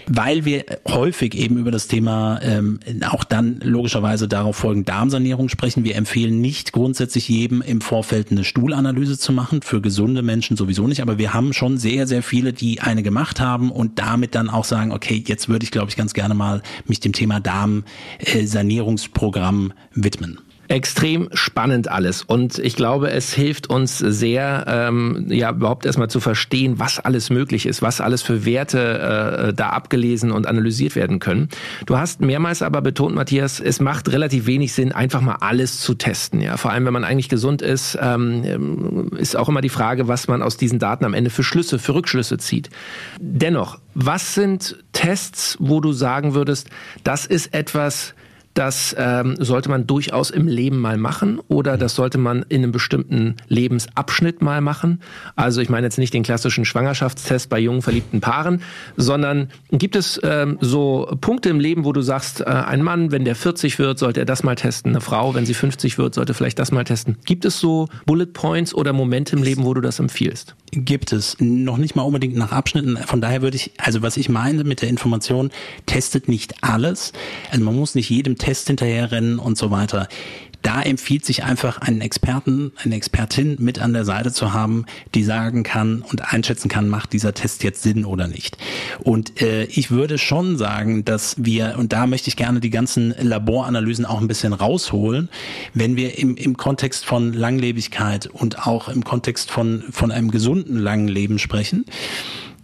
weil 0.07 0.45
wir 0.45 0.65
häufig 0.89 1.35
eben 1.35 1.59
über 1.59 1.71
das 1.71 1.89
Thema 1.89 2.41
ähm, 2.43 2.81
auch 3.11 3.25
dann 3.25 3.61
logischerweise 3.63 4.29
darauf 4.29 4.57
folgend 4.57 4.89
Darmsanierung 4.89 5.49
sprechen. 5.49 5.85
Wir 5.85 5.97
empfehlen 5.97 6.41
nicht 6.41 6.73
grundsätzlich 6.73 7.29
jedem 7.29 7.63
im 7.63 7.81
Vorfeld 7.81 8.31
eine 8.31 8.45
Stuhlanalyse 8.45 9.19
zu 9.19 9.33
machen, 9.33 9.63
für 9.63 9.81
gesunde 9.81 10.23
Menschen 10.23 10.57
sowieso 10.57 10.87
nicht, 10.87 11.03
aber 11.03 11.19
wir 11.19 11.35
haben 11.35 11.53
schon 11.53 11.79
sehr, 11.79 12.07
sehr 12.07 12.23
viele, 12.23 12.53
die 12.53 12.81
eine 12.81 13.03
gemacht 13.03 13.41
haben 13.41 13.71
und 13.71 13.99
damit 13.99 14.35
dann 14.35 14.51
auch 14.51 14.65
sagen, 14.65 14.93
okay, 14.93 15.23
jetzt 15.27 15.49
würde 15.49 15.65
ich, 15.65 15.71
glaube 15.71 15.89
ich, 15.89 15.97
ganz 15.97 16.15
gerne 16.15 16.35
mal 16.35 16.63
mich 16.87 17.01
dem 17.01 17.13
Thema 17.13 17.41
Darmsanierungsprogramm 17.41 19.73
widmen 19.95 20.39
extrem 20.73 21.29
spannend 21.35 21.89
alles 21.89 22.23
und 22.23 22.59
ich 22.59 22.77
glaube, 22.77 23.11
es 23.11 23.35
hilft 23.35 23.69
uns 23.69 23.99
sehr, 23.99 24.65
ähm, 24.67 25.27
ja 25.29 25.51
überhaupt 25.51 25.85
erstmal 25.85 26.09
zu 26.09 26.19
verstehen, 26.19 26.79
was 26.79 26.99
alles 26.99 27.29
möglich 27.29 27.67
ist, 27.67 27.83
was 27.83 28.01
alles 28.01 28.23
für 28.23 28.47
Werte 28.47 29.49
äh, 29.49 29.53
da 29.53 29.69
abgelesen 29.69 30.33
und 30.33 30.47
analysiert 30.47 30.97
werden 30.97 31.19
können. 31.19 31.51
Du 31.85 31.99
hast 31.99 32.23
mehrmals 32.23 32.63
aber 32.63 32.81
betont, 32.81 33.15
Matthias, 33.15 33.61
es 33.61 33.81
macht 33.81 34.11
relativ 34.11 34.47
wenig 34.47 34.73
Sinn, 34.73 34.93
einfach 34.93 35.21
mal 35.21 35.37
alles 35.41 35.79
zu 35.79 35.93
testen. 35.93 36.41
Ja, 36.41 36.57
vor 36.57 36.71
allem 36.71 36.87
wenn 36.87 36.95
man 36.95 37.05
eigentlich 37.05 37.29
gesund 37.29 37.61
ist, 37.61 37.99
ähm, 38.01 39.11
ist 39.19 39.37
auch 39.37 39.51
immer 39.51 39.61
die 39.61 39.69
Frage, 39.69 40.09
was 40.09 40.27
man 40.27 40.43
aus 40.43 40.57
diesen 40.57 40.79
Daten 40.79 41.05
am 41.05 41.13
Ende 41.13 41.29
für 41.29 41.45
Schlüsse, 41.45 41.79
für 41.79 41.95
Rückschlüsse 41.95 42.39
zieht. 42.39 42.71
Dennoch, 43.21 43.79
was 43.95 44.35
sind 44.35 44.79
Tests, 44.93 45.59
wo 45.61 45.81
du 45.81 45.93
sagen 45.93 46.33
würdest, 46.33 46.71
das 47.05 47.27
ist 47.27 47.53
etwas 47.53 48.15
das 48.55 48.95
ähm, 48.99 49.37
sollte 49.39 49.69
man 49.69 49.87
durchaus 49.87 50.31
im 50.31 50.47
Leben 50.47 50.79
mal 50.79 50.99
machen 50.99 51.41
oder 51.49 51.77
das 51.79 51.95
sollte 51.95 52.19
man 52.19 52.45
in 52.49 52.63
einem 52.63 52.73
bestimmten 52.73 53.37
Lebensabschnitt 53.49 54.43
mal 54.43 54.61
machen. 54.61 55.01
Also 55.37 55.61
ich 55.61 55.69
meine 55.69 55.87
jetzt 55.87 55.99
nicht 55.99 56.13
den 56.13 56.23
klassischen 56.23 56.65
Schwangerschaftstest 56.65 57.49
bei 57.49 57.59
jungen 57.59 57.83
verliebten 57.83 58.21
Paaren, 58.21 58.63
sondern 58.97 59.49
gibt 59.71 59.97
es 59.97 60.21
ähm, 60.23 60.59
so 60.61 61.11
Punkte 61.21 61.49
im 61.49 61.61
Leben, 61.61 61.85
wo 61.85 61.93
du 61.93 62.03
sagst, 62.03 62.41
äh, 62.41 62.45
ein 62.45 62.83
Mann, 62.83 63.11
wenn 63.11 63.25
der 63.25 63.37
40 63.37 63.79
wird, 63.79 63.99
sollte 63.99 64.21
er 64.21 64.27
das 64.27 64.43
mal 64.43 64.55
testen, 64.55 64.93
eine 64.93 65.01
Frau, 65.01 65.35
wenn 65.35 65.47
sie 65.47 65.55
50 65.55 65.99
wird, 65.99 66.15
sollte 66.15 66.35
vielleicht 66.35 66.59
das 66.59 66.73
mal 66.73 66.85
testen. 66.85 67.17
Gibt 67.25 67.45
es 67.45 67.59
so 67.59 67.89
Bullet 68.07 68.27
Points 68.27 68.75
oder 68.75 68.93
Momente 68.93 69.37
im 69.37 69.43
Leben, 69.43 69.65
wo 69.65 69.75
du 69.75 69.81
das 69.81 69.99
empfiehlst? 69.99 70.55
Gibt 70.73 71.13
es. 71.13 71.37
Noch 71.39 71.77
nicht 71.77 71.97
mal 71.97 72.03
unbedingt 72.03 72.35
nach 72.35 72.51
Abschnitten. 72.51 72.97
Von 72.97 73.21
daher 73.21 73.43
würde 73.43 73.57
ich, 73.57 73.73
also 73.77 74.01
was 74.01 74.17
ich 74.17 74.31
meine 74.31 74.65
mit 74.65 74.81
der 74.81 74.89
Information, 74.89 75.51
testet 75.85 76.29
nicht 76.29 76.63
alles. 76.63 77.13
Also 77.51 77.65
man 77.65 77.77
muss 77.77 77.95
nicht 77.95 78.09
jedem 78.09 78.39
Test 78.43 78.67
hinterherrennen 78.67 79.39
und 79.39 79.57
so 79.57 79.71
weiter. 79.71 80.09
Da 80.63 80.81
empfiehlt 80.81 81.25
sich 81.25 81.43
einfach 81.43 81.79
einen 81.79 82.01
Experten, 82.01 82.73
eine 82.83 82.95
Expertin 82.95 83.57
mit 83.59 83.81
an 83.81 83.93
der 83.93 84.05
Seite 84.05 84.33
zu 84.33 84.53
haben, 84.53 84.87
die 85.15 85.25
sagen 85.25 85.65
kann 85.65 86.03
und 86.03 86.33
einschätzen 86.33 86.69
kann, 86.69 86.89
macht 86.89 87.13
dieser 87.13 87.35
Test 87.35 87.65
jetzt 87.65 87.83
Sinn 87.83 88.05
oder 88.05 88.29
nicht. 88.29 88.59
Und 89.03 89.43
äh, 89.43 89.65
ich 89.65 89.91
würde 89.91 90.19
schon 90.19 90.57
sagen, 90.57 91.05
dass 91.05 91.35
wir, 91.39 91.75
und 91.79 91.93
da 91.93 92.07
möchte 92.07 92.29
ich 92.29 92.37
gerne 92.37 92.61
die 92.61 92.71
ganzen 92.71 93.13
Laboranalysen 93.21 94.07
auch 94.07 94.21
ein 94.21 94.29
bisschen 94.29 94.53
rausholen, 94.53 95.29
wenn 95.75 95.97
wir 95.97 96.19
im, 96.19 96.37
im 96.37 96.57
Kontext 96.57 97.05
von 97.05 97.33
Langlebigkeit 97.33 98.27
und 98.27 98.65
auch 98.67 98.89
im 98.89 99.03
Kontext 99.03 99.51
von, 99.51 99.83
von 99.91 100.13
einem 100.13 100.31
gesunden 100.31 100.79
langen 100.79 101.09
Leben 101.09 101.41
sprechen, 101.41 101.85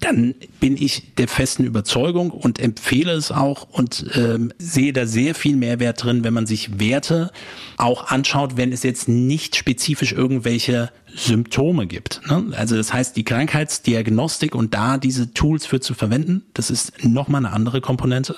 dann 0.00 0.34
bin 0.60 0.76
ich 0.76 1.14
der 1.16 1.26
festen 1.26 1.64
Überzeugung 1.64 2.30
und 2.30 2.60
empfehle 2.60 3.12
es 3.12 3.32
auch 3.32 3.68
und 3.70 4.06
ähm, 4.14 4.52
sehe 4.58 4.92
da 4.92 5.06
sehr 5.06 5.34
viel 5.34 5.56
Mehrwert 5.56 6.02
drin, 6.04 6.22
wenn 6.22 6.34
man 6.34 6.46
sich 6.46 6.78
Werte 6.78 7.32
auch 7.76 8.06
anschaut, 8.08 8.56
wenn 8.56 8.72
es 8.72 8.82
jetzt 8.84 9.08
nicht 9.08 9.56
spezifisch 9.56 10.12
irgendwelche 10.12 10.90
Symptome 11.14 11.86
gibt. 11.86 12.20
Ne? 12.28 12.52
Also 12.56 12.76
das 12.76 12.92
heißt, 12.92 13.16
die 13.16 13.24
Krankheitsdiagnostik 13.24 14.54
und 14.54 14.74
da 14.74 14.98
diese 14.98 15.34
Tools 15.34 15.66
für 15.66 15.80
zu 15.80 15.94
verwenden, 15.94 16.44
das 16.54 16.70
ist 16.70 17.04
nochmal 17.04 17.44
eine 17.44 17.54
andere 17.54 17.80
Komponente. 17.80 18.36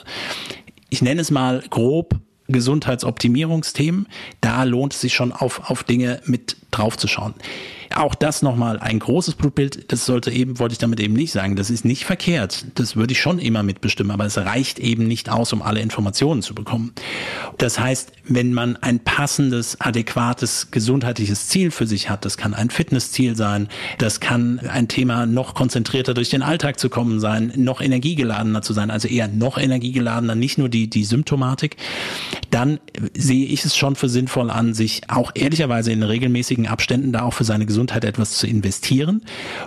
Ich 0.88 1.02
nenne 1.02 1.20
es 1.20 1.30
mal 1.30 1.62
grob 1.68 2.16
Gesundheitsoptimierungsthemen. 2.48 4.06
Da 4.40 4.64
lohnt 4.64 4.94
es 4.94 5.00
sich 5.00 5.14
schon 5.14 5.32
auf, 5.32 5.70
auf 5.70 5.84
Dinge 5.84 6.20
mit 6.24 6.56
draufzuschauen. 6.70 7.34
Auch 7.94 8.14
das 8.14 8.42
nochmal 8.42 8.78
ein 8.78 8.98
großes 8.98 9.34
Blutbild, 9.34 9.90
das 9.92 10.06
sollte 10.06 10.30
eben, 10.30 10.58
wollte 10.58 10.74
ich 10.74 10.78
damit 10.78 11.00
eben 11.00 11.14
nicht 11.14 11.32
sagen, 11.32 11.56
das 11.56 11.70
ist 11.70 11.84
nicht 11.84 12.04
verkehrt. 12.04 12.64
Das 12.76 12.94
würde 12.94 13.12
ich 13.12 13.20
schon 13.20 13.38
immer 13.38 13.62
mitbestimmen, 13.62 14.12
aber 14.12 14.24
es 14.26 14.38
reicht 14.38 14.78
eben 14.78 15.06
nicht 15.06 15.28
aus, 15.28 15.52
um 15.52 15.60
alle 15.60 15.80
Informationen 15.80 16.42
zu 16.42 16.54
bekommen. 16.54 16.92
Das 17.58 17.80
heißt, 17.80 18.12
wenn 18.24 18.52
man 18.52 18.76
ein 18.76 19.00
passendes, 19.00 19.80
adäquates 19.80 20.70
gesundheitliches 20.70 21.48
Ziel 21.48 21.70
für 21.72 21.86
sich 21.86 22.08
hat, 22.08 22.24
das 22.24 22.36
kann 22.36 22.54
ein 22.54 22.70
Fitnessziel 22.70 23.36
sein, 23.36 23.68
das 23.98 24.20
kann 24.20 24.60
ein 24.60 24.86
Thema 24.86 25.26
noch 25.26 25.54
konzentrierter 25.54 26.14
durch 26.14 26.30
den 26.30 26.42
Alltag 26.42 26.78
zu 26.78 26.90
kommen 26.90 27.18
sein, 27.18 27.52
noch 27.56 27.80
energiegeladener 27.80 28.62
zu 28.62 28.72
sein, 28.72 28.90
also 28.90 29.08
eher 29.08 29.26
noch 29.26 29.58
energiegeladener, 29.58 30.36
nicht 30.36 30.58
nur 30.58 30.68
die, 30.68 30.88
die 30.88 31.04
Symptomatik, 31.04 31.76
dann 32.50 32.78
sehe 33.14 33.46
ich 33.46 33.64
es 33.64 33.76
schon 33.76 33.96
für 33.96 34.08
sinnvoll 34.08 34.50
an, 34.50 34.74
sich 34.74 35.02
auch 35.08 35.32
ehrlicherweise 35.34 35.90
in 35.90 36.02
regelmäßigen 36.04 36.68
Abständen 36.68 37.12
da 37.12 37.22
auch 37.22 37.34
für 37.34 37.44
seine 37.44 37.66
Gesundheit 37.66 37.79
etwas 37.88 38.32
zu 38.32 38.46
investieren 38.46 39.22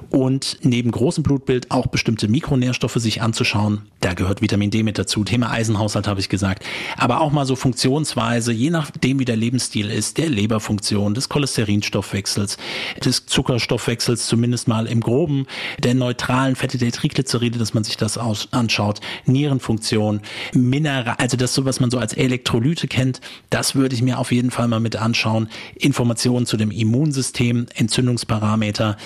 und 0.10 0.58
neben 0.62 0.92
großem 0.92 1.24
Blutbild 1.24 1.72
auch 1.72 1.88
bestimmte 1.88 2.28
Mikronährstoffe 2.28 2.96
sich 2.96 3.22
anzuschauen. 3.22 3.84
Da 4.00 4.14
gehört 4.14 4.42
Vitamin 4.42 4.70
D 4.70 4.84
mit 4.84 5.00
dazu, 5.00 5.24
Thema 5.24 5.52
Eisenhaushalt 5.52 6.08
habe 6.08 6.20
ich 6.20 6.30
gesagt, 6.30 6.66
aber 6.98 7.22
auch 7.22 7.32
mal 7.32 7.46
so 7.46 7.56
Funktionsweise, 7.56 8.52
je 8.52 8.70
nachdem 8.70 9.20
wie 9.20 9.26
der 9.26 9.38
Lebensstil 9.38 9.90
ist, 9.90 10.18
der 10.18 10.30
Leberfunktion, 10.30 11.14
des 11.14 11.30
Cholesterinstoffwechsels, 11.30 12.58
des 13.04 13.26
Zuckerstoffwechsels 13.26 14.28
zumindest 14.28 14.68
mal 14.68 14.88
im 14.88 15.00
Groben, 15.00 15.48
der 15.80 15.94
neutralen 15.94 16.56
Fette 16.56 16.78
der 16.78 16.92
Triglyceride, 16.92 17.60
dass 17.60 17.74
man 17.74 17.84
sich 17.84 17.98
das 17.98 18.18
aus, 18.18 18.50
anschaut, 18.52 19.00
Nierenfunktion, 19.26 20.22
Mineral, 20.54 21.16
also 21.18 21.38
das 21.38 21.54
so, 21.54 21.66
was 21.66 21.80
man 21.80 21.90
so 21.90 21.98
als 21.98 22.14
Elektrolyte 22.14 22.88
kennt, 22.88 23.22
das 23.50 23.76
würde 23.76 23.96
ich 23.96 24.02
mir 24.02 24.20
auf 24.20 24.32
jeden 24.32 24.52
Fall 24.52 24.68
mal 24.68 24.80
mit 24.80 24.96
anschauen. 24.96 25.48
Informationen 25.76 26.46
zu 26.46 26.58
dem 26.58 26.72
Immunsystem, 26.72 27.68
Entzündungsparameter. 28.04 28.98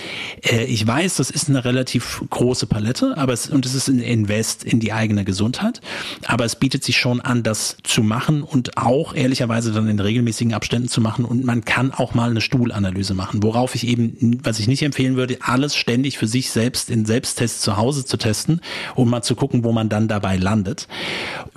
Äh, 0.42 0.66
ich 0.66 0.86
weiß, 0.86 1.16
das 1.16 1.30
ist 1.30 1.50
eine 1.50 1.64
relativ 1.64 2.24
große 2.30 2.66
Palette, 2.68 3.18
aber 3.18 3.34
es, 3.34 3.50
und 3.50 3.66
es 3.66 3.76
ist 3.76 3.88
ein 3.88 4.00
Invest 4.00 4.64
in 4.64 4.80
die 4.80 4.94
eigene 4.94 5.24
Gesundheit, 5.24 5.82
aber 6.26 6.46
es 6.46 6.56
bietet 6.56 6.84
sich 6.84 6.98
schon 6.98 7.22
an, 7.22 7.44
das 7.44 7.78
zu 7.84 8.04
machen 8.04 8.42
und 8.42 8.78
auch 8.78 9.14
ehrlicherweise 9.14 9.72
dann 9.72 9.88
in 9.88 10.00
regelmäßigen 10.00 10.54
Abständen 10.54 10.88
zu 10.88 11.02
machen 11.02 11.26
und 11.26 11.46
man 11.46 11.64
kann 11.64 11.92
auch 11.92 12.14
mal 12.14 12.30
eine 12.30 12.42
Stuhlanalyse 12.42 13.14
machen, 13.14 13.44
worauf 13.44 13.76
ich 13.76 13.88
eben, 13.88 14.40
was 14.44 14.60
ich 14.60 14.68
nicht 14.68 14.82
empfehlen 14.82 15.16
würde, 15.16 15.38
alles 15.42 15.76
ständig 15.76 16.18
für 16.18 16.28
sich 16.28 16.50
selbst 16.50 16.90
in 16.90 17.06
Selbsttests 17.06 17.62
zu 17.62 17.78
Hause 17.78 18.06
zu 18.06 18.18
testen, 18.18 18.62
um 18.96 19.10
mal 19.10 19.22
zu 19.22 19.36
gucken, 19.36 19.64
wo 19.64 19.72
man 19.72 19.90
dann 19.90 20.08
dabei 20.08 20.38
landet. 20.38 20.88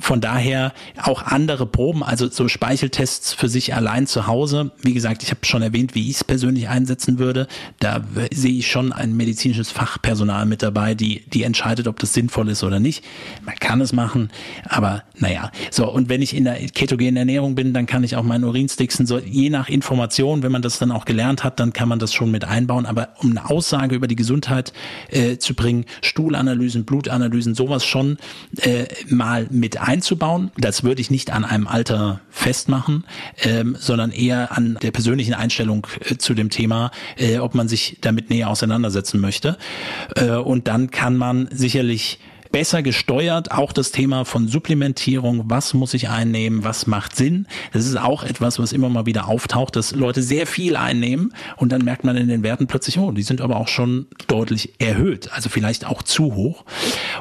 Von 0.00 0.20
daher 0.20 0.72
auch 1.02 1.22
andere 1.22 1.66
Proben, 1.66 2.02
also 2.02 2.28
so 2.28 2.48
Speicheltests 2.48 3.34
für 3.34 3.48
sich 3.48 3.74
allein 3.74 4.06
zu 4.06 4.26
Hause. 4.26 4.72
Wie 4.82 4.94
gesagt, 4.94 5.22
ich 5.22 5.30
habe 5.30 5.44
schon 5.44 5.62
erwähnt, 5.62 5.94
wie 5.94 6.08
ich 6.08 6.16
es 6.16 6.24
persönlich 6.24 6.68
einsetzen 6.68 7.18
würde. 7.18 7.46
Da 7.78 8.02
sehe 8.32 8.52
ich 8.52 8.70
schon 8.70 8.92
ein 8.92 9.16
medizinisches 9.16 9.70
Fachpersonal 9.70 10.46
mit 10.46 10.62
dabei, 10.62 10.94
die, 10.94 11.22
die 11.28 11.42
entscheidet, 11.42 11.86
ob 11.86 11.98
das 11.98 12.14
sinnvoll 12.14 12.48
ist 12.48 12.64
oder 12.64 12.80
nicht. 12.80 13.04
Man 13.44 13.56
kann 13.56 13.80
es 13.80 13.92
machen, 13.92 14.30
aber 14.64 15.04
naja. 15.18 15.50
So, 15.70 15.90
und 15.90 16.08
wenn 16.08 16.22
ich 16.22 16.34
in 16.34 16.44
der 16.44 16.56
ketogenen 16.68 17.16
Ernährung 17.16 17.54
bin, 17.54 17.74
dann 17.74 17.86
kann 17.86 18.02
ich 18.02 18.16
auch 18.16 18.22
meinen 18.22 18.44
Urin 18.44 18.68
sticksen. 18.68 19.06
So, 19.06 19.18
je 19.18 19.50
nach 19.50 19.68
Information, 19.68 20.42
wenn 20.42 20.52
man 20.52 20.62
das 20.62 20.78
dann 20.78 20.90
auch 20.90 21.04
gelernt 21.04 21.44
hat, 21.44 21.60
dann 21.60 21.72
kann 21.72 21.88
man 21.88 21.98
das 21.98 22.14
schon 22.14 22.30
mit 22.30 22.44
einbauen. 22.44 22.86
Aber 22.86 23.10
um 23.18 23.30
eine 23.30 23.50
Aussage 23.50 23.94
über 23.94 24.08
die 24.08 24.16
Gesundheit 24.16 24.72
äh, 25.10 25.36
zu 25.36 25.54
bringen, 25.54 25.84
Stuhlanalysen, 26.00 26.84
Blutanalysen, 26.84 27.54
sowas 27.54 27.84
schon 27.84 28.18
äh, 28.62 28.86
mal 29.08 29.46
mit 29.50 29.80
einzubauen. 29.90 30.52
Das 30.56 30.84
würde 30.84 31.00
ich 31.00 31.10
nicht 31.10 31.32
an 31.32 31.44
einem 31.44 31.66
Alter 31.66 32.20
festmachen, 32.30 33.04
ähm, 33.42 33.76
sondern 33.76 34.12
eher 34.12 34.56
an 34.56 34.78
der 34.80 34.92
persönlichen 34.92 35.34
Einstellung 35.34 35.84
äh, 36.08 36.16
zu 36.16 36.34
dem 36.34 36.48
Thema, 36.48 36.92
äh, 37.18 37.38
ob 37.38 37.56
man 37.56 37.66
sich 37.66 37.98
damit 38.00 38.30
näher 38.30 38.48
auseinandersetzen 38.48 39.20
möchte. 39.20 39.58
Äh, 40.14 40.36
und 40.36 40.68
dann 40.68 40.92
kann 40.92 41.16
man 41.16 41.48
sicherlich 41.50 42.20
besser 42.52 42.82
gesteuert. 42.82 43.52
Auch 43.52 43.72
das 43.72 43.92
Thema 43.92 44.24
von 44.24 44.48
Supplementierung, 44.48 45.44
was 45.46 45.74
muss 45.74 45.94
ich 45.94 46.08
einnehmen, 46.08 46.64
was 46.64 46.86
macht 46.86 47.16
Sinn. 47.16 47.46
Das 47.72 47.86
ist 47.86 47.96
auch 47.96 48.24
etwas, 48.24 48.58
was 48.58 48.72
immer 48.72 48.88
mal 48.88 49.06
wieder 49.06 49.28
auftaucht, 49.28 49.76
dass 49.76 49.92
Leute 49.92 50.22
sehr 50.22 50.46
viel 50.46 50.76
einnehmen 50.76 51.34
und 51.56 51.72
dann 51.72 51.84
merkt 51.84 52.04
man 52.04 52.16
in 52.16 52.28
den 52.28 52.42
Werten 52.42 52.66
plötzlich, 52.66 52.98
oh, 52.98 53.12
die 53.12 53.22
sind 53.22 53.40
aber 53.40 53.56
auch 53.56 53.68
schon 53.68 54.06
deutlich 54.26 54.74
erhöht, 54.78 55.32
also 55.32 55.48
vielleicht 55.48 55.86
auch 55.86 56.02
zu 56.02 56.34
hoch. 56.34 56.64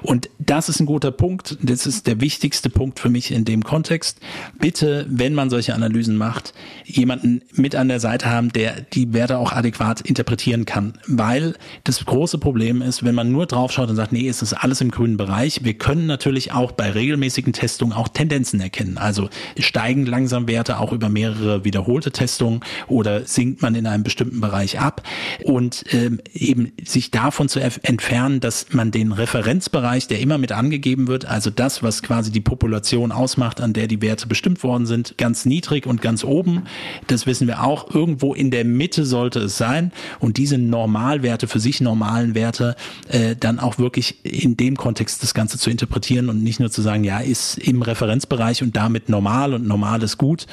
Und 0.02 0.30
das 0.40 0.70
ist 0.70 0.80
ein 0.80 0.86
guter 0.86 1.12
Punkt. 1.12 1.58
Das 1.62 1.86
ist 1.86 2.08
der 2.08 2.22
wichtigste 2.22 2.70
Punkt 2.70 3.00
für 3.00 3.10
mich 3.10 3.32
in 3.32 3.46
dem 3.46 3.64
Kontext. 3.64 4.20
Bitte, 4.60 5.06
wenn 5.10 5.34
man 5.34 5.50
solche 5.50 5.74
Analysen 5.74 6.18
macht, 6.18 6.54
jemanden 6.86 7.42
mit 7.54 7.76
an 7.76 7.88
der 7.88 8.00
Seite 8.00 8.30
haben, 8.30 8.52
der 8.52 8.82
die 8.82 9.14
Werte 9.14 9.38
auch 9.38 9.52
adäquat 9.52 10.02
interpretieren 10.02 10.66
kann. 10.66 10.98
Weil 11.08 11.56
das 11.84 12.04
große 12.04 12.38
Problem 12.38 12.82
ist, 12.82 13.04
wenn 13.04 13.16
man 13.16 13.32
nur 13.32 13.46
draufschaut 13.46 13.90
und 13.90 13.96
sagt, 13.96 14.12
nee, 14.12 14.28
es 14.28 14.42
ist 14.42 14.54
alles 14.54 14.82
im 14.82 14.92
grünen 14.92 15.18
Bereich. 15.20 15.66
Wir 15.66 15.74
können 15.74 16.06
natürlich 16.06 16.54
auch 16.54 16.72
bei 16.72 16.90
regelmäßigen 16.90 17.52
Testungen 17.52 17.92
auch 17.92 18.08
Tendenzen 18.08 18.62
erkennen. 18.62 18.98
Also 18.98 19.30
steigen 19.60 20.06
langsam 20.06 20.48
Werte 20.48 20.80
auch 20.80 20.94
über 20.94 21.10
mehrere 21.10 21.66
wiederholte 21.66 22.12
Testungen 22.12 22.62
oder 22.88 23.26
sinkt 23.26 23.62
man 23.62 23.76
in 23.76 23.86
einem 23.86 24.04
bestimmten 24.04 24.40
Bereich 24.40 24.80
ab 24.80 25.04
und 25.44 25.84
ähm, 25.92 26.22
eben 26.34 26.72
sich 26.86 27.12
davon 27.12 27.50
zu 27.50 27.60
entfernen, 27.60 28.40
dass 28.40 28.68
man 28.72 28.92
den 28.92 29.12
Referenzbereich, 29.12 30.08
der 30.08 30.22
immer 30.22 30.38
mit 30.38 30.54
angegeben 30.54 31.10
wird, 31.10 31.26
also 31.26 31.50
das, 31.50 31.84
was 31.84 32.02
quasi 32.02 32.32
die 32.32 32.40
Population 32.40 33.12
ausmacht, 33.12 33.60
an 33.60 33.74
der 33.74 33.88
die 33.88 34.02
Werte 34.02 34.26
bestimmt 34.26 34.64
worden 34.64 34.86
sind, 34.86 35.18
ganz 35.18 35.46
niedrig 35.46 35.86
und 35.86 36.02
ganz 36.02 36.24
oben, 36.24 36.64
das 37.08 37.26
wissen 37.26 37.46
wir 37.48 37.62
auch, 37.62 37.94
irgendwo 37.94 38.34
in 38.34 38.52
der 38.52 38.64
Mitte 38.64 39.04
sollte 39.04 39.40
es 39.40 39.58
sein 39.58 39.92
und 40.20 40.38
diese 40.38 40.58
Normalwerte, 40.58 41.50
für 41.50 41.60
sich 41.60 41.82
normalen 41.82 42.36
Werte, 42.36 42.78
äh, 43.10 43.36
dann 43.36 43.60
auch 43.60 43.80
wirklich 43.80 44.24
in 44.24 44.56
dem 44.56 44.78
Kontext 44.78 45.09
Kontext 45.10 45.24
das 45.24 45.34
Ganze 45.34 45.58
zu 45.58 45.70
interpretieren 45.70 46.30
und 46.30 46.44
nicht 46.44 46.60
nur 46.60 46.70
zu 46.70 46.82
sagen, 46.82 47.04
ja, 47.04 47.20
ist 47.20 47.58
im 47.58 47.82
Referenzbereich 47.82 48.62
und 48.62 48.76
damit 48.76 49.10
normal 49.10 49.54
und 49.54 49.68
normal 49.68 50.04
ist 50.04 50.18
gut 50.18 50.46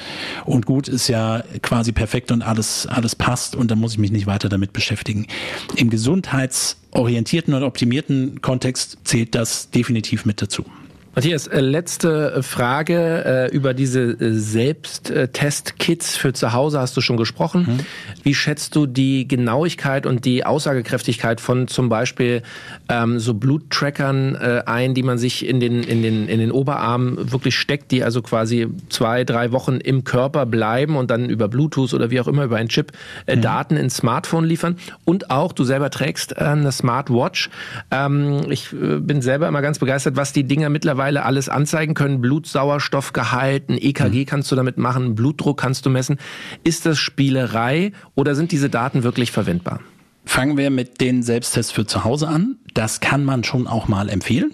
und 0.45 0.65
gut 0.65 0.87
ist 0.87 1.07
ja 1.07 1.43
quasi 1.61 1.91
perfekt 1.91 2.31
und 2.31 2.41
alles, 2.41 2.87
alles 2.87 3.15
passt 3.15 3.55
und 3.55 3.69
dann 3.69 3.79
muss 3.79 3.93
ich 3.93 3.99
mich 3.99 4.11
nicht 4.11 4.25
weiter 4.25 4.49
damit 4.49 4.73
beschäftigen. 4.73 5.27
Im 5.75 5.89
gesundheitsorientierten 5.89 7.53
und 7.53 7.63
optimierten 7.63 8.41
Kontext 8.41 8.97
zählt 9.03 9.35
das 9.35 9.69
definitiv 9.69 10.25
mit 10.25 10.41
dazu. 10.41 10.65
Matthias, 11.17 11.47
äh, 11.47 11.61
letzte 11.61 12.31
äh, 12.31 12.43
Frage 12.43 13.49
äh, 13.49 13.51
über 13.51 13.73
diese 13.73 14.17
Selbsttest-Kits 14.19 16.15
für 16.15 16.31
zu 16.31 16.53
Hause 16.53 16.79
hast 16.79 16.95
du 16.95 17.01
schon 17.01 17.17
gesprochen. 17.17 17.65
Mhm. 17.67 17.79
Wie 18.21 18.35
schätzt 18.35 18.75
du 18.75 18.85
die 18.85 19.27
Genauigkeit 19.27 20.05
und 20.05 20.25
die 20.25 20.45
Aussagekräftigkeit 20.45 21.41
von 21.41 21.67
zum 21.67 21.89
Beispiel 21.89 22.43
ähm, 22.87 23.17
so 23.17 23.33
Bluttrackern 23.33 24.35
äh, 24.35 24.61
ein, 24.67 24.93
die 24.93 25.01
man 25.01 25.17
sich 25.17 25.43
in 25.43 25.59
den, 25.59 25.81
in, 25.81 26.03
den, 26.03 26.27
in 26.27 26.39
den 26.39 26.51
Oberarm 26.51 27.17
wirklich 27.31 27.57
steckt, 27.57 27.89
die 27.89 28.03
also 28.03 28.21
quasi 28.21 28.67
zwei, 28.89 29.23
drei 29.23 29.51
Wochen 29.51 29.77
im 29.77 30.03
Körper 30.03 30.45
bleiben 30.45 30.97
und 30.97 31.09
dann 31.09 31.31
über 31.31 31.47
Bluetooth 31.47 31.95
oder 31.95 32.11
wie 32.11 32.19
auch 32.19 32.27
immer 32.27 32.43
über 32.43 32.57
einen 32.57 32.69
Chip 32.69 32.91
äh, 33.25 33.35
mhm. 33.35 33.41
Daten 33.41 33.75
ins 33.75 33.97
Smartphone 33.97 34.45
liefern? 34.45 34.77
Und 35.03 35.31
auch, 35.31 35.51
du 35.51 35.63
selber 35.63 35.89
trägst 35.89 36.33
äh, 36.33 36.41
eine 36.41 36.71
Smartwatch. 36.71 37.49
Ähm, 37.89 38.51
ich 38.51 38.67
bin 38.69 39.23
selber 39.23 39.47
immer 39.47 39.63
ganz 39.63 39.79
begeistert, 39.79 40.15
was 40.15 40.31
die 40.31 40.43
Dinger 40.43 40.69
mittlerweile 40.69 41.06
mittlerweile 41.07 41.25
alles 41.25 41.49
anzeigen 41.49 41.93
können. 41.93 42.21
Blutsauerstoffgehalt, 42.21 43.69
ein 43.69 43.77
EKG 43.77 44.21
mhm. 44.21 44.25
kannst 44.25 44.51
du 44.51 44.55
damit 44.55 44.77
machen, 44.77 45.15
Blutdruck 45.15 45.57
kannst 45.57 45.85
du 45.85 45.89
messen. 45.89 46.17
Ist 46.63 46.85
das 46.85 46.97
Spielerei 46.97 47.91
oder 48.15 48.35
sind 48.35 48.51
diese 48.51 48.69
Daten 48.69 49.03
wirklich 49.03 49.31
verwendbar? 49.31 49.79
Fangen 50.25 50.57
wir 50.57 50.69
mit 50.69 50.99
den 50.99 51.23
Selbsttests 51.23 51.71
für 51.71 51.85
zu 51.85 52.03
Hause 52.03 52.27
an. 52.27 52.57
Das 52.73 52.99
kann 52.99 53.23
man 53.23 53.43
schon 53.43 53.67
auch 53.67 53.87
mal 53.87 54.09
empfehlen 54.09 54.51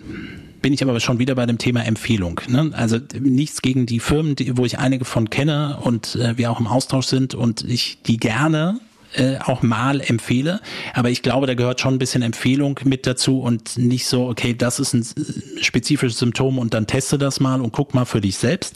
bin 0.62 0.72
ich 0.72 0.82
aber 0.82 0.97
schon 1.01 1.20
wieder 1.20 1.36
bei 1.36 1.45
dem 1.45 1.58
Thema 1.58 1.84
Empfehlung. 1.86 2.39
Ne? 2.47 2.72
Also 2.72 2.97
nichts 3.20 3.62
gegen 3.62 3.86
die 3.86 3.99
Firmen, 3.99 4.38
die, 4.38 4.58
wo 4.58 4.64
ich 4.64 4.80
einige 4.80 5.04
von 5.04 5.30
kenne 5.30 5.78
und 5.82 6.16
äh, 6.16 6.38
wir 6.38 6.49
auch 6.49 6.62
im 6.62 6.68
Austausch 6.68 7.08
sind 7.08 7.36
und 7.36 7.66
ich 7.66 8.01
die 8.04 8.16
gerne 8.16 8.80
äh, 9.14 9.38
auch 9.39 9.61
mal 9.61 10.01
empfehle. 10.01 10.61
Aber 10.93 11.09
ich 11.09 11.22
glaube, 11.22 11.47
da 11.47 11.53
gehört 11.53 11.80
schon 11.80 11.95
ein 11.95 11.99
bisschen 11.99 12.22
Empfehlung 12.22 12.80
mit 12.84 13.07
dazu 13.07 13.39
und 13.39 13.78
nicht 13.78 14.05
so, 14.07 14.28
okay, 14.28 14.53
das 14.53 14.80
ist 14.80 14.93
ein 14.93 15.05
spezifisches 15.61 16.20
Symptom 16.20 16.57
und 16.57 16.74
dann 16.74 16.88
teste 16.88 17.18
das 17.18 17.39
mal 17.39 17.61
und 17.61 17.72
guck 17.72 17.93
mal 17.93 18.05
für 18.05 18.22
dich 18.22 18.38
selbst. 18.38 18.76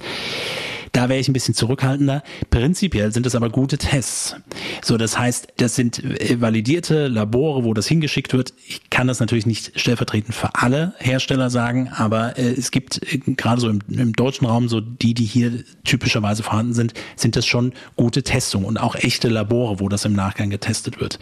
Da 0.92 1.10
wäre 1.10 1.20
ich 1.20 1.28
ein 1.28 1.34
bisschen 1.34 1.54
zurückhaltender. 1.54 2.24
Prinzipiell 2.50 3.12
sind 3.12 3.26
es 3.26 3.36
aber 3.36 3.50
gute 3.50 3.78
Tests. 3.78 4.36
So, 4.84 4.98
das 4.98 5.18
heißt, 5.18 5.48
das 5.58 5.76
sind 5.76 6.04
äh, 6.04 6.40
validierte 6.40 7.08
Labore, 7.08 7.64
wo 7.64 7.74
das 7.74 7.88
hingeschickt 7.88 8.34
wird. 8.34 8.54
Ich 8.68 8.90
kann 8.90 9.08
das 9.08 9.20
natürlich 9.20 9.46
nicht 9.46 9.80
stellvertretend 9.80 10.34
für 10.34 10.56
alle 10.56 10.94
Hersteller 10.98 11.50
sagen, 11.50 11.90
aber 11.90 12.38
äh, 12.38 12.52
es 12.52 12.72
gibt 12.72 13.02
äh, 13.12 13.18
gerade 13.20 13.62
so 13.62 13.70
im, 13.70 13.80
im, 13.90 14.14
deutschen 14.14 14.48
Raum, 14.48 14.68
so 14.70 14.82
die, 14.82 15.14
die 15.14 15.26
hier 15.26 15.64
typischerweise 15.84 16.44
vorhanden 16.44 16.74
sind, 16.74 16.94
sind 17.16 17.36
das 17.36 17.46
schon 17.46 17.74
gute 17.96 18.24
Testungen 18.24 18.66
und 18.66 18.78
auch 18.78 18.96
echte 18.96 19.30
Labore, 19.30 19.80
wo 19.80 19.90
das 19.90 20.06
im 20.06 20.14
Nachgang 20.14 20.50
getestet 20.50 21.00
wird. 21.00 21.20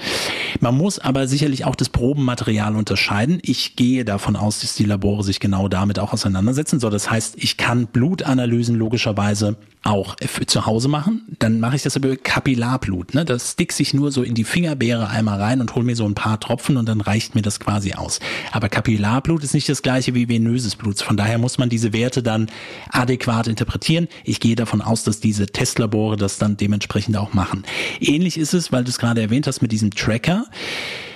Man 0.59 0.75
muss 0.75 0.99
aber 0.99 1.27
sicherlich 1.27 1.65
auch 1.65 1.75
das 1.75 1.89
Probenmaterial 1.89 2.75
unterscheiden. 2.75 3.39
Ich 3.41 3.75
gehe 3.75 4.05
davon 4.05 4.35
aus, 4.35 4.61
dass 4.61 4.75
die 4.75 4.85
Labore 4.85 5.23
sich 5.23 5.39
genau 5.39 5.67
damit 5.67 5.99
auch 5.99 6.13
auseinandersetzen. 6.13 6.79
So, 6.79 6.89
das 6.89 7.09
heißt, 7.09 7.35
ich 7.37 7.57
kann 7.57 7.87
Blutanalysen 7.87 8.75
logischerweise 8.75 9.54
auch 9.85 10.15
für 10.19 10.47
zu 10.47 10.65
Hause 10.65 10.87
machen. 10.87 11.21
Dann 11.39 11.59
mache 11.59 11.75
ich 11.75 11.83
das 11.83 11.95
über 11.95 12.15
Kapillarblut. 12.15 13.13
Ne? 13.13 13.23
Das 13.23 13.51
stick 13.51 13.79
ich 13.79 13.93
nur 13.93 14.11
so 14.11 14.23
in 14.23 14.33
die 14.33 14.43
Fingerbeere 14.43 15.09
einmal 15.09 15.39
rein 15.39 15.61
und 15.61 15.75
hole 15.75 15.85
mir 15.85 15.95
so 15.95 16.05
ein 16.05 16.15
paar 16.15 16.39
Tropfen 16.39 16.77
und 16.77 16.89
dann 16.89 17.01
reicht 17.01 17.35
mir 17.35 17.43
das 17.43 17.59
quasi 17.59 17.93
aus. 17.93 18.19
Aber 18.51 18.67
Kapillarblut 18.67 19.43
ist 19.43 19.53
nicht 19.53 19.69
das 19.69 19.83
gleiche 19.83 20.15
wie 20.15 20.27
venöses 20.27 20.75
Blut. 20.75 20.99
Von 21.01 21.17
daher 21.17 21.37
muss 21.37 21.59
man 21.59 21.69
diese 21.69 21.93
Werte 21.93 22.23
dann 22.23 22.49
adäquat 22.89 23.47
interpretieren. 23.47 24.07
Ich 24.23 24.39
gehe 24.39 24.55
davon 24.55 24.81
aus, 24.81 25.03
dass 25.03 25.19
diese 25.19 25.45
Testlabore 25.45 26.17
das 26.17 26.39
dann 26.39 26.57
dementsprechend 26.57 27.15
auch 27.15 27.33
machen. 27.33 27.63
Ähnlich 27.99 28.37
ist 28.39 28.55
es, 28.55 28.71
weil 28.71 28.83
du 28.83 28.89
es 28.89 28.97
gerade 28.97 29.21
erwähnt 29.21 29.45
hast 29.45 29.61
mit 29.61 29.71
diesem 29.71 29.91
Tracker. 29.91 30.45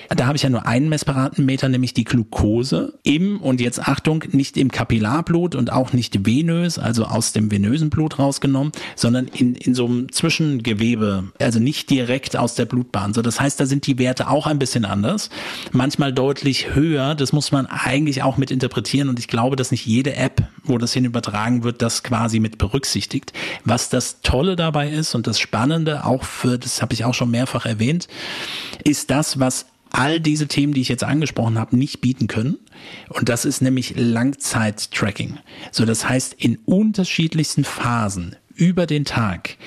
Da 0.09 0.25
habe 0.25 0.37
ich 0.37 0.43
ja 0.43 0.49
nur 0.49 0.65
einen 0.65 0.89
Messparameter, 0.89 1.69
nämlich 1.69 1.93
die 1.93 2.03
Glucose 2.03 2.97
im, 3.03 3.39
und 3.41 3.61
jetzt 3.61 3.87
Achtung, 3.87 4.23
nicht 4.31 4.57
im 4.57 4.71
Kapillarblut 4.71 5.53
und 5.53 5.71
auch 5.71 5.93
nicht 5.93 6.25
venös, 6.25 6.79
also 6.79 7.05
aus 7.05 7.31
dem 7.31 7.51
venösen 7.51 7.91
Blut 7.91 8.17
rausgenommen, 8.17 8.71
sondern 8.95 9.27
in, 9.27 9.53
in 9.53 9.75
so 9.75 9.85
einem 9.85 10.11
Zwischengewebe, 10.11 11.31
also 11.39 11.59
nicht 11.59 11.91
direkt 11.91 12.35
aus 12.35 12.55
der 12.55 12.65
Blutbahn. 12.65 13.13
So, 13.13 13.21
das 13.21 13.39
heißt, 13.39 13.59
da 13.59 13.67
sind 13.67 13.85
die 13.85 13.99
Werte 13.99 14.29
auch 14.29 14.47
ein 14.47 14.57
bisschen 14.57 14.83
anders, 14.83 15.29
manchmal 15.71 16.11
deutlich 16.11 16.73
höher. 16.73 17.13
Das 17.13 17.31
muss 17.31 17.51
man 17.51 17.67
eigentlich 17.67 18.23
auch 18.23 18.37
mit 18.37 18.49
interpretieren 18.49 19.09
und 19.09 19.19
ich 19.19 19.27
glaube, 19.27 19.55
dass 19.55 19.69
nicht 19.69 19.85
jede 19.85 20.15
App, 20.15 20.41
wo 20.63 20.79
das 20.79 20.91
hin 20.91 21.05
übertragen 21.05 21.63
wird, 21.63 21.83
das 21.83 22.01
quasi 22.01 22.39
mit 22.39 22.57
berücksichtigt. 22.57 23.31
Was 23.63 23.89
das 23.89 24.21
Tolle 24.21 24.55
dabei 24.55 24.89
ist 24.89 25.13
und 25.13 25.27
das 25.27 25.39
Spannende 25.39 26.05
auch 26.05 26.23
für, 26.23 26.57
das 26.57 26.81
habe 26.81 26.93
ich 26.93 27.05
auch 27.05 27.13
schon 27.13 27.29
mehrfach 27.29 27.67
erwähnt, 27.67 28.07
ist 28.83 29.11
das, 29.11 29.39
was 29.39 29.67
all 29.91 30.19
diese 30.19 30.47
Themen, 30.47 30.73
die 30.73 30.81
ich 30.81 30.89
jetzt 30.89 31.03
angesprochen 31.03 31.57
habe, 31.57 31.77
nicht 31.77 32.01
bieten 32.01 32.27
können. 32.27 32.57
Und 33.09 33.29
das 33.29 33.45
ist 33.45 33.61
nämlich 33.61 33.93
Langzeit-Tracking. 33.95 35.37
So, 35.71 35.85
das 35.85 36.07
heißt, 36.07 36.33
in 36.33 36.57
unterschiedlichsten 36.65 37.63
Phasen 37.63 38.35
über 38.55 38.85
den 38.85 39.05
Tag 39.05 39.57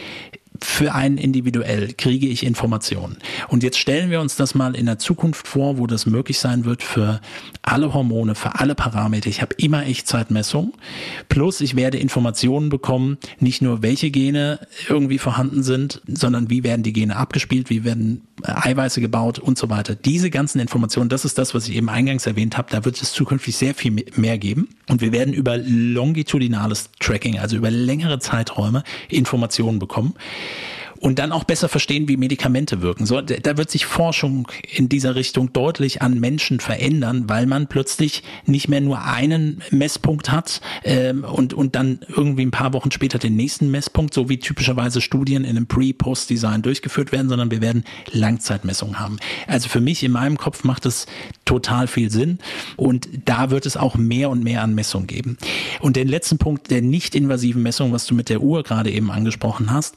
für 0.62 0.94
einen 0.94 1.18
individuell 1.18 1.92
kriege 1.92 2.28
ich 2.28 2.44
Informationen. 2.44 3.16
Und 3.48 3.62
jetzt 3.62 3.78
stellen 3.78 4.10
wir 4.10 4.20
uns 4.20 4.36
das 4.36 4.54
mal 4.54 4.76
in 4.76 4.86
der 4.86 4.98
Zukunft 4.98 5.48
vor, 5.48 5.78
wo 5.78 5.86
das 5.86 6.06
möglich 6.06 6.38
sein 6.38 6.64
wird 6.64 6.82
für 6.82 7.20
alle 7.62 7.92
Hormone, 7.92 8.34
für 8.34 8.60
alle 8.60 8.74
Parameter. 8.74 9.28
Ich 9.28 9.42
habe 9.42 9.54
immer 9.58 9.84
Echtzeitmessung. 9.84 10.74
Plus 11.28 11.60
ich 11.60 11.74
werde 11.74 11.98
Informationen 11.98 12.68
bekommen, 12.68 13.18
nicht 13.40 13.62
nur 13.62 13.82
welche 13.82 14.10
Gene 14.10 14.60
irgendwie 14.88 15.18
vorhanden 15.18 15.62
sind, 15.62 16.00
sondern 16.06 16.48
wie 16.48 16.62
werden 16.62 16.82
die 16.82 16.92
Gene 16.92 17.16
abgespielt, 17.16 17.68
wie 17.70 17.84
werden 17.84 18.22
Eiweiße 18.42 19.00
gebaut 19.00 19.38
und 19.38 19.58
so 19.58 19.68
weiter. 19.70 19.94
Diese 19.94 20.30
ganzen 20.30 20.58
Informationen, 20.58 21.08
das 21.08 21.24
ist 21.24 21.38
das, 21.38 21.54
was 21.54 21.68
ich 21.68 21.76
eben 21.76 21.88
eingangs 21.88 22.26
erwähnt 22.26 22.56
habe, 22.56 22.70
da 22.70 22.84
wird 22.84 23.00
es 23.00 23.12
zukünftig 23.12 23.56
sehr 23.56 23.74
viel 23.74 24.04
mehr 24.16 24.38
geben. 24.38 24.68
Und 24.88 25.00
wir 25.00 25.12
werden 25.12 25.34
über 25.34 25.58
longitudinales 25.58 26.90
Tracking, 26.98 27.38
also 27.38 27.56
über 27.56 27.70
längere 27.70 28.18
Zeiträume, 28.18 28.82
Informationen 29.08 29.78
bekommen 29.78 30.14
und 31.02 31.18
dann 31.18 31.32
auch 31.32 31.42
besser 31.42 31.68
verstehen, 31.68 32.06
wie 32.06 32.16
Medikamente 32.16 32.80
wirken. 32.80 33.06
So, 33.06 33.20
da 33.20 33.56
wird 33.56 33.70
sich 33.72 33.86
Forschung 33.86 34.46
in 34.72 34.88
dieser 34.88 35.16
Richtung 35.16 35.52
deutlich 35.52 36.00
an 36.00 36.20
Menschen 36.20 36.60
verändern, 36.60 37.24
weil 37.26 37.46
man 37.46 37.66
plötzlich 37.66 38.22
nicht 38.46 38.68
mehr 38.68 38.80
nur 38.80 39.02
einen 39.02 39.62
Messpunkt 39.72 40.30
hat 40.30 40.60
ähm, 40.84 41.24
und, 41.24 41.54
und 41.54 41.74
dann 41.74 41.98
irgendwie 42.06 42.46
ein 42.46 42.52
paar 42.52 42.72
Wochen 42.72 42.92
später 42.92 43.18
den 43.18 43.34
nächsten 43.34 43.68
Messpunkt, 43.72 44.14
so 44.14 44.28
wie 44.28 44.38
typischerweise 44.38 45.00
Studien 45.00 45.42
in 45.42 45.56
einem 45.56 45.66
Pre-Post-Design 45.66 46.62
durchgeführt 46.62 47.10
werden, 47.10 47.28
sondern 47.28 47.50
wir 47.50 47.60
werden 47.60 47.82
Langzeitmessungen 48.12 49.00
haben. 49.00 49.18
Also 49.48 49.68
für 49.68 49.80
mich 49.80 50.04
in 50.04 50.12
meinem 50.12 50.38
Kopf 50.38 50.62
macht 50.62 50.86
es 50.86 51.06
total 51.44 51.88
viel 51.88 52.12
Sinn 52.12 52.38
und 52.76 53.08
da 53.24 53.50
wird 53.50 53.66
es 53.66 53.76
auch 53.76 53.96
mehr 53.96 54.30
und 54.30 54.44
mehr 54.44 54.62
an 54.62 54.76
Messungen 54.76 55.08
geben. 55.08 55.36
Und 55.80 55.96
den 55.96 56.06
letzten 56.06 56.38
Punkt 56.38 56.70
der 56.70 56.80
nicht 56.80 57.16
invasiven 57.16 57.64
Messung, 57.64 57.90
was 57.92 58.06
du 58.06 58.14
mit 58.14 58.28
der 58.28 58.40
Uhr 58.40 58.62
gerade 58.62 58.92
eben 58.92 59.10
angesprochen 59.10 59.72
hast, 59.72 59.96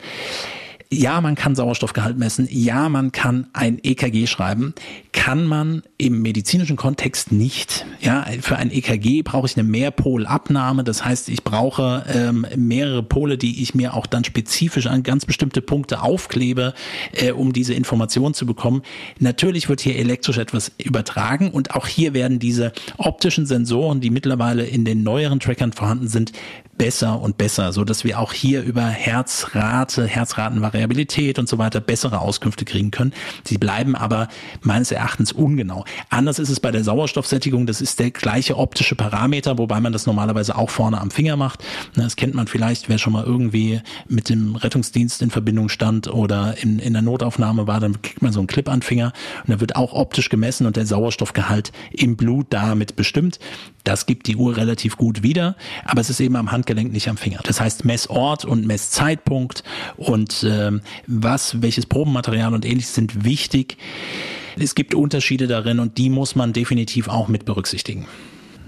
ja, 0.92 1.20
man 1.22 1.36
kann 1.36 1.56
Sauerstoffgehalt 1.56 2.18
messen. 2.18 2.48
Ja, 2.50 2.90
man 2.90 3.12
kann 3.12 3.48
ein 3.54 3.80
EKG 3.82 4.28
schreiben. 4.28 4.74
Kann 5.12 5.46
man 5.46 5.84
im 5.98 6.22
medizinischen 6.22 6.76
Kontext 6.76 7.32
nicht. 7.32 7.86
Ja, 8.02 8.26
für 8.42 8.58
ein 8.58 8.72
EKG 8.72 9.24
brauche 9.24 9.48
ich 9.48 9.58
eine 9.58 9.68
Mehrpolabnahme. 9.68 10.84
Das 10.84 11.04
heißt, 11.04 11.30
ich 11.30 11.44
brauche 11.44 12.06
ähm, 12.14 12.46
mehrere 12.56 13.04
Pole, 13.04 13.38
die 13.38 13.62
ich 13.62 13.74
mir 13.74 13.94
auch 13.94 14.06
dann 14.06 14.24
spezifisch 14.24 14.88
an 14.88 15.04
ganz 15.04 15.26
bestimmte 15.26 15.62
Punkte 15.62 16.02
aufklebe, 16.02 16.74
äh, 17.14 17.32
um 17.32 17.54
diese 17.54 17.74
Information 17.74 18.34
zu 18.34 18.46
bekommen. 18.46 18.82
Natürlich 19.20 19.70
wird 19.70 19.82
hier 19.82 19.96
elektrisch 19.96 20.38
etwas 20.38 20.72
übertragen 20.78 21.50
und 21.50 21.76
auch 21.76 21.88
hier 21.88 22.14
werden 22.14 22.40
diese 22.40 22.72
optischen 22.98 23.46
Sensoren, 23.46 24.02
die 24.02 24.10
mittlerweile 24.10 24.66
in 24.66 24.86
den 24.86 25.04
neueren 25.04 25.40
Trackern 25.40 25.74
vorhanden 25.74 26.08
sind, 26.08 26.32
besser 26.78 27.22
und 27.22 27.38
besser, 27.38 27.74
so 27.74 27.84
dass 27.84 28.04
wir 28.04 28.20
auch 28.20 28.34
hier 28.34 28.62
über 28.64 28.84
Herzrate, 28.84 30.06
Herzratenvariabilität 30.08 31.40
und 31.40 31.48
so 31.48 31.58
weiter 31.58 31.80
bessere 31.80 32.20
Auskünfte 32.20 32.66
kriegen 32.66 32.92
können. 32.92 33.14
Sie 33.44 33.58
bleiben 33.58 33.96
aber 33.96 34.28
meines 34.62 34.92
Erachtens 34.92 35.32
ungenau. 35.32 35.86
Anders 36.10 36.40
ist 36.40 36.50
es 36.50 36.60
bei 36.60 36.72
der 36.72 36.84
Sauerstoffsättigung. 36.84 37.66
Das 37.66 37.82
ist 37.82 38.00
der 38.00 38.12
gleiche 38.12 38.58
optische 38.58 38.96
Parameter, 38.96 39.58
wobei 39.58 39.80
man 39.80 39.94
das 39.94 40.06
normalerweise 40.06 40.58
auch 40.58 40.70
vorne 40.70 41.00
am 41.00 41.12
Finger 41.12 41.38
macht. 41.38 41.64
Das 41.96 42.16
kennt 42.16 42.34
man 42.34 42.48
vielleicht, 42.48 42.90
wer 42.90 42.98
schon 42.98 43.14
mal 43.14 43.24
irgendwie 43.24 43.82
mit 44.08 44.30
dem 44.30 44.56
Rettungsdienst 44.56 45.22
in 45.22 45.32
Verbindung 45.32 45.70
stand 45.70 46.08
oder 46.08 46.58
in, 46.62 46.80
in 46.80 46.94
der 46.94 47.02
Notaufnahme 47.02 47.68
war, 47.68 47.80
dann 47.80 48.02
kriegt 48.02 48.22
man 48.22 48.32
so 48.32 48.40
einen 48.40 48.48
Clip 48.48 48.68
an 48.70 48.82
Finger 48.82 49.14
und 49.46 49.54
da 49.54 49.60
wird 49.60 49.76
auch 49.76 49.94
optisch 49.94 50.30
gemessen 50.30 50.66
und 50.66 50.76
der 50.76 50.86
Sauerstoffgehalt 50.86 51.72
im 51.92 52.18
Blut 52.18 52.48
damit 52.50 52.96
bestimmt. 52.96 53.40
Das 53.86 54.08
gibt 54.08 54.28
die 54.28 54.36
Uhr 54.36 54.58
relativ 54.58 54.98
gut 54.98 55.24
wieder, 55.24 55.56
aber 55.86 56.02
es 56.02 56.10
ist 56.10 56.20
eben 56.20 56.36
am 56.36 56.52
Handgelenk, 56.52 56.92
nicht 56.92 57.08
am 57.08 57.18
Finger. 57.18 57.40
Das 57.44 57.62
heißt 57.62 57.86
Messort 57.86 58.44
und 58.44 58.66
Messzeitpunkt 58.68 59.64
und 59.96 60.44
äh, 60.44 60.72
was, 61.08 61.62
welches 61.62 61.86
Probenmaterial 61.86 62.54
und 62.54 62.66
ähnliches 62.66 62.96
sind 62.96 63.24
wichtig. 63.24 63.78
Es 64.58 64.76
gibt 64.76 64.96
Unterschiede 64.96 65.48
darin 65.48 65.80
und 65.80 65.98
die 65.98 66.10
muss 66.10 66.36
man 66.36 66.52
definitiv 66.52 67.08
auch 67.08 67.28
mit 67.28 67.46
berücksichtigen. 67.46 68.08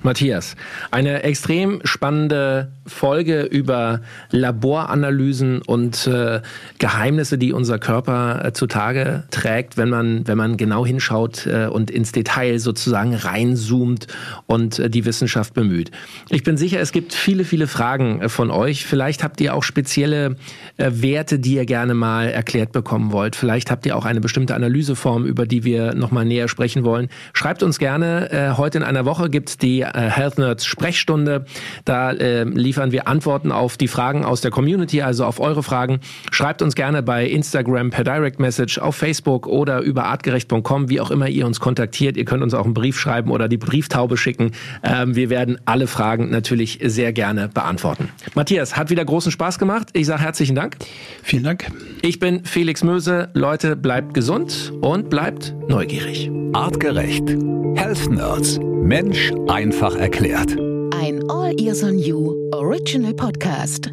Matthias, 0.07 0.55
eine 0.89 1.23
extrem 1.23 1.81
spannende 1.83 2.71
Folge 2.85 3.41
über 3.41 3.99
Laboranalysen 4.31 5.61
und 5.61 6.07
äh, 6.07 6.39
Geheimnisse, 6.79 7.37
die 7.37 7.51
unser 7.51 7.77
Körper 7.77 8.45
äh, 8.45 8.53
zutage 8.53 9.23
trägt, 9.31 9.75
wenn 9.75 9.89
man, 9.89 10.25
wenn 10.25 10.37
man 10.37 10.55
genau 10.55 10.85
hinschaut 10.85 11.45
äh, 11.45 11.67
und 11.67 11.91
ins 11.91 12.13
Detail 12.13 12.59
sozusagen 12.59 13.13
reinzoomt 13.15 14.07
und 14.45 14.79
äh, 14.79 14.89
die 14.89 15.03
Wissenschaft 15.03 15.53
bemüht. 15.53 15.91
Ich 16.29 16.43
bin 16.43 16.55
sicher, 16.55 16.79
es 16.79 16.93
gibt 16.93 17.13
viele, 17.13 17.43
viele 17.43 17.67
Fragen 17.67 18.21
äh, 18.21 18.29
von 18.29 18.49
euch. 18.49 18.85
Vielleicht 18.85 19.25
habt 19.25 19.41
ihr 19.41 19.53
auch 19.53 19.63
spezielle 19.63 20.37
äh, 20.77 20.89
Werte, 20.93 21.37
die 21.37 21.55
ihr 21.55 21.65
gerne 21.65 21.93
mal 21.93 22.29
erklärt 22.29 22.71
bekommen 22.71 23.11
wollt. 23.11 23.35
Vielleicht 23.35 23.71
habt 23.71 23.85
ihr 23.85 23.97
auch 23.97 24.05
eine 24.05 24.21
bestimmte 24.21 24.55
Analyseform, 24.55 25.25
über 25.25 25.45
die 25.45 25.65
wir 25.65 25.95
nochmal 25.95 26.23
näher 26.23 26.47
sprechen 26.47 26.85
wollen. 26.85 27.09
Schreibt 27.33 27.61
uns 27.61 27.77
gerne. 27.77 28.31
Äh, 28.31 28.57
heute 28.57 28.77
in 28.77 28.85
einer 28.85 29.03
Woche 29.03 29.29
gibt's 29.29 29.57
die 29.57 29.81
äh, 29.81 29.96
Health 30.01 30.37
Nerds 30.37 30.65
Sprechstunde. 30.65 31.45
Da 31.85 32.11
äh, 32.11 32.43
liefern 32.43 32.91
wir 32.91 33.07
Antworten 33.07 33.51
auf 33.51 33.77
die 33.77 33.87
Fragen 33.87 34.25
aus 34.25 34.41
der 34.41 34.51
Community, 34.51 35.01
also 35.01 35.25
auf 35.25 35.39
eure 35.39 35.63
Fragen. 35.63 35.99
Schreibt 36.31 36.61
uns 36.61 36.75
gerne 36.75 37.03
bei 37.03 37.25
Instagram 37.25 37.89
per 37.89 38.03
Direct 38.03 38.39
Message, 38.39 38.79
auf 38.79 38.95
Facebook 38.95 39.47
oder 39.47 39.81
über 39.81 40.05
artgerecht.com, 40.05 40.89
wie 40.89 40.99
auch 40.99 41.11
immer 41.11 41.27
ihr 41.27 41.45
uns 41.45 41.59
kontaktiert. 41.59 42.17
Ihr 42.17 42.25
könnt 42.25 42.43
uns 42.43 42.53
auch 42.53 42.65
einen 42.65 42.73
Brief 42.73 42.99
schreiben 42.99 43.31
oder 43.31 43.47
die 43.47 43.57
Brieftaube 43.57 44.17
schicken. 44.17 44.51
Ähm, 44.83 45.15
wir 45.15 45.29
werden 45.29 45.59
alle 45.65 45.87
Fragen 45.87 46.29
natürlich 46.29 46.79
sehr 46.83 47.13
gerne 47.13 47.47
beantworten. 47.47 48.09
Matthias, 48.35 48.75
hat 48.77 48.89
wieder 48.89 49.05
großen 49.05 49.31
Spaß 49.31 49.59
gemacht. 49.59 49.89
Ich 49.93 50.05
sage 50.05 50.21
herzlichen 50.21 50.55
Dank. 50.55 50.77
Vielen 51.23 51.43
Dank. 51.43 51.67
Ich 52.01 52.19
bin 52.19 52.45
Felix 52.45 52.83
Möse. 52.83 53.29
Leute, 53.33 53.75
bleibt 53.75 54.13
gesund 54.13 54.73
und 54.81 55.09
bleibt 55.09 55.55
neugierig. 55.67 56.31
Artgerecht. 56.53 57.35
Health 57.75 58.09
Nerds. 58.09 58.59
Mensch 58.81 59.31
einfach 59.77 59.95
erklärt. 59.95 60.57
Ein 60.91 61.29
All 61.29 61.53
Ears 61.61 61.83
on 61.83 61.99
You 61.99 62.33
Original 62.51 63.13
Podcast. 63.13 63.91